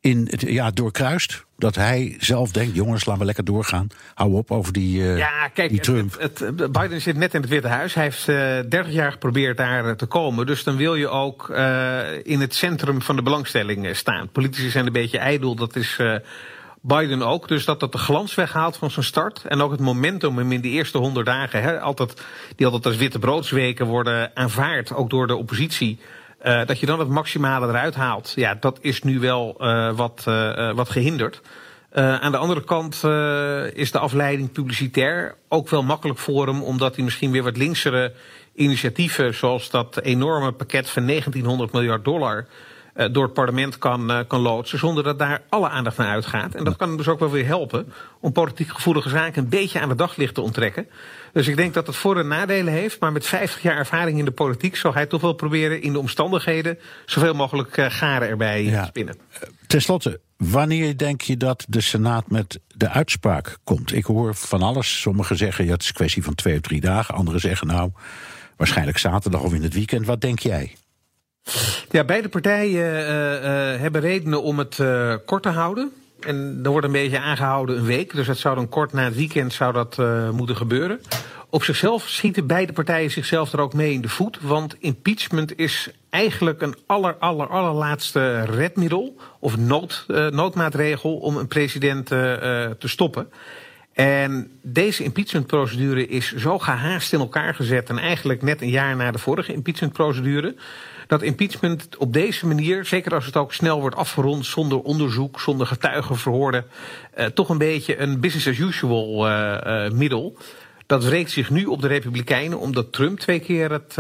in 0.02 0.28
het, 0.30 0.42
ja, 0.42 0.72
doorkruist? 0.72 1.46
Dat 1.58 1.76
hij 1.76 2.16
zelf 2.20 2.52
denkt, 2.52 2.76
jongens, 2.76 3.06
laten 3.06 3.20
we 3.20 3.26
lekker 3.26 3.44
doorgaan. 3.44 3.88
Hou 4.14 4.34
op 4.34 4.52
over 4.52 4.74
die, 4.74 5.02
uh, 5.02 5.18
ja, 5.18 5.48
kijk, 5.48 5.70
die 5.70 5.80
Trump. 5.80 6.20
Het, 6.20 6.40
het, 6.40 6.72
Biden 6.72 7.02
zit 7.02 7.18
net 7.18 7.34
in 7.34 7.42
het 7.42 7.50
Witte 7.50 7.68
Huis. 7.68 7.94
Hij 7.94 8.04
heeft 8.04 8.28
uh, 8.28 8.36
30 8.70 8.92
jaar 8.92 9.12
geprobeerd 9.12 9.58
daar 9.58 9.96
te 9.96 10.06
komen. 10.06 10.46
Dus 10.46 10.64
dan 10.64 10.76
wil 10.76 10.96
je 10.96 11.08
ook 11.08 11.50
uh, 11.50 12.00
in 12.24 12.40
het 12.40 12.56
centrum 12.56 13.02
van 13.02 13.16
de 13.16 13.22
belangstelling 13.22 13.96
staan. 13.96 14.30
Politici 14.32 14.70
zijn 14.70 14.86
een 14.86 14.94
beetje 14.94 15.18
ijdel. 15.18 15.56
Dat 15.56 15.76
is 15.76 16.00
Biden 16.82 17.22
ook. 17.22 17.48
Dus 17.48 17.66
dat 17.66 17.80
dat 17.80 17.92
de 17.92 17.98
glans 17.98 18.36
weghaalt 18.36 18.78
van 18.78 18.92
zijn 18.92 19.06
start. 19.06 19.44
En 19.46 19.62
ook 19.62 19.72
het 19.72 19.80
momentum 19.80 20.38
hem 20.38 20.52
in 20.52 20.62
de 20.62 20.70
eerste 20.70 20.98
honderd 20.98 21.26
dagen, 21.26 21.62
hè, 21.62 21.80
altijd, 21.80 22.22
die 22.56 22.66
altijd 22.66 22.86
als 22.86 22.96
witte 22.96 23.20
broodsweken 23.20 23.86
worden 23.86 24.32
aanvaard, 24.34 24.94
ook 24.94 25.10
door 25.10 25.28
de 25.28 25.36
oppositie. 25.36 26.00
Uh, 26.46 26.66
dat 26.66 26.80
je 26.80 26.86
dan 26.86 27.00
het 27.00 27.10
maximale 27.10 27.68
eruit 27.68 27.96
haalt. 27.96 28.32
Ja, 28.36 28.56
dat 28.60 28.78
is 28.82 29.04
nu 29.04 29.20
wel 29.20 29.56
uh, 29.60 29.96
wat, 29.96 30.26
uh, 30.28 30.74
wat 30.74 30.90
gehinderd. 30.90 31.42
aan 31.94 32.32
de 32.32 32.38
andere 32.38 32.64
kant 32.64 32.94
is 33.74 33.92
de 33.92 34.00
afleiding 34.00 34.52
publicitair 34.52 35.36
ook 35.48 35.70
wel 35.70 35.84
makkelijk 35.84 36.20
voor 36.20 36.48
hem, 36.48 36.62
omdat 36.62 36.96
hij 36.96 37.04
misschien 37.04 37.32
weer 37.32 37.44
wat 37.44 37.58
linksere 37.58 38.14
initiatieven, 38.56 39.34
zoals 39.34 39.70
dat 39.70 40.02
enorme 40.02 40.52
pakket 40.52 40.90
van 40.90 41.06
1900 41.06 41.72
miljard 41.72 42.06
dollar, 42.06 42.48
door 43.08 43.24
het 43.24 43.34
parlement 43.34 43.78
kan, 43.78 44.12
uh, 44.12 44.20
kan 44.28 44.40
loodsen. 44.40 44.80
zonder 44.80 45.04
dat 45.04 45.20
daar 45.20 45.42
alle 45.50 45.70
aandacht 45.70 45.98
naar 45.98 46.08
uitgaat. 46.08 46.56
En 46.56 46.64
dat 46.64 46.76
kan 46.76 46.98
dus 46.98 47.08
ook 47.08 47.20
wel 47.20 47.30
weer 47.30 47.46
helpen 47.46 47.94
om 48.20 48.32
politiek 48.32 48.70
gevoelige 48.70 49.10
zaken 49.10 49.44
een 49.44 49.50
beetje 49.50 49.80
aan 49.80 49.90
het 49.90 49.98
daglicht 49.98 50.34
te 50.34 50.42
onttrekken. 50.42 50.88
Dus 51.34 51.48
ik 51.48 51.56
denk 51.56 51.74
dat 51.74 51.88
het 51.88 51.96
voor- 51.96 52.20
en 52.20 52.28
nadelen 52.28 52.74
heeft. 52.74 53.00
Maar 53.00 53.12
met 53.12 53.26
50 53.26 53.62
jaar 53.62 53.78
ervaring 53.78 54.20
in 54.20 54.26
de 54.26 54.32
politiek 54.32 54.76
zal 54.76 54.94
hij 54.94 55.06
toch 55.06 55.22
wel 55.22 55.34
proberen 55.34 55.82
in 55.82 55.94
de 55.94 56.00
omstandigheden 56.00 56.80
zoveel 57.06 57.34
mogelijk 57.34 57.78
uh, 57.78 57.86
garen 57.90 58.28
erbij 58.28 58.64
ja. 58.64 58.82
te 58.82 58.88
spinnen. 58.88 59.18
Ten 59.68 59.82
slotte, 59.82 60.20
wanneer 60.38 60.98
denk 60.98 61.22
je 61.22 61.38
dat 61.38 61.66
de 61.68 61.82
Senaat 61.82 62.30
met 62.30 62.60
de 62.68 62.90
uitspraak 62.90 63.58
komt? 63.64 63.94
Ik 63.94 64.06
hoor 64.06 64.36
van 64.36 64.62
alles. 64.62 65.02
Sommigen 65.02 65.38
zeggen 65.38 65.66
ja, 65.66 65.72
het 65.72 65.82
is 65.82 65.88
een 65.88 65.94
kwestie 65.94 66.24
van 66.24 66.36
twee 66.36 66.56
of 66.56 66.62
drie 66.62 66.82
dagen. 66.82 67.16
Anderen 67.16 67.42
zeggen 67.42 67.68
nou 67.68 67.92
waarschijnlijk 68.58 68.98
zaterdag 68.98 69.42
of 69.42 69.54
in 69.54 69.64
het 69.64 69.74
weekend. 69.74 70.06
Wat 70.06 70.22
denk 70.22 70.40
jij? 70.40 70.76
Ja, 71.92 72.04
beide 72.04 72.30
partijen 72.30 73.00
uh, 73.00 73.34
uh, 73.34 73.80
hebben 73.80 74.02
redenen 74.02 74.44
om 74.44 74.58
het 74.60 74.78
uh, 74.78 75.16
kort 75.26 75.44
te 75.44 75.50
houden. 75.50 75.92
En 76.20 76.60
er 76.64 76.70
wordt 76.70 76.86
een 76.86 76.92
beetje 76.92 77.20
aangehouden 77.20 77.78
een 77.78 77.86
week. 77.86 78.16
Dus 78.16 78.28
dat 78.28 78.38
zou 78.38 78.56
dan 78.56 78.70
kort 78.70 78.94
na 78.94 79.04
het 79.04 79.16
weekend 79.16 79.54
zou 79.54 79.74
dat 79.74 79.98
moeten 80.32 80.56
gebeuren. 80.56 81.02
Op 81.50 81.64
zichzelf 81.64 82.08
schieten 82.08 82.48
beide 82.48 82.74
partijen 82.74 83.12
zichzelf 83.12 83.54
er 83.54 83.60
ook 83.60 83.74
mee 83.74 83.94
in 83.94 84.02
de 84.02 84.10
voet. 84.10 84.38
Want 84.42 84.76
impeachment 84.80 85.58
is 85.58 85.90
eigenlijk 86.10 86.62
een 86.62 86.76
aller, 86.86 87.16
aller, 87.16 87.48
allerlaatste 87.48 88.42
redmiddel. 88.42 89.16
Of 89.40 89.58
nood, 89.58 90.06
noodmaatregel 90.08 91.18
om 91.18 91.38
een 91.38 91.48
president 91.48 92.06
te 92.06 92.78
stoppen. 92.88 93.30
En 93.94 94.52
deze 94.62 95.04
impeachmentprocedure 95.04 96.08
is 96.08 96.36
zo 96.36 96.60
gehaast 96.60 97.14
in 97.14 97.20
elkaar 97.20 97.56
gezet. 97.56 97.90
En 97.90 97.98
eigenlijk 97.98 98.42
net 98.42 98.62
een 98.62 98.70
jaar 98.70 98.96
na 98.96 99.12
de 99.12 99.20
vorige 99.20 99.54
impeachmentprocedure 99.54 100.56
dat 101.10 101.22
impeachment 101.22 101.98
op 101.98 102.14
deze 102.14 102.48
manier, 102.48 102.86
zeker 102.86 103.14
als 103.14 103.26
het 103.26 103.36
ook 103.36 103.54
snel 103.54 103.80
wordt 103.80 103.96
afgerond 103.96 104.46
zonder 104.46 104.82
onderzoek, 104.82 105.40
zonder 105.40 105.68
getuigenverhoorden, 105.68 106.66
uh, 107.18 107.26
toch 107.26 107.50
een 107.50 107.58
beetje 107.58 108.00
een 108.00 108.20
business 108.20 108.48
as 108.48 108.58
usual 108.58 109.28
uh, 109.28 109.58
uh, 109.66 109.92
middel. 109.92 110.38
Dat 110.86 111.04
wreekt 111.04 111.32
zich 111.32 111.50
nu 111.50 111.66
op 111.66 111.82
de 111.82 111.88
Republikeinen, 111.88 112.60
omdat 112.60 112.94
Trump 112.94 113.20
twee 113.20 113.40
keer 113.40 113.72
het, 113.72 113.94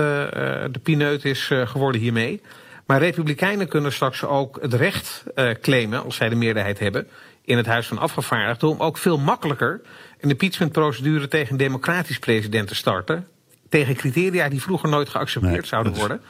de 0.74 0.80
pineut 0.84 1.26
is 1.26 1.52
geworden 1.64 2.02
hiermee. 2.02 2.42
Maar 2.86 3.00
Republikeinen 3.00 3.68
kunnen 3.68 3.94
straks 3.94 4.24
ook 4.24 4.58
het 4.62 4.74
recht 4.74 5.24
claimen, 5.62 6.04
als 6.04 6.16
zij 6.16 6.30
de 6.30 6.36
meerderheid 6.36 6.80
hebben, 6.80 7.08
in 7.42 7.58
het 7.58 7.66
Huis 7.66 7.88
van 7.88 7.98
Afgevaardigden, 7.98 8.70
om 8.70 8.80
ook 8.80 8.98
veel 8.98 9.18
makkelijker 9.18 9.82
een 10.20 10.30
impeachmentprocedure 10.30 11.28
tegen 11.28 11.52
een 11.52 11.58
democratisch 11.58 12.20
president 12.20 12.68
te 12.68 12.76
starten. 12.76 13.28
Tegen 13.70 13.96
criteria 13.96 14.50
die 14.50 14.62
vroeger 14.62 14.90
nooit 14.90 15.10
geaccepteerd 15.10 15.54
nee, 15.54 15.66
zouden 15.66 15.94
worden. 15.94 16.22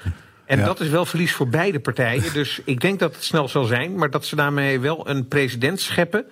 En 0.49 0.63
dat 0.63 0.79
is 0.79 0.89
wel 0.89 1.05
verlies 1.05 1.33
voor 1.33 1.47
beide 1.47 1.79
partijen. 1.79 2.33
Dus 2.33 2.61
ik 2.65 2.81
denk 2.81 2.99
dat 2.99 3.15
het 3.15 3.23
snel 3.23 3.47
zal 3.47 3.63
zijn, 3.63 3.95
maar 3.95 4.09
dat 4.09 4.25
ze 4.25 4.35
daarmee 4.35 4.79
wel 4.79 5.09
een 5.09 5.27
president 5.27 5.79
scheppen. 5.81 6.25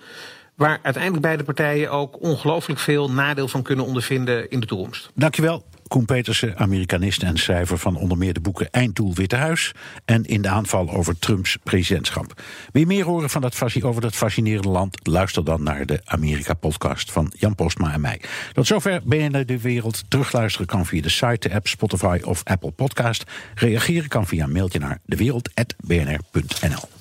Waar 0.54 0.78
uiteindelijk 0.82 1.22
beide 1.22 1.44
partijen 1.44 1.90
ook 1.90 2.20
ongelooflijk 2.22 2.80
veel 2.80 3.10
nadeel 3.10 3.48
van 3.48 3.62
kunnen 3.62 3.84
ondervinden 3.84 4.50
in 4.50 4.60
de 4.60 4.66
toekomst. 4.66 5.10
Dankjewel. 5.14 5.64
Koen 5.88 6.04
Petersen, 6.04 6.56
Amerikanist 6.56 7.22
en 7.22 7.36
schrijver 7.36 7.78
van 7.78 7.96
onder 7.96 8.18
meer 8.18 8.32
de 8.32 8.40
boeken 8.40 8.70
Einddoel 8.70 9.14
Witte 9.14 9.36
Huis 9.36 9.72
en 10.04 10.24
In 10.24 10.42
de 10.42 10.48
aanval 10.48 10.90
over 10.90 11.18
Trumps 11.18 11.58
presidentschap. 11.62 12.42
Wil 12.72 12.82
je 12.82 12.86
meer 12.86 13.04
horen 13.04 13.30
van 13.30 13.40
dat, 13.40 13.82
over 13.82 14.00
dat 14.00 14.14
fascinerende 14.14 14.68
land? 14.68 15.08
Luister 15.08 15.44
dan 15.44 15.62
naar 15.62 15.86
de 15.86 16.00
Amerika-podcast 16.04 17.12
van 17.12 17.32
Jan 17.36 17.54
Postma 17.54 17.92
en 17.92 18.00
mij. 18.00 18.20
Tot 18.52 18.66
zover 18.66 19.00
BNR 19.04 19.46
De 19.46 19.60
Wereld. 19.60 20.04
Terugluisteren 20.08 20.66
kan 20.66 20.86
via 20.86 21.02
de 21.02 21.08
site, 21.08 21.48
de 21.48 21.54
app, 21.54 21.66
Spotify 21.66 22.20
of 22.24 22.44
Apple 22.44 22.70
Podcast. 22.70 23.24
Reageren 23.54 24.08
kan 24.08 24.26
via 24.26 24.46
mailtje 24.46 24.78
naar 24.78 24.98
dewereld.bnr.nl. 25.04 26.97